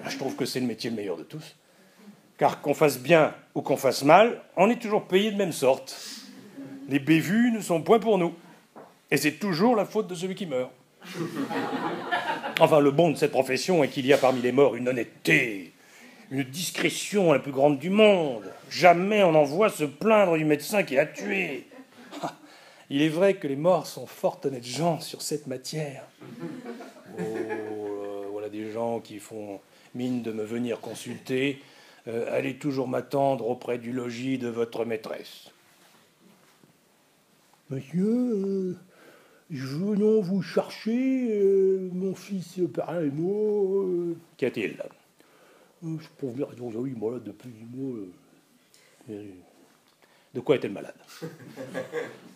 Je 0.07 0.19
trouve 0.19 0.37
que 0.37 0.45
c'est 0.45 0.61
le 0.61 0.67
métier 0.67 0.91
le 0.91 0.97
meilleur 0.97 1.17
de 1.17 1.23
tous. 1.23 1.57
Car 2.37 2.61
qu'on 2.61 2.75
fasse 2.75 2.99
bien 2.99 3.35
ou 3.55 3.63
qu'on 3.63 3.79
fasse 3.79 4.05
mal, 4.05 4.43
on 4.57 4.69
est 4.69 4.81
toujours 4.81 5.09
payé 5.09 5.31
de 5.31 5.37
même 5.37 5.53
sorte. 5.53 5.97
Les 6.89 6.99
bévues 6.99 7.51
ne 7.51 7.61
sont 7.61 7.81
point 7.81 7.99
pour 7.99 8.19
nous. 8.19 8.35
Et 9.11 9.17
c'est 9.17 9.33
toujours 9.33 9.75
la 9.75 9.87
faute 9.87 10.09
de 10.09 10.15
celui 10.15 10.35
qui 10.35 10.47
meurt. 10.47 10.71
Enfin, 12.61 12.81
le 12.81 12.91
bon 12.91 13.11
de 13.11 13.17
cette 13.17 13.31
profession 13.31 13.83
est 13.83 13.89
qu'il 13.89 14.05
y 14.05 14.13
a 14.13 14.19
parmi 14.19 14.43
les 14.43 14.53
morts 14.53 14.77
une 14.77 14.89
honnêteté, 14.89 15.73
une 16.31 16.43
discrétion 16.43 17.33
la 17.33 17.39
plus 17.39 17.53
grande 17.53 17.79
du 17.79 17.89
monde. 17.89 18.45
Jamais 18.69 19.23
on 19.23 19.33
n'en 19.33 19.45
voit 19.45 19.71
se 19.71 19.85
plaindre 19.85 20.37
du 20.37 20.45
médecin 20.45 20.83
qui 20.83 20.97
l'a 20.97 21.07
tué. 21.07 21.67
Il 22.91 23.03
est 23.03 23.09
vrai 23.09 23.37
que 23.37 23.47
les 23.47 23.57
morts 23.57 23.87
sont 23.87 24.07
fort 24.07 24.41
honnêtes 24.45 24.65
gens 24.65 25.01
sur 25.01 25.21
cette 25.21 25.47
matière. 25.47 26.05
Oh, 27.19 27.21
euh, 27.21 28.25
voilà 28.31 28.49
des 28.49 28.71
gens 28.71 29.01
qui 29.01 29.19
font 29.19 29.61
mine 29.95 30.23
de 30.23 30.33
me 30.33 30.45
venir 30.45 30.81
consulter. 30.81 31.61
Euh, 32.07 32.35
allez 32.35 32.57
toujours 32.57 32.89
m'attendre 32.89 33.47
auprès 33.49 33.79
du 33.79 33.93
logis 33.93 34.39
de 34.39 34.49
votre 34.49 34.85
maîtresse. 34.87 35.51
Monsieur, 37.69 38.07
euh, 38.07 38.77
je 39.51 39.67
venons 39.67 40.23
vous 40.23 40.41
chercher, 40.41 41.91
mon 41.93 42.15
fils 42.15 42.61
par 42.73 42.91
un 42.91 43.11
mot. 43.11 44.17
Qu'y 44.39 44.47
a-t-il? 44.47 44.83
Euh, 45.85 45.97
je 46.01 46.09
peux 46.17 46.29
dire, 46.29 46.49
oui, 46.57 46.95
malade 46.99 47.25
depuis 47.25 47.51
mois. 47.71 47.99
Euh, 50.35 50.35
de 50.35 50.41
quoi 50.41 50.57
est-elle 50.57 50.73
malade 50.73 50.95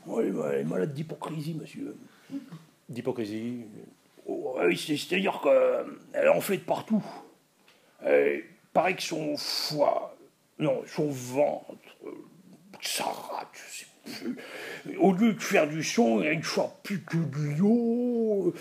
Oui, 0.06 0.24
elle 0.52 0.60
est 0.60 0.64
malade 0.64 0.92
d'hypocrisie, 0.92 1.54
monsieur. 1.54 1.96
D'hypocrisie 2.88 3.64
oh, 4.26 4.58
C'est-à-dire 4.74 5.40
qu'elle 5.42 6.28
en 6.28 6.40
fait 6.40 6.58
de 6.58 6.62
partout. 6.62 7.04
Il 8.04 8.42
paraît 8.72 8.96
que 8.96 9.02
son 9.02 9.36
foie, 9.36 10.16
non, 10.58 10.82
son 10.86 11.08
ventre, 11.08 11.76
ça 12.80 13.04
rate. 13.04 13.48
Au 14.98 15.12
lieu 15.12 15.34
de 15.34 15.40
faire 15.40 15.68
du 15.68 15.84
son, 15.84 16.22
il 16.22 16.44
sort 16.44 16.74
plus 16.78 17.02
que 17.02 17.16
du 17.16 17.54
yo. 17.56 18.52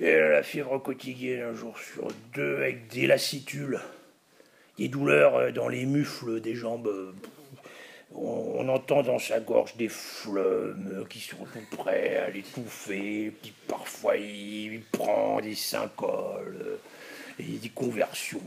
Elle 0.00 0.22
a 0.22 0.28
la 0.30 0.42
fièvre 0.42 0.78
quotidienne 0.78 1.42
un 1.42 1.54
jour 1.54 1.78
sur 1.78 2.08
deux 2.34 2.56
avec 2.56 2.88
des 2.88 3.06
lassitules 3.06 3.78
des 4.78 4.88
douleurs 4.88 5.34
euh, 5.36 5.50
dans 5.50 5.68
les 5.68 5.84
mufles 5.84 6.40
des 6.40 6.54
jambes. 6.54 7.14
On, 8.14 8.68
entend 8.68 9.02
dans 9.02 9.18
sa 9.18 9.40
gorge 9.40 9.76
des 9.76 9.88
fleumes 9.88 11.06
qui 11.08 11.20
sont 11.20 11.36
tout 11.52 11.76
prêts 11.76 12.16
à 12.16 12.30
l'étouffer, 12.30 13.32
puis 13.42 13.52
parfois 13.66 14.16
il, 14.16 14.82
prend 14.92 15.40
des 15.40 15.54
syncoles 15.54 16.78
et 17.38 17.44
des 17.44 17.68
conversions. 17.68 18.40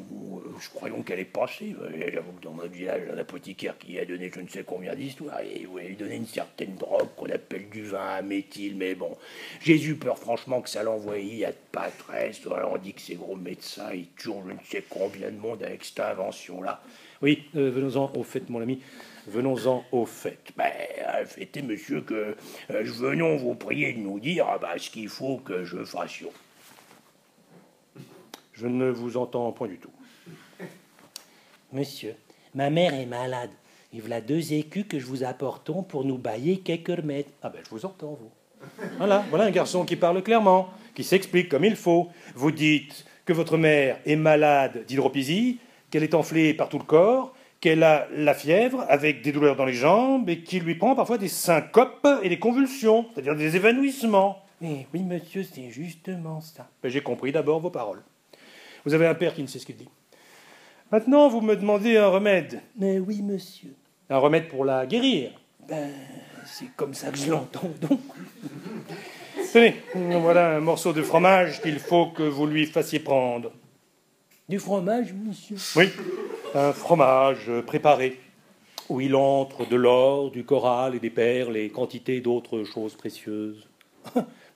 Je 0.60 0.70
croyons 0.70 1.02
qu'elle 1.02 1.20
est 1.20 1.26
passée. 1.26 1.76
J'avoue 2.14 2.34
que 2.34 2.44
dans 2.44 2.54
notre 2.54 2.74
village, 2.74 3.02
un 3.12 3.18
apothicaire 3.18 3.78
qui 3.78 3.98
a 4.00 4.06
donné 4.06 4.32
je 4.34 4.42
ne 4.42 4.48
sais 4.48 4.64
combien 4.64 4.96
d'histoires, 4.96 5.42
et 5.42 5.66
voulait 5.66 5.92
donner 5.92 6.16
une 6.16 6.28
certaine 6.28 6.76
drogue 6.76 7.10
qu'on 7.16 7.30
appelle 7.30 7.70
du 7.70 7.84
vin 7.84 8.16
à 8.18 8.22
méthyle, 8.22 8.76
mais 8.76 8.96
bon, 8.96 9.18
j'ai 9.62 9.82
eu 9.82 9.96
peur 9.96 10.18
franchement 10.18 10.62
que 10.62 10.70
ça 10.70 10.84
l'envoyait 10.84 11.46
à 11.46 11.52
patresse. 11.72 12.42
On 12.48 12.78
dit 12.78 12.94
que 12.94 13.02
ces 13.02 13.16
gros 13.16 13.36
médecins, 13.36 13.92
ils 13.94 14.08
tuent 14.18 14.32
je 14.48 14.54
ne 14.54 14.60
sais 14.70 14.84
combien 14.90 15.32
de 15.32 15.38
monde 15.38 15.64
avec 15.64 15.86
cette 15.86 16.00
invention-là. 16.00 16.82
Oui, 17.22 17.44
euh, 17.56 17.70
venons-en 17.70 18.12
au 18.16 18.24
fait, 18.24 18.50
mon 18.50 18.62
ami. 18.62 18.82
Venons-en 19.28 19.84
au 19.92 20.06
fait. 20.06 20.40
Ben, 20.58 20.72
fait 21.26 21.56
est, 21.56 21.62
monsieur, 21.62 22.02
que 22.02 22.36
euh, 22.72 22.82
je 22.84 22.92
venons 22.92 23.38
vous 23.38 23.56
prier 23.56 23.94
de 23.94 24.00
nous 24.00 24.20
dire 24.20 24.48
ah 24.50 24.58
ben, 24.58 24.78
ce 24.78 24.90
qu'il 24.90 25.10
faut 25.10 25.38
que 25.38 25.64
je 25.64 25.84
fassions. 25.84 26.32
Je 28.54 28.68
ne 28.68 28.90
vous 28.90 29.18
entends 29.18 29.52
point 29.52 29.68
du 29.68 29.78
tout. 29.78 29.92
Monsieur, 31.72 32.16
ma 32.54 32.70
mère 32.70 32.94
est 32.94 33.06
malade. 33.06 33.52
Et 33.94 34.00
voilà 34.00 34.22
deux 34.22 34.54
écus 34.54 34.86
que 34.88 35.00
je 35.00 35.06
vous 35.06 35.24
apportons 35.24 35.84
pour 35.84 36.06
nous 36.06 36.18
bailler 36.18 36.60
quelques 36.60 36.96
remèdes. 36.96 37.28
Ah 37.42 37.50
ben, 37.50 37.62
je 37.64 37.70
vous 37.70 37.86
entends, 37.86 38.18
vous. 38.20 38.32
Voilà, 38.98 39.24
voilà 39.30 39.46
un 39.46 39.52
garçon 39.52 39.86
qui 39.86 39.96
parle 39.96 40.22
clairement, 40.22 40.70
qui 40.94 41.04
s'explique 41.04 41.50
comme 41.50 41.66
il 41.66 41.76
faut. 41.76 42.10
Vous 42.36 42.52
dites 42.52 43.06
que 43.26 43.34
votre 43.34 43.58
mère 43.58 44.00
est 44.06 44.16
malade 44.16 44.86
d'hydropisie, 44.88 45.60
qu'elle 45.90 46.04
est 46.04 46.14
enflée 46.14 46.54
par 46.54 46.70
tout 46.70 46.78
le 46.78 46.84
corps, 46.86 47.34
qu'elle 47.62 47.84
a 47.84 48.08
la 48.12 48.34
fièvre 48.34 48.84
avec 48.90 49.22
des 49.22 49.32
douleurs 49.32 49.56
dans 49.56 49.66
les 49.66 49.74
jambes 49.74 50.28
et 50.30 50.42
qu'il 50.42 50.64
lui 50.64 50.76
prend 50.76 50.96
parfois 50.96 51.20
des 51.20 51.28
syncopes 51.28 52.08
et 52.24 52.30
des 52.30 52.40
convulsions, 52.40 53.06
c'est-à-dire 53.14 53.36
des 53.36 53.56
évanouissements. 53.56 54.44
Eh 54.64 54.88
oui, 54.94 55.04
monsieur, 55.04 55.44
c'est 55.44 55.70
justement 55.70 56.42
ça. 56.42 56.68
Ben, 56.82 56.90
J'ai 56.90 57.02
compris 57.02 57.32
d'abord 57.32 57.60
vos 57.60 57.70
paroles. 57.70 58.02
Vous 58.84 58.94
avez 58.96 59.06
un 59.06 59.14
père 59.14 59.34
qui 59.34 59.44
ne 59.44 59.48
sait 59.48 59.60
ce 59.60 59.66
qu'il 59.66 59.78
dit. 59.78 59.90
Maintenant, 60.92 61.30
vous 61.30 61.42
me 61.42 61.56
demandez 61.56 61.98
un 61.98 62.08
remède. 62.08 62.62
Mais 62.78 63.00
oui, 63.00 63.22
monsieur. 63.22 63.74
Un 64.10 64.18
remède 64.18 64.50
pour 64.50 64.66
la 64.66 64.86
guérir. 64.88 65.32
Ben, 65.68 65.92
c'est 66.46 66.76
comme 66.76 66.96
ça 66.96 67.12
que 67.12 67.18
je 67.18 67.30
l'entends, 67.30 67.70
donc. 67.80 68.00
Tenez, 69.54 69.76
voilà 69.94 70.56
un 70.56 70.60
morceau 70.60 70.94
de 70.94 71.02
fromage 71.02 71.62
qu'il 71.62 71.80
faut 71.80 72.08
que 72.08 72.24
vous 72.24 72.48
lui 72.48 72.66
fassiez 72.66 73.00
prendre. 73.00 73.52
Du 74.52 74.60
fromage, 74.60 75.14
monsieur 75.14 75.56
Oui, 75.78 75.86
un 76.54 76.74
fromage 76.74 77.50
préparé, 77.66 78.20
où 78.90 79.00
il 79.00 79.16
entre 79.16 79.66
de 79.66 79.78
l'or, 79.78 80.30
du 80.30 80.44
coral 80.44 80.94
et 80.94 81.00
des 81.00 81.10
perles 81.10 81.56
et 81.56 81.70
quantité 81.70 82.20
d'autres 82.20 82.66
choses 82.66 82.96
précieuses. 82.96 83.70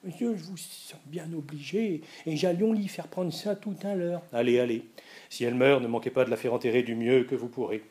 Monsieur, 0.04 0.36
je 0.36 0.44
vous 0.44 0.58
sens 0.58 1.00
bien 1.06 1.32
obligé, 1.32 2.02
et 2.26 2.36
j'allions 2.36 2.74
lui 2.74 2.88
faire 2.88 3.08
prendre 3.08 3.32
ça 3.32 3.56
tout 3.56 3.74
à 3.84 3.94
l'heure. 3.94 4.20
Allez, 4.34 4.60
allez. 4.60 4.84
Si 5.30 5.44
elle 5.44 5.54
meurt, 5.54 5.80
ne 5.80 5.88
manquez 5.88 6.10
pas 6.10 6.26
de 6.26 6.30
la 6.30 6.36
faire 6.36 6.52
enterrer 6.52 6.82
du 6.82 6.94
mieux 6.94 7.24
que 7.24 7.34
vous 7.34 7.48
pourrez. 7.48 7.82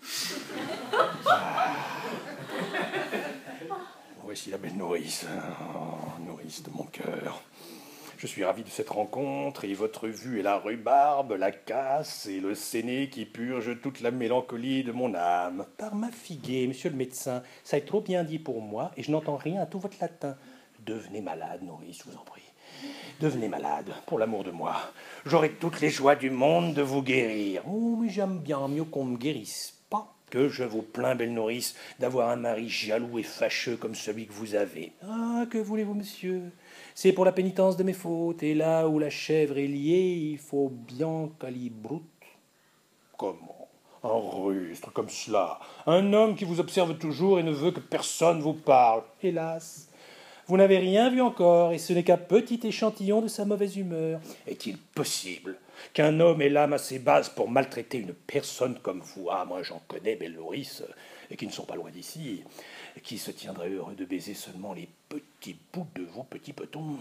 Voici 4.23 4.51
la 4.51 4.59
belle 4.59 4.77
nourrice. 4.77 5.25
Oh, 5.73 6.21
nourrice 6.23 6.61
de 6.61 6.69
mon 6.69 6.83
cœur. 6.83 7.41
Je 8.17 8.27
suis 8.27 8.45
ravi 8.45 8.63
de 8.63 8.69
cette 8.69 8.89
rencontre, 8.89 9.65
et 9.65 9.73
votre 9.73 10.07
vue 10.07 10.39
est 10.39 10.43
la 10.43 10.57
rhubarbe, 10.57 11.33
la 11.33 11.51
casse 11.51 12.27
et 12.27 12.39
le 12.39 12.55
séné 12.55 13.09
qui 13.09 13.25
purge 13.25 13.81
toute 13.81 13.99
la 13.99 14.09
mélancolie 14.09 14.83
de 14.83 14.93
mon 14.93 15.13
âme. 15.13 15.65
Par 15.77 15.95
ma 15.95 16.11
figuée, 16.11 16.65
monsieur 16.65 16.89
le 16.89 16.95
médecin, 16.95 17.43
ça 17.65 17.77
est 17.77 17.85
trop 17.85 17.99
bien 17.99 18.23
dit 18.23 18.39
pour 18.39 18.61
moi, 18.61 18.91
et 18.95 19.03
je 19.03 19.11
n'entends 19.11 19.35
rien 19.35 19.61
à 19.61 19.65
tout 19.65 19.79
votre 19.79 19.97
latin. 19.99 20.37
Devenez 20.85 21.19
malade, 21.19 21.61
nourrice, 21.63 21.99
je 22.05 22.09
vous 22.09 22.17
en 22.17 22.23
prie. 22.23 22.41
Devenez 23.19 23.49
malade, 23.49 23.91
pour 24.05 24.17
l'amour 24.17 24.45
de 24.45 24.51
moi. 24.51 24.75
J'aurai 25.25 25.51
toutes 25.51 25.81
les 25.81 25.89
joies 25.89 26.15
du 26.15 26.29
monde 26.29 26.73
de 26.73 26.81
vous 26.81 27.03
guérir. 27.03 27.63
Oh, 27.67 27.97
mais 28.01 28.09
j'aime 28.09 28.39
bien 28.39 28.67
mieux 28.69 28.85
qu'on 28.85 29.03
me 29.03 29.17
guérisse 29.17 29.77
pas 29.89 30.15
que 30.29 30.47
je 30.47 30.63
vous 30.63 30.81
plains, 30.81 31.15
belle 31.15 31.33
nourrice, 31.33 31.75
d'avoir 31.99 32.29
un 32.29 32.37
mari 32.37 32.69
jaloux 32.69 33.19
et 33.19 33.23
fâcheux 33.23 33.75
comme 33.75 33.95
celui 33.95 34.25
que 34.25 34.33
vous 34.33 34.55
avez. 34.55 34.93
Ah, 35.03 35.45
que 35.49 35.57
voulez-vous, 35.57 35.93
monsieur? 35.93 36.41
C'est 36.97 37.11
pour 37.11 37.25
la 37.25 37.33
pénitence 37.33 37.75
de 37.75 37.83
mes 37.83 37.91
fautes, 37.91 38.41
et 38.41 38.55
là 38.55 38.87
où 38.87 38.99
la 38.99 39.09
chèvre 39.09 39.57
est 39.57 39.67
liée, 39.67 40.31
il 40.31 40.37
faut 40.37 40.69
bien 40.69 41.29
qu'elle 41.37 41.57
y 41.57 41.69
broute. 41.69 42.01
Comment 43.17 43.67
Un 44.01 44.17
rustre 44.41 44.93
comme 44.93 45.09
cela 45.09 45.59
Un 45.87 46.13
homme 46.13 46.35
qui 46.35 46.45
vous 46.45 46.61
observe 46.61 46.97
toujours 46.97 47.37
et 47.37 47.43
ne 47.43 47.51
veut 47.51 47.71
que 47.71 47.81
personne 47.81 48.39
vous 48.39 48.53
parle 48.53 49.03
Hélas 49.21 49.89
vous 50.47 50.57
n'avez 50.57 50.77
rien 50.77 51.09
vu 51.09 51.21
encore, 51.21 51.71
et 51.71 51.79
ce 51.79 51.91
n'est 51.91 52.03
qu'un 52.03 52.17
petit 52.17 52.59
échantillon 52.63 53.19
de 53.19 53.27
sa 53.27 53.45
mauvaise 53.45 53.77
humeur. 53.77 54.19
Est-il 54.45 54.77
possible 54.77 55.57
qu'un 55.93 56.19
homme 56.19 56.41
ait 56.41 56.49
l'âme 56.49 56.73
assez 56.73 56.99
basse 56.99 57.29
pour 57.29 57.49
maltraiter 57.49 57.99
une 57.99 58.13
personne 58.13 58.79
comme 58.81 59.01
vous 59.01 59.29
Ah, 59.31 59.45
moi 59.45 59.63
j'en 59.63 59.81
connais, 59.87 60.15
belle 60.15 60.33
nourrice, 60.33 60.83
et 61.29 61.35
qui 61.35 61.47
ne 61.47 61.51
sont 61.51 61.65
pas 61.65 61.75
loin 61.75 61.91
d'ici, 61.91 62.43
qui 63.03 63.17
se 63.17 63.31
tiendraient 63.31 63.69
heureux 63.69 63.95
de 63.95 64.05
baiser 64.05 64.33
seulement 64.33 64.73
les 64.73 64.87
petits 65.09 65.57
bouts 65.73 65.87
de 65.95 66.03
vos 66.03 66.23
petits 66.23 66.53
petons. 66.53 66.97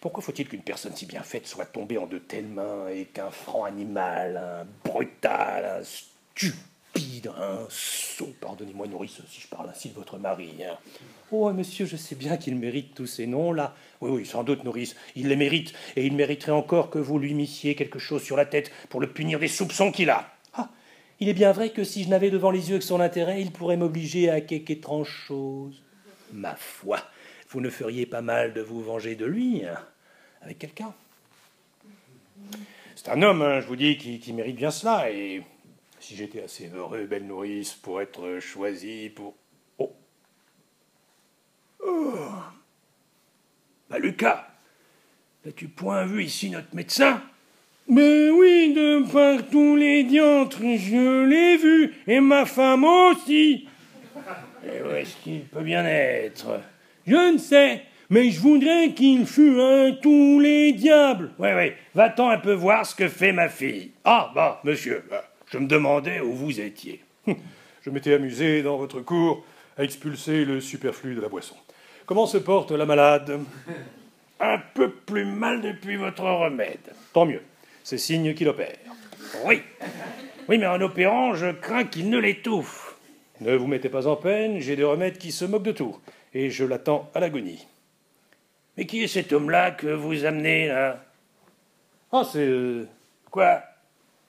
Pourquoi 0.00 0.22
faut-il 0.22 0.48
qu'une 0.48 0.62
personne 0.62 0.94
si 0.94 1.06
bien 1.06 1.22
faite 1.22 1.46
soit 1.46 1.66
tombée 1.66 1.98
en 1.98 2.06
de 2.06 2.18
telles 2.18 2.46
mains, 2.46 2.88
et 2.88 3.06
qu'un 3.06 3.30
franc 3.30 3.64
animal, 3.64 4.36
un 4.36 4.88
brutal, 4.88 5.80
un 5.80 5.84
stupide, 5.84 6.75
un 7.28 7.66
pardonnez-moi 8.40 8.86
nourrice 8.86 9.20
si 9.28 9.40
je 9.40 9.48
parle 9.48 9.68
ainsi 9.68 9.88
de 9.88 9.94
votre 9.94 10.18
mari. 10.18 10.50
Hein. 10.62 10.76
Oh, 11.30 11.52
monsieur, 11.52 11.86
je 11.86 11.96
sais 11.96 12.14
bien 12.14 12.36
qu'il 12.36 12.56
mérite 12.56 12.94
tous 12.94 13.06
ces 13.06 13.26
noms-là. 13.26 13.74
Oui, 14.00 14.10
oui, 14.10 14.26
sans 14.26 14.44
doute, 14.44 14.64
nourrice, 14.64 14.96
il 15.14 15.28
les 15.28 15.36
mérite, 15.36 15.72
et 15.96 16.06
il 16.06 16.14
mériterait 16.14 16.52
encore 16.52 16.90
que 16.90 16.98
vous 16.98 17.18
lui 17.18 17.34
missiez 17.34 17.74
quelque 17.74 17.98
chose 17.98 18.22
sur 18.22 18.36
la 18.36 18.46
tête 18.46 18.70
pour 18.88 19.00
le 19.00 19.12
punir 19.12 19.38
des 19.38 19.48
soupçons 19.48 19.90
qu'il 19.90 20.10
a. 20.10 20.32
Ah, 20.54 20.70
il 21.20 21.28
est 21.28 21.34
bien 21.34 21.52
vrai 21.52 21.70
que 21.70 21.84
si 21.84 22.04
je 22.04 22.08
n'avais 22.08 22.30
devant 22.30 22.50
les 22.50 22.70
yeux 22.70 22.78
que 22.78 22.84
son 22.84 23.00
intérêt, 23.00 23.40
il 23.40 23.50
pourrait 23.50 23.76
m'obliger 23.76 24.30
à 24.30 24.40
quelque 24.40 24.70
étrange 24.70 25.10
chose. 25.10 25.82
Ma 26.32 26.54
foi, 26.54 27.00
vous 27.50 27.60
ne 27.60 27.70
feriez 27.70 28.06
pas 28.06 28.22
mal 28.22 28.52
de 28.52 28.60
vous 28.60 28.82
venger 28.82 29.16
de 29.16 29.26
lui, 29.26 29.64
hein, 29.64 29.78
avec 30.42 30.58
quelqu'un. 30.58 30.94
C'est 32.94 33.08
un 33.08 33.22
homme, 33.22 33.42
hein, 33.42 33.60
je 33.60 33.66
vous 33.66 33.76
dis, 33.76 33.98
qui, 33.98 34.18
qui 34.20 34.32
mérite 34.32 34.56
bien 34.56 34.70
cela, 34.70 35.10
et 35.10 35.42
si 36.06 36.14
j'étais 36.14 36.40
assez 36.40 36.70
heureux, 36.72 37.04
belle 37.06 37.26
nourrice, 37.26 37.74
pour 37.74 38.00
être 38.00 38.38
choisi 38.38 39.10
pour. 39.12 39.34
Oh 39.78 39.92
Oh 41.84 42.14
Bah, 43.90 43.98
Lucas, 43.98 44.46
n'as-tu 45.44 45.66
point 45.66 46.06
vu 46.06 46.22
ici 46.22 46.50
notre 46.50 46.72
médecin? 46.76 47.20
Mais 47.88 48.30
oui, 48.30 48.72
de 48.72 49.10
par 49.10 49.48
tous 49.50 49.74
les 49.74 50.04
diantres, 50.04 50.60
je 50.60 51.24
l'ai 51.24 51.56
vu, 51.56 51.94
et 52.06 52.20
ma 52.20 52.46
femme 52.46 52.84
aussi. 52.84 53.68
Et 54.64 54.82
où 54.82 54.90
est-ce 54.90 55.16
qu'il 55.16 55.42
peut 55.42 55.62
bien 55.62 55.84
être? 55.84 56.60
Je 57.04 57.32
ne 57.32 57.38
sais, 57.38 57.82
mais 58.10 58.30
je 58.30 58.40
voudrais 58.40 58.92
qu'il 58.94 59.26
fût 59.26 59.60
un 59.60 59.92
tous 60.00 60.38
les 60.38 60.72
diables. 60.72 61.32
Oui, 61.38 61.48
oui, 61.56 61.72
va-t'en 61.94 62.30
un 62.30 62.38
peu 62.38 62.52
voir 62.52 62.86
ce 62.86 62.94
que 62.94 63.08
fait 63.08 63.32
ma 63.32 63.48
fille. 63.48 63.90
Ah, 64.04 64.32
bah, 64.34 64.60
monsieur, 64.64 65.04
bah, 65.08 65.24
je 65.46 65.58
me 65.58 65.66
demandais 65.66 66.20
où 66.20 66.32
vous 66.32 66.60
étiez. 66.60 67.02
Je 67.82 67.90
m'étais 67.90 68.14
amusé 68.14 68.62
dans 68.62 68.78
votre 68.78 69.00
cour 69.00 69.44
à 69.78 69.84
expulser 69.84 70.44
le 70.44 70.60
superflu 70.60 71.14
de 71.14 71.20
la 71.20 71.28
boisson. 71.28 71.54
Comment 72.04 72.26
se 72.26 72.38
porte 72.38 72.72
la 72.72 72.84
malade? 72.84 73.38
Un 74.40 74.58
peu 74.74 74.90
plus 74.90 75.24
mal 75.24 75.60
depuis 75.60 75.96
votre 75.96 76.24
remède. 76.24 76.92
Tant 77.12 77.26
mieux. 77.26 77.42
C'est 77.84 77.98
signe 77.98 78.34
qu'il 78.34 78.48
opère. 78.48 78.76
Oui. 79.44 79.62
Oui, 80.48 80.58
mais 80.58 80.66
en 80.66 80.80
opérant, 80.80 81.34
je 81.34 81.52
crains 81.52 81.84
qu'il 81.84 82.10
ne 82.10 82.18
l'étouffe. 82.18 82.96
Ne 83.40 83.54
vous 83.54 83.66
mettez 83.66 83.88
pas 83.88 84.06
en 84.06 84.16
peine, 84.16 84.60
j'ai 84.60 84.76
des 84.76 84.84
remèdes 84.84 85.18
qui 85.18 85.30
se 85.30 85.44
moquent 85.44 85.62
de 85.62 85.72
tout, 85.72 85.96
et 86.32 86.50
je 86.50 86.64
l'attends 86.64 87.10
à 87.14 87.20
l'agonie. 87.20 87.66
Mais 88.76 88.86
qui 88.86 89.02
est 89.02 89.08
cet 89.08 89.32
homme-là 89.32 89.72
que 89.72 89.88
vous 89.88 90.24
amenez 90.24 90.68
là? 90.68 91.04
Ah, 92.12 92.22
c'est. 92.24 92.38
Euh, 92.46 92.88
quoi? 93.30 93.62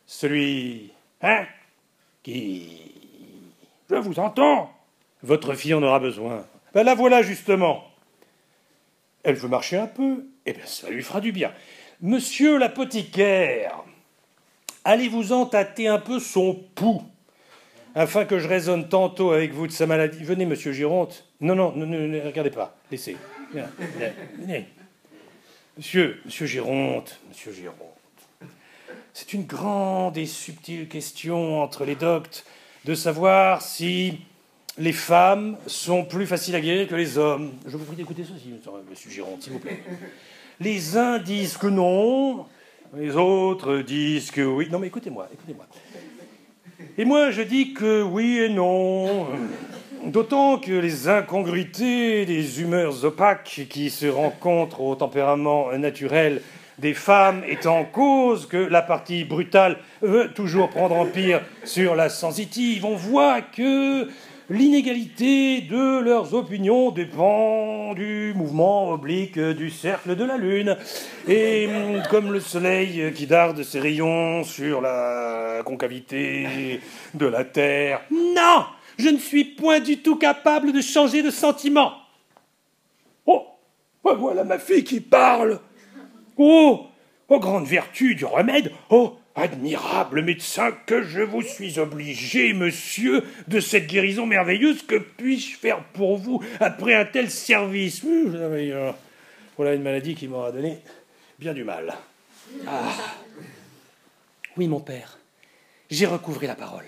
Celui 0.05 0.91
Hein? 1.21 1.45
Qui? 2.23 2.93
Je 3.89 3.95
vous 3.95 4.19
entends. 4.19 4.71
Votre 5.23 5.53
fille 5.53 5.73
en 5.73 5.81
aura 5.83 5.99
besoin. 5.99 6.45
Ben 6.73 6.83
la 6.83 6.95
voilà 6.95 7.21
justement. 7.21 7.85
Elle 9.23 9.35
veut 9.35 9.47
marcher 9.47 9.77
un 9.77 9.87
peu. 9.87 10.25
Eh 10.45 10.53
bien, 10.53 10.65
ça 10.65 10.89
lui 10.89 11.03
fera 11.03 11.19
du 11.21 11.31
bien. 11.31 11.51
Monsieur 12.01 12.57
l'apothicaire, 12.57 13.83
allez-vous-en 14.85 15.47
tâter 15.47 15.87
un 15.87 15.97
peu 15.97 16.19
son 16.19 16.53
pouls, 16.75 17.03
afin 17.95 18.25
que 18.25 18.37
je 18.37 18.47
raisonne 18.47 18.87
tantôt 18.87 19.31
avec 19.31 19.51
vous 19.51 19.67
de 19.67 19.71
sa 19.71 19.87
maladie? 19.87 20.23
Venez, 20.23 20.45
monsieur 20.45 20.71
Gironte. 20.71 21.25
Non, 21.41 21.55
non, 21.55 21.73
ne, 21.75 21.85
ne, 21.85 22.21
regardez 22.21 22.51
pas. 22.51 22.77
Laissez. 22.91 23.17
Venez. 23.51 24.67
Monsieur, 25.77 26.21
monsieur 26.25 26.45
Gironte, 26.45 27.19
monsieur 27.29 27.51
Gironte. 27.51 27.96
C'est 29.19 29.33
une 29.33 29.47
grande 29.47 30.15
et 30.15 30.27
subtile 30.27 30.87
question 30.87 31.63
entre 31.63 31.85
les 31.85 31.95
doctes 31.95 32.45
de 32.85 32.93
savoir 32.93 33.63
si 33.63 34.19
les 34.77 34.91
femmes 34.91 35.57
sont 35.65 36.05
plus 36.05 36.27
faciles 36.27 36.53
à 36.53 36.61
guérir 36.61 36.87
que 36.87 36.93
les 36.93 37.17
hommes. 37.17 37.53
Je 37.65 37.75
vous 37.77 37.83
prie 37.83 37.95
d'écouter 37.95 38.23
ceci, 38.23 38.53
monsieur 38.87 39.09
Gironde, 39.09 39.41
s'il 39.41 39.53
vous 39.53 39.59
plaît. 39.59 39.81
Les 40.59 40.97
uns 40.97 41.17
disent 41.17 41.57
que 41.57 41.65
non, 41.65 42.45
les 42.95 43.15
autres 43.15 43.79
disent 43.79 44.29
que 44.29 44.41
oui. 44.41 44.67
Non, 44.71 44.77
mais 44.77 44.87
écoutez-moi, 44.87 45.27
écoutez-moi. 45.33 45.65
Et 46.95 47.03
moi, 47.03 47.31
je 47.31 47.41
dis 47.41 47.73
que 47.73 48.03
oui 48.03 48.37
et 48.37 48.49
non. 48.49 49.29
D'autant 50.05 50.59
que 50.59 50.73
les 50.73 51.07
incongruités, 51.07 52.23
les 52.25 52.61
humeurs 52.61 53.03
opaques 53.03 53.65
qui 53.67 53.89
se 53.89 54.05
rencontrent 54.05 54.81
au 54.81 54.93
tempérament 54.93 55.75
naturel 55.75 56.43
des 56.79 56.93
femmes 56.93 57.43
étant 57.47 57.85
cause 57.85 58.47
que 58.47 58.57
la 58.57 58.81
partie 58.81 59.23
brutale 59.23 59.77
veut 60.01 60.31
toujours 60.33 60.69
prendre 60.69 60.95
empire 60.95 61.41
sur 61.63 61.95
la 61.95 62.09
sensitive. 62.09 62.85
On 62.85 62.95
voit 62.95 63.41
que 63.41 64.07
l'inégalité 64.49 65.61
de 65.61 65.99
leurs 65.99 66.33
opinions 66.33 66.91
dépend 66.91 67.93
du 67.93 68.33
mouvement 68.35 68.91
oblique 68.91 69.39
du 69.39 69.69
cercle 69.69 70.15
de 70.15 70.23
la 70.23 70.37
Lune. 70.37 70.77
Et 71.27 71.67
hum, 71.67 72.03
comme 72.09 72.31
le 72.31 72.39
soleil 72.39 73.11
qui 73.13 73.25
darde 73.25 73.63
ses 73.63 73.79
rayons 73.79 74.43
sur 74.43 74.81
la 74.81 75.61
concavité 75.65 76.79
de 77.13 77.25
la 77.25 77.43
Terre. 77.43 78.01
Non 78.11 78.65
Je 78.99 79.09
ne 79.09 79.17
suis 79.17 79.43
point 79.45 79.79
du 79.79 79.97
tout 79.97 80.15
capable 80.15 80.71
de 80.71 80.81
changer 80.81 81.23
de 81.23 81.31
sentiment. 81.31 81.93
Oh 83.25 83.45
Voilà 84.03 84.43
ma 84.43 84.59
fille 84.59 84.83
qui 84.83 85.01
parle 85.01 85.59
Oh 86.37 86.87
Oh, 87.29 87.39
grande 87.39 87.65
vertu 87.65 88.15
du 88.15 88.23
remède 88.23 88.71
Oh, 88.89 89.17
admirable 89.35 90.21
médecin, 90.21 90.71
que 90.85 91.03
je 91.03 91.21
vous 91.21 91.41
suis 91.41 91.77
obligé, 91.77 92.53
monsieur, 92.53 93.23
de 93.49 93.59
cette 93.59 93.87
guérison 93.87 94.25
merveilleuse. 94.25 94.83
Que 94.83 94.95
puis-je 94.95 95.57
faire 95.57 95.83
pour 95.93 96.17
vous 96.17 96.41
après 96.61 96.93
un 96.93 97.03
tel 97.03 97.29
service? 97.29 98.03
Voilà 99.57 99.73
une 99.73 99.83
maladie 99.83 100.15
qui 100.15 100.27
m'aura 100.27 100.53
donné 100.53 100.77
bien 101.37 101.53
du 101.53 101.65
mal. 101.65 101.95
Ah. 102.65 102.93
Oui, 104.55 104.67
mon 104.67 104.79
père, 104.79 105.19
j'ai 105.89 106.05
recouvré 106.05 106.47
la 106.47 106.55
parole. 106.55 106.85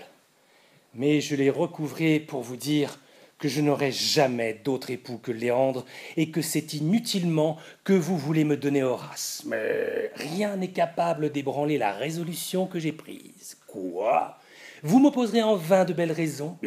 Mais 0.96 1.20
je 1.20 1.36
l'ai 1.36 1.50
recouvrée 1.50 2.20
pour 2.20 2.42
vous 2.42 2.56
dire 2.56 2.98
que 3.40 3.48
je 3.48 3.62
n'aurai 3.62 3.92
jamais 3.92 4.60
d'autre 4.64 4.92
époux 4.92 5.18
que 5.18 5.32
Léandre, 5.32 5.86
et 6.18 6.30
que 6.30 6.42
c'est 6.42 6.74
inutilement 6.74 7.58
que 7.84 7.94
vous 7.94 8.18
voulez 8.18 8.44
me 8.44 8.58
donner 8.58 8.84
Horace. 8.84 9.44
Mais 9.48 10.12
rien 10.16 10.58
n'est 10.58 10.72
capable 10.72 11.32
d'ébranler 11.32 11.78
la 11.78 11.94
résolution 11.94 12.68
que 12.68 12.80
j'ai 12.80 12.92
prise. 12.92 13.58
Quoi? 13.66 14.38
Vous 14.82 15.00
m'opposerez 15.00 15.44
en 15.44 15.56
vain 15.56 15.84
de 15.84 15.94
belles 15.94 16.12
raisons. 16.12 16.58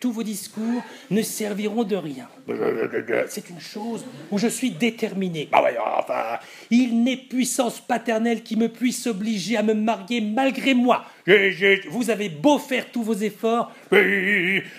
Tous 0.00 0.12
vos 0.12 0.22
discours 0.22 0.82
ne 1.10 1.22
serviront 1.22 1.84
de 1.84 1.96
rien. 1.96 2.28
C'est 3.28 3.48
une 3.50 3.60
chose 3.60 4.04
où 4.30 4.38
je 4.38 4.48
suis 4.48 4.70
déterminé. 4.70 5.48
enfin, 5.52 6.38
Il 6.70 7.02
n'est 7.02 7.16
puissance 7.16 7.80
paternelle 7.80 8.42
qui 8.42 8.56
me 8.56 8.68
puisse 8.68 9.06
obliger 9.06 9.56
à 9.56 9.62
me 9.62 9.74
marier 9.74 10.20
malgré 10.20 10.74
moi. 10.74 11.04
Vous 11.90 12.08
avez 12.08 12.30
beau 12.30 12.58
faire 12.58 12.90
tous 12.90 13.02
vos 13.02 13.14
efforts, 13.14 13.72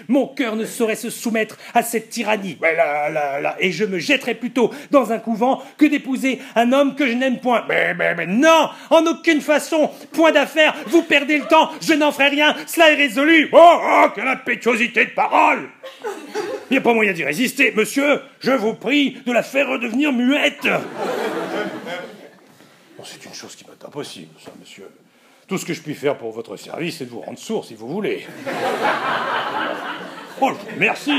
mon 0.08 0.28
cœur 0.28 0.56
ne 0.56 0.66
saurait 0.66 0.96
se 0.96 1.12
soumettre 1.12 1.58
à 1.76 1.84
cette 1.84 2.10
tyrannie. 2.10 2.58
Et 3.60 3.72
je 3.72 3.86
me 3.86 4.00
jetterai 4.00 4.34
plutôt 4.34 4.72
dans 4.90 5.12
un 5.12 5.20
couvent 5.20 5.62
que 5.78 5.86
d'épouser 5.86 6.40
un 6.56 6.72
homme 6.74 6.96
que 6.96 7.06
je 7.06 7.14
n'aime 7.14 7.40
point. 7.40 7.66
Mais, 7.68 8.26
non, 8.26 8.70
en 8.90 9.06
aucune 9.06 9.42
façon. 9.42 9.92
Point 10.12 10.32
d'affaire, 10.32 10.76
vous 10.88 11.04
perdez 11.04 11.38
le 11.38 11.46
temps, 11.46 11.70
je 11.82 11.94
n'en 11.94 12.12
ferai 12.12 12.30
rien, 12.30 12.56
cela 12.66 12.92
est 12.92 12.96
résolu. 12.96 13.50
Oh, 13.52 13.80
oh, 13.82 14.06
quelle 14.16 14.28
impétuosité 14.28 15.06
de 15.06 15.12
parole 15.12 15.70
Il 16.70 16.74
n'y 16.74 16.78
a 16.78 16.82
pas 16.82 16.94
moyen 16.94 17.14
d'y 17.14 17.24
résister. 17.24 17.72
Monsieur, 17.76 18.22
je 18.40 18.52
vous 18.52 18.74
prie 18.74 19.18
de 19.26 19.32
la 19.32 19.44
faire 19.44 19.70
redevenir 19.70 20.12
muette. 20.12 20.68
c'est 23.04 23.26
une 23.26 23.34
chose 23.34 23.56
qui 23.56 23.66
m'est 23.66 23.86
impossible, 23.86 24.34
ça, 24.44 24.52
monsieur. 24.60 24.88
Tout 25.50 25.58
ce 25.58 25.66
que 25.66 25.74
je 25.74 25.82
puis 25.82 25.96
faire 25.96 26.16
pour 26.16 26.32
votre 26.32 26.56
service, 26.58 27.00
c'est 27.00 27.06
de 27.06 27.10
vous 27.10 27.22
rendre 27.22 27.40
sourd, 27.40 27.66
si 27.66 27.76
vous 27.76 27.88
voulez. 27.88 28.26
Oh, 30.42 30.52
merci. 30.78 31.12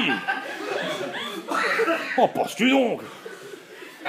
Oh, 2.16 2.26
penses-tu 2.28 2.70
donc 2.70 3.02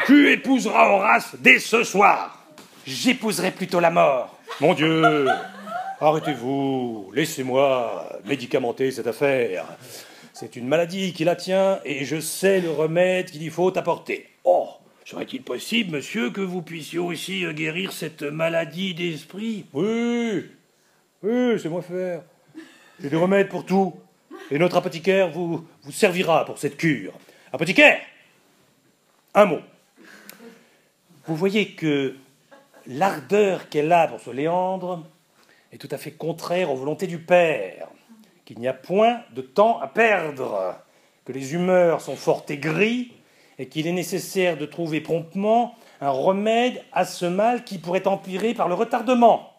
Tu 0.05 0.31
épouseras 0.31 0.87
Horace 0.87 1.35
dès 1.37 1.59
ce 1.59 1.83
soir. 1.83 2.41
J'épouserai 2.87 3.51
plutôt 3.51 3.81
la 3.81 3.91
mort. 3.91 4.37
Mon 4.61 4.73
Dieu 4.73 5.27
Arrêtez-vous, 5.99 7.11
laissez-moi 7.13 8.07
médicamenter 8.23 8.91
cette 8.91 9.07
affaire. 9.07 9.65
C'est 10.31 10.55
une 10.55 10.69
maladie 10.69 11.11
qui 11.11 11.25
la 11.25 11.35
tient 11.35 11.79
et 11.83 12.05
je 12.05 12.21
sais 12.21 12.61
le 12.61 12.71
remède 12.71 13.31
qu'il 13.31 13.43
y 13.43 13.49
faut 13.49 13.77
apporter. 13.77 14.29
Oh 14.45 14.69
Serait-il 15.11 15.43
possible, 15.43 15.97
monsieur, 15.97 16.29
que 16.29 16.39
vous 16.39 16.61
puissiez 16.61 16.97
aussi 16.97 17.43
euh, 17.43 17.51
guérir 17.51 17.91
cette 17.91 18.23
maladie 18.23 18.93
d'esprit? 18.93 19.65
Oui, 19.73 20.49
oui, 21.21 21.59
c'est 21.59 21.67
moi 21.67 21.81
faire. 21.81 22.21
J'ai 23.01 23.09
des 23.09 23.17
remèdes 23.17 23.49
pour 23.49 23.65
tout. 23.65 23.93
Et 24.49 24.57
notre 24.57 24.77
apothicaire 24.77 25.29
vous, 25.29 25.67
servira 25.91 26.45
pour 26.45 26.59
cette 26.59 26.77
cure. 26.77 27.11
Apothicaire 27.51 27.99
Un 29.33 29.47
mot. 29.47 29.59
Vous 31.25 31.35
voyez 31.35 31.73
que 31.73 32.15
l'ardeur 32.87 33.67
qu'elle 33.67 33.91
a 33.91 34.07
pour 34.07 34.21
ce 34.21 34.29
Léandre 34.29 35.05
est 35.73 35.77
tout 35.77 35.89
à 35.91 35.97
fait 35.97 36.11
contraire 36.11 36.71
aux 36.71 36.77
volontés 36.77 37.07
du 37.07 37.19
Père, 37.19 37.89
qu'il 38.45 38.59
n'y 38.59 38.67
a 38.69 38.73
point 38.73 39.19
de 39.35 39.41
temps 39.41 39.77
à 39.81 39.87
perdre, 39.87 40.73
que 41.25 41.33
les 41.33 41.53
humeurs 41.53 41.99
sont 41.99 42.15
fort 42.15 42.45
aigries 42.47 43.11
et 43.61 43.67
qu'il 43.67 43.85
est 43.85 43.91
nécessaire 43.91 44.57
de 44.57 44.65
trouver 44.65 45.01
promptement 45.01 45.75
un 46.01 46.09
remède 46.09 46.81
à 46.93 47.05
ce 47.05 47.27
mal 47.27 47.63
qui 47.63 47.77
pourrait 47.77 48.07
empirer 48.07 48.55
par 48.55 48.67
le 48.67 48.73
retardement. 48.73 49.51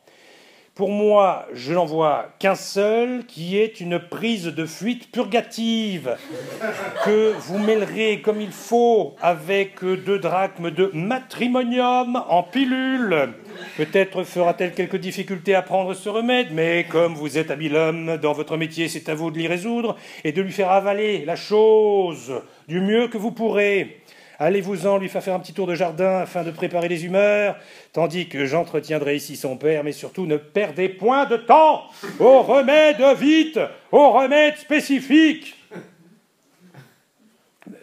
Pour 0.74 0.90
moi, 0.90 1.46
je 1.52 1.74
n'en 1.74 1.84
vois 1.84 2.30
qu'un 2.38 2.54
seul, 2.54 3.26
qui 3.26 3.58
est 3.58 3.80
une 3.80 4.00
prise 4.00 4.46
de 4.46 4.64
fuite 4.64 5.12
purgative, 5.12 6.16
que 7.04 7.34
vous 7.38 7.58
mêlerez 7.58 8.22
comme 8.22 8.40
il 8.40 8.50
faut 8.50 9.14
avec 9.20 9.84
deux 9.84 10.18
drachmes 10.18 10.70
de 10.70 10.90
matrimonium 10.94 12.24
en 12.26 12.42
pilule. 12.42 13.34
Peut-être 13.76 14.24
fera-t-elle 14.24 14.72
quelques 14.72 14.96
difficultés 14.96 15.54
à 15.54 15.60
prendre 15.60 15.92
ce 15.92 16.08
remède, 16.08 16.48
mais 16.52 16.86
comme 16.88 17.14
vous 17.14 17.36
êtes 17.36 17.50
habile 17.50 17.76
homme 17.76 18.16
dans 18.16 18.32
votre 18.32 18.56
métier, 18.56 18.88
c'est 18.88 19.10
à 19.10 19.14
vous 19.14 19.30
de 19.30 19.38
l'y 19.38 19.46
résoudre 19.46 19.96
et 20.24 20.32
de 20.32 20.40
lui 20.40 20.52
faire 20.52 20.70
avaler 20.70 21.26
la 21.26 21.36
chose 21.36 22.32
du 22.72 22.80
mieux 22.80 23.08
que 23.08 23.18
vous 23.18 23.32
pourrez. 23.32 24.00
Allez-vous-en 24.38 24.96
lui 24.96 25.10
faire 25.10 25.22
faire 25.22 25.34
un 25.34 25.40
petit 25.40 25.52
tour 25.52 25.66
de 25.66 25.74
jardin 25.74 26.20
afin 26.20 26.42
de 26.42 26.50
préparer 26.50 26.88
les 26.88 27.04
humeurs, 27.04 27.58
tandis 27.92 28.30
que 28.30 28.46
j'entretiendrai 28.46 29.14
ici 29.14 29.36
son 29.36 29.58
père, 29.58 29.84
mais 29.84 29.92
surtout 29.92 30.24
ne 30.24 30.38
perdez 30.38 30.88
point 30.88 31.26
de 31.26 31.36
temps 31.36 31.82
au 32.18 32.40
remède 32.40 33.02
vite, 33.18 33.60
au 33.92 34.10
remède 34.10 34.56
spécifique. 34.56 35.54
Euh, 37.68 37.74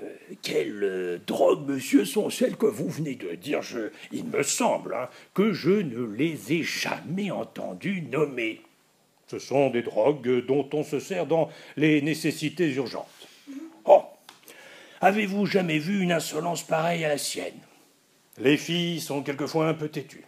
quelles 0.41 0.83
euh, 0.83 1.19
drogues, 1.27 1.69
monsieur, 1.69 2.03
sont 2.03 2.31
celles 2.31 2.57
que 2.57 2.65
vous 2.65 2.89
venez 2.89 3.13
de 3.13 3.35
dire? 3.35 3.61
Il 4.11 4.25
me 4.25 4.41
semble 4.41 4.95
hein, 4.95 5.07
que 5.35 5.53
je 5.53 5.69
ne 5.69 6.03
les 6.15 6.51
ai 6.51 6.63
jamais 6.63 7.29
entendues 7.29 8.01
nommer. 8.01 8.61
Ce 9.27 9.37
sont 9.37 9.69
des 9.69 9.83
drogues 9.83 10.43
dont 10.47 10.67
on 10.73 10.83
se 10.83 10.99
sert 10.99 11.27
dans 11.27 11.49
les 11.77 12.01
nécessités 12.01 12.73
urgentes. 12.73 13.27
Oh 13.85 14.03
Avez-vous 15.01 15.45
jamais 15.45 15.79
vu 15.79 16.01
une 16.01 16.11
insolence 16.11 16.63
pareille 16.63 17.05
à 17.05 17.09
la 17.09 17.17
sienne 17.17 17.59
Les 18.37 18.57
filles 18.57 18.99
sont 18.99 19.23
quelquefois 19.23 19.67
un 19.69 19.73
peu 19.73 19.87
têtues. 19.87 20.25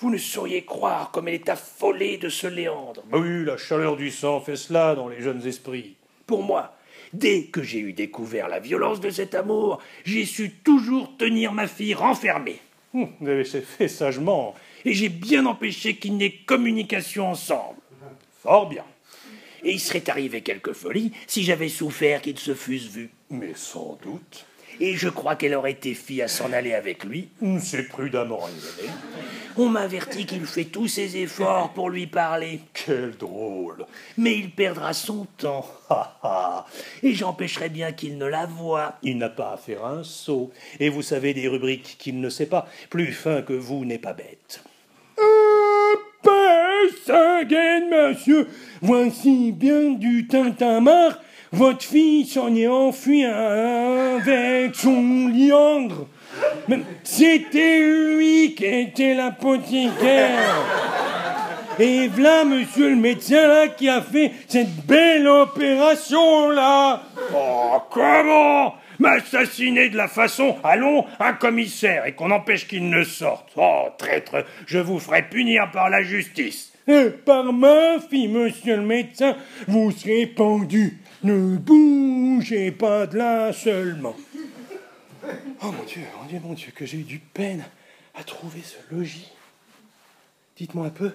Vous 0.00 0.10
ne 0.10 0.18
sauriez 0.18 0.64
croire 0.64 1.12
comme 1.12 1.28
elle 1.28 1.34
est 1.34 1.48
affolée 1.48 2.16
de 2.16 2.28
ce 2.28 2.48
Léandre. 2.48 3.04
Oui, 3.12 3.44
la 3.44 3.56
chaleur 3.56 3.96
du 3.96 4.10
sang 4.10 4.40
fait 4.40 4.56
cela 4.56 4.96
dans 4.96 5.08
les 5.08 5.20
jeunes 5.20 5.46
esprits. 5.46 5.94
Pour 6.26 6.42
moi, 6.42 6.74
dès 7.12 7.44
que 7.44 7.62
j'ai 7.62 7.78
eu 7.78 7.92
découvert 7.92 8.48
la 8.48 8.58
violence 8.58 8.98
de 8.98 9.10
cet 9.10 9.36
amour, 9.36 9.80
j'ai 10.04 10.24
su 10.24 10.50
toujours 10.50 11.16
tenir 11.16 11.52
ma 11.52 11.68
fille 11.68 11.94
renfermée. 11.94 12.60
Hum, 12.94 13.10
vous 13.20 13.28
avez 13.28 13.44
fait 13.44 13.86
sagement. 13.86 14.56
Et 14.84 14.92
j'ai 14.92 15.08
bien 15.08 15.46
empêché 15.46 15.96
qu'il 15.96 16.16
n'y 16.16 16.24
ait 16.24 16.36
communication 16.46 17.28
ensemble. 17.28 17.78
Fort 18.42 18.68
bien 18.68 18.84
et 19.64 19.72
il 19.72 19.80
serait 19.80 20.08
arrivé 20.08 20.42
quelque 20.42 20.72
folie 20.72 21.12
si 21.26 21.42
j'avais 21.42 21.68
souffert 21.68 22.22
qu'ils 22.22 22.38
se 22.38 22.54
fussent 22.54 22.90
vus. 22.90 23.10
Mais 23.30 23.52
sans 23.54 23.98
doute. 24.02 24.46
Et 24.82 24.96
je 24.96 25.10
crois 25.10 25.36
qu'elle 25.36 25.54
aurait 25.54 25.72
été 25.72 25.92
fille 25.92 26.22
à 26.22 26.28
s'en 26.28 26.52
aller 26.54 26.72
avec 26.72 27.04
lui. 27.04 27.28
C'est 27.58 27.86
prudemment 27.88 28.38
raisonné. 28.38 28.88
On 29.58 29.68
m'avertit 29.68 30.24
qu'il 30.24 30.46
fait 30.46 30.64
tous 30.64 30.88
ses 30.88 31.18
efforts 31.18 31.74
pour 31.74 31.90
lui 31.90 32.06
parler. 32.06 32.60
Quel 32.72 33.10
drôle 33.10 33.84
Mais 34.16 34.38
il 34.38 34.50
perdra 34.50 34.94
son 34.94 35.26
temps. 35.36 35.66
et 37.02 37.12
j'empêcherai 37.12 37.68
bien 37.68 37.92
qu'il 37.92 38.16
ne 38.16 38.24
la 38.24 38.46
voie. 38.46 38.94
Il 39.02 39.18
n'a 39.18 39.28
pas 39.28 39.52
à 39.52 39.56
faire 39.58 39.84
un 39.84 40.02
saut. 40.02 40.50
Et 40.78 40.88
vous 40.88 41.02
savez 41.02 41.34
des 41.34 41.48
rubriques 41.48 41.96
qu'il 41.98 42.18
ne 42.18 42.30
sait 42.30 42.46
pas. 42.46 42.66
Plus 42.88 43.12
fin 43.12 43.42
que 43.42 43.52
vous 43.52 43.84
n'est 43.84 43.98
pas 43.98 44.14
bête. 44.14 44.64
Monsieur, 48.10 48.48
voici 48.82 49.52
bien 49.52 49.90
du 49.90 50.26
tintamarre. 50.26 51.18
Votre 51.52 51.82
fille 51.82 52.26
s'en 52.26 52.54
est 52.54 52.66
enfuie 52.66 53.24
avec 53.24 54.74
son 54.74 55.28
liandre. 55.28 56.06
C'était 57.02 57.80
lui 57.80 58.54
qui 58.54 58.64
était 58.64 59.14
l'apothicaire. 59.14 60.38
Et 61.78 62.08
voilà, 62.08 62.44
monsieur 62.44 62.90
le 62.90 62.96
médecin, 62.96 63.68
qui 63.76 63.88
a 63.88 64.02
fait 64.02 64.32
cette 64.48 64.86
belle 64.86 65.26
opération, 65.26 66.50
là. 66.50 67.02
Oh, 67.34 67.78
comment 67.90 68.74
m'assassiner 69.00 69.88
de 69.88 69.96
la 69.96 70.06
façon, 70.06 70.56
allons, 70.62 71.04
un 71.18 71.32
commissaire, 71.32 72.06
et 72.06 72.12
qu'on 72.12 72.30
empêche 72.30 72.68
qu'il 72.68 72.88
ne 72.88 73.02
sorte. 73.02 73.50
Oh, 73.56 73.88
traître, 73.98 74.44
je 74.66 74.78
vous 74.78 75.00
ferai 75.00 75.28
punir 75.28 75.70
par 75.72 75.90
la 75.90 76.02
justice. 76.02 76.72
Et 76.86 77.10
par 77.10 77.52
ma 77.52 77.98
fille, 77.98 78.28
monsieur 78.28 78.76
le 78.76 78.82
médecin, 78.82 79.36
vous 79.66 79.90
serez 79.90 80.26
pendu. 80.26 80.98
Ne 81.22 81.56
bougez 81.56 82.70
pas 82.70 83.06
de 83.06 83.18
là 83.18 83.52
seulement. 83.52 84.16
Oh 85.62 85.72
mon 85.72 85.84
Dieu, 85.84 86.02
mon 86.18 86.26
Dieu, 86.26 86.40
mon 86.42 86.54
Dieu, 86.54 86.72
que 86.74 86.86
j'ai 86.86 86.98
eu 86.98 87.02
du 87.02 87.18
peine 87.18 87.64
à 88.14 88.24
trouver 88.24 88.60
ce 88.62 88.94
logis. 88.94 89.30
Dites-moi 90.56 90.86
un 90.86 90.90
peu 90.90 91.12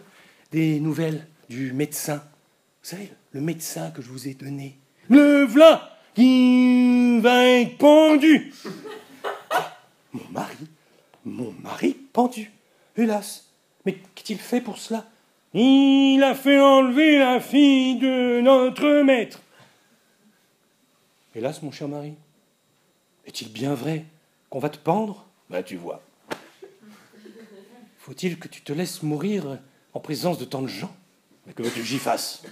des 0.52 0.80
nouvelles 0.80 1.26
du 1.50 1.74
médecin. 1.74 2.24
Vous 2.84 2.90
savez, 2.90 3.12
le 3.32 3.42
médecin 3.42 3.92
que 3.92 4.02
je 4.02 4.10
vous 4.10 4.28
ai 4.28 4.34
donné. 4.34 4.78
Le 5.10 5.46
v'là 5.46 5.95
qui 6.16 7.20
va 7.20 7.45
être 7.45 7.78
pendu. 7.78 8.53
Mon 10.13 10.30
mari, 10.32 10.57
mon 11.26 11.53
mari 11.61 11.93
pendu. 12.13 12.51
Hélas, 12.97 13.49
mais 13.86 13.93
qu'a-t-il 14.16 14.39
fait 14.39 14.61
pour 14.61 14.78
cela? 14.78 15.05
Il 15.53 16.24
a 16.24 16.34
fait 16.36 16.59
enlever 16.59 17.20
la 17.20 17.39
fille 17.39 17.97
de 17.99 18.41
notre 18.41 19.03
maître. 19.03 19.41
Hélas, 21.36 21.61
mon 21.61 21.72
cher 21.72 21.88
mari, 21.89 22.13
est-il 23.26 23.51
bien 23.51 23.74
vrai 23.74 24.05
qu'on 24.49 24.59
va 24.59 24.70
te 24.70 24.78
pendre? 24.78 25.26
Ben, 25.49 25.63
tu 25.63 25.76
vois. 25.76 26.01
Faut-il 27.99 28.39
que 28.39 28.47
tu 28.47 28.61
te 28.61 28.72
laisses 28.72 29.03
mourir 29.03 29.59
en 29.93 29.99
présence 29.99 30.38
de 30.38 30.45
tant 30.45 30.61
de 30.61 30.68
gens? 30.68 30.95
Mais 31.45 31.53
que 31.53 31.63
veux-tu 31.63 31.80
que 31.80 31.86
j'y 31.86 31.99
fasse? 31.99 32.43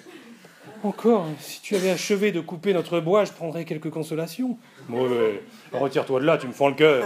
Encore, 0.84 1.28
si 1.40 1.62
tu 1.62 1.78
avais 1.78 1.92
achevé 1.92 2.34
de 2.34 2.42
couper 2.42 2.74
notre 2.74 3.00
bois, 3.00 3.24
je 3.24 3.32
prendrais 3.32 3.64
quelques 3.64 3.90
consolations. 3.90 4.58
Ouais, 4.90 5.42
retire-toi 5.72 6.20
de 6.20 6.26
là, 6.26 6.38
tu 6.38 6.46
me 6.46 6.52
fends 6.52 6.68
le 6.68 6.76
cœur. 6.76 7.06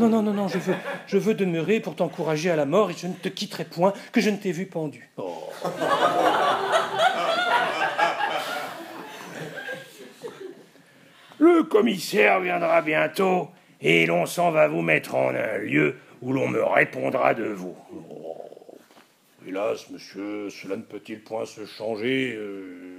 Non, 0.00 0.08
non, 0.08 0.20
non, 0.20 0.32
non, 0.32 0.48
je 1.06 1.18
veux, 1.18 1.34
demeurer 1.34 1.78
pour 1.78 1.94
t'encourager 1.94 2.50
à 2.50 2.56
la 2.56 2.66
mort 2.66 2.90
et 2.90 2.94
je 2.94 3.06
ne 3.06 3.12
te 3.12 3.28
quitterai 3.28 3.66
point 3.66 3.92
que 4.10 4.20
je 4.20 4.30
ne 4.30 4.36
t'ai 4.36 4.50
vu 4.50 4.66
pendu. 4.66 5.10
Oh. 5.16 5.48
Le 11.38 11.62
commissaire 11.62 12.40
viendra 12.40 12.82
bientôt 12.82 13.48
et 13.80 14.06
l'on 14.06 14.26
s'en 14.26 14.50
va 14.50 14.66
vous 14.66 14.82
mettre 14.82 15.14
en 15.14 15.28
un 15.28 15.58
lieu 15.58 15.98
où 16.20 16.32
l'on 16.32 16.48
me 16.48 16.64
répondra 16.64 17.32
de 17.32 17.44
vous. 17.44 17.76
Oh. 17.92 18.36
Hélas, 19.46 19.88
monsieur, 19.90 20.50
cela 20.50 20.76
ne 20.76 20.82
peut-il 20.82 21.20
point 21.20 21.44
se 21.44 21.64
changer. 21.64 22.34
Euh, 22.34 22.93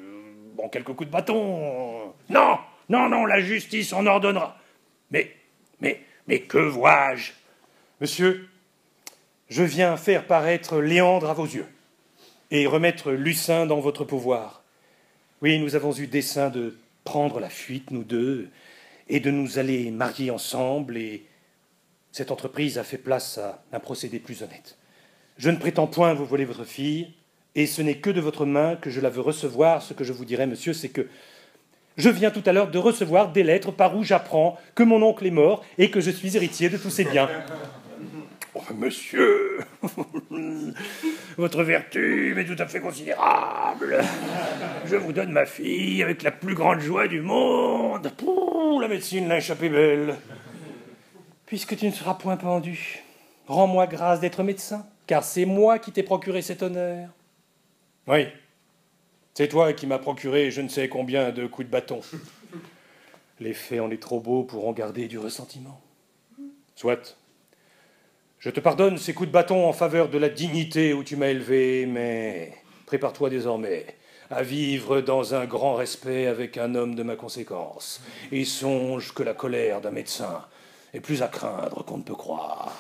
en 0.58 0.70
quelques 0.70 0.94
coups 0.94 1.08
de 1.08 1.12
bâton 1.12 2.14
Non, 2.30 2.58
non, 2.90 3.10
non, 3.10 3.26
la 3.26 3.42
justice 3.42 3.94
en 3.94 4.06
ordonnera. 4.06 4.58
Mais, 5.12 5.36
mais, 5.80 6.02
mais 6.28 6.42
que 6.42 6.58
vois-je? 6.58 7.32
Monsieur, 8.02 8.50
je 9.50 9.64
viens 9.64 9.98
faire 9.98 10.28
paraître 10.28 10.80
Léandre 10.80 11.30
à 11.30 11.34
vos 11.34 11.46
yeux 11.46 11.68
et 12.52 12.68
remettre 12.68 13.12
Lucin 13.12 13.66
dans 13.66 13.80
votre 13.80 14.04
pouvoir. 14.04 14.64
Oui, 15.42 15.60
nous 15.60 15.76
avons 15.76 15.94
eu 15.94 16.08
dessein 16.08 16.50
de 16.50 16.78
prendre 17.04 17.40
la 17.40 17.50
fuite, 17.50 17.92
nous 17.92 18.04
deux, 18.04 18.50
et 19.08 19.20
de 19.20 19.32
nous 19.32 19.60
aller 19.60 19.92
marier 19.92 20.32
ensemble, 20.32 20.98
et 20.98 21.26
cette 22.12 22.32
entreprise 22.32 22.78
a 22.78 22.84
fait 22.84 22.98
place 22.98 23.38
à 23.38 23.64
un 23.72 23.80
procédé 23.80 24.20
plus 24.20 24.42
honnête. 24.42 24.78
Je 25.38 25.50
ne 25.50 25.58
prétends 25.58 25.88
point 25.88 26.14
vous 26.14 26.26
voler 26.26 26.46
votre 26.46 26.64
fille, 26.64 27.14
et 27.56 27.66
ce 27.66 27.82
n'est 27.82 27.98
que 27.98 28.10
de 28.10 28.22
votre 28.22 28.46
main 28.46 28.76
que 28.76 28.90
je 28.90 29.00
la 29.02 29.10
veux 29.10 29.22
recevoir. 29.22 29.82
Ce 29.82 29.94
que 29.94 30.04
je 30.04 30.14
vous 30.14 30.26
dirai, 30.26 30.46
monsieur, 30.46 30.74
c'est 30.74 30.90
que 30.90 31.08
je 31.98 32.10
viens 32.10 32.32
tout 32.32 32.44
à 32.46 32.52
l'heure 32.52 32.70
de 32.70 32.78
recevoir 32.78 33.32
des 33.32 33.44
lettres 33.44 33.72
par 33.72 33.96
où 33.96 34.04
j'apprends 34.04 34.58
que 34.76 34.84
mon 34.84 35.02
oncle 35.02 35.26
est 35.26 35.32
mort 35.32 35.64
et 35.78 35.90
que 35.90 36.02
je 36.02 36.12
suis 36.12 36.36
héritier 36.36 36.70
de 36.70 36.78
tous 36.78 36.90
ses 36.90 37.06
biens. 37.06 37.30
Oh, 38.54 38.62
monsieur, 38.78 39.60
votre 41.38 41.64
vertu 41.64 42.34
m'est 42.36 42.46
tout 42.46 42.56
à 42.62 42.68
fait 42.68 42.80
considérable. 42.80 44.02
Je 44.86 44.96
vous 44.96 45.14
donne 45.14 45.32
ma 45.32 45.46
fille 45.46 46.02
avec 46.04 46.24
la 46.24 46.32
plus 46.32 46.56
grande 46.56 46.80
joie 46.80 47.08
du 47.08 47.22
monde. 47.22 48.12
Pouh, 48.18 48.80
la 48.80 48.88
médecine 48.88 49.28
l'a 49.28 49.38
échappé 49.38 49.70
belle. 49.70 50.16
Puisque 51.46 51.78
tu 51.78 51.86
ne 51.86 51.92
seras 51.92 52.14
point 52.16 52.38
pendu, 52.38 53.04
rends-moi 53.48 53.88
grâce 53.88 54.20
d'être 54.20 54.42
médecin, 54.44 54.86
car 55.06 55.24
c'est 55.24 55.46
moi 55.46 55.78
qui 55.78 55.92
t'ai 55.92 56.04
procuré 56.04 56.42
cet 56.42 56.64
honneur. 56.64 57.10
Oui, 58.08 58.28
c'est 59.34 59.48
toi 59.48 59.74
qui 59.74 59.88
m'as 59.88 59.98
procuré 59.98 60.52
je 60.52 60.62
ne 60.62 60.70
sais 60.70 60.90
combien 60.90 61.32
de 61.32 61.48
coups 61.48 61.68
de 61.68 61.72
bâton. 61.72 62.02
Les 63.40 63.54
faits 63.54 63.82
en 63.82 63.90
est 63.90 64.02
trop 64.02 64.20
beaux 64.20 64.44
pour 64.44 64.68
en 64.68 64.74
garder 64.74 65.08
du 65.08 65.18
ressentiment. 65.18 65.82
Soit. 66.76 67.18
Je 68.40 68.50
te 68.50 68.60
pardonne 68.60 68.98
ces 68.98 69.14
coups 69.14 69.28
de 69.28 69.34
bâton 69.34 69.68
en 69.68 69.74
faveur 69.74 70.10
de 70.10 70.18
la 70.18 70.30
dignité 70.30 70.94
où 70.94 71.04
tu 71.04 71.16
m'as 71.16 71.30
élevé, 71.30 71.86
mais 71.86 72.54
prépare-toi 72.86 73.30
désormais 73.30 73.86
à 74.30 74.44
vivre 74.44 75.02
dans 75.02 75.36
un 75.36 75.46
grand 75.46 75.76
respect 75.76 76.28
avec 76.28 76.58
un 76.58 76.76
homme 76.76 76.96
de 76.96 77.04
ma 77.04 77.16
conséquence, 77.16 78.02
et 78.32 78.46
songe 78.46 79.14
que 79.14 79.24
la 79.24 79.34
colère 79.34 79.82
d'un 79.82 79.92
médecin 79.92 80.46
est 80.94 81.00
plus 81.00 81.22
à 81.22 81.28
craindre 81.28 81.84
qu'on 81.86 81.98
ne 81.98 82.04
peut 82.04 82.16
croire. 82.16 82.72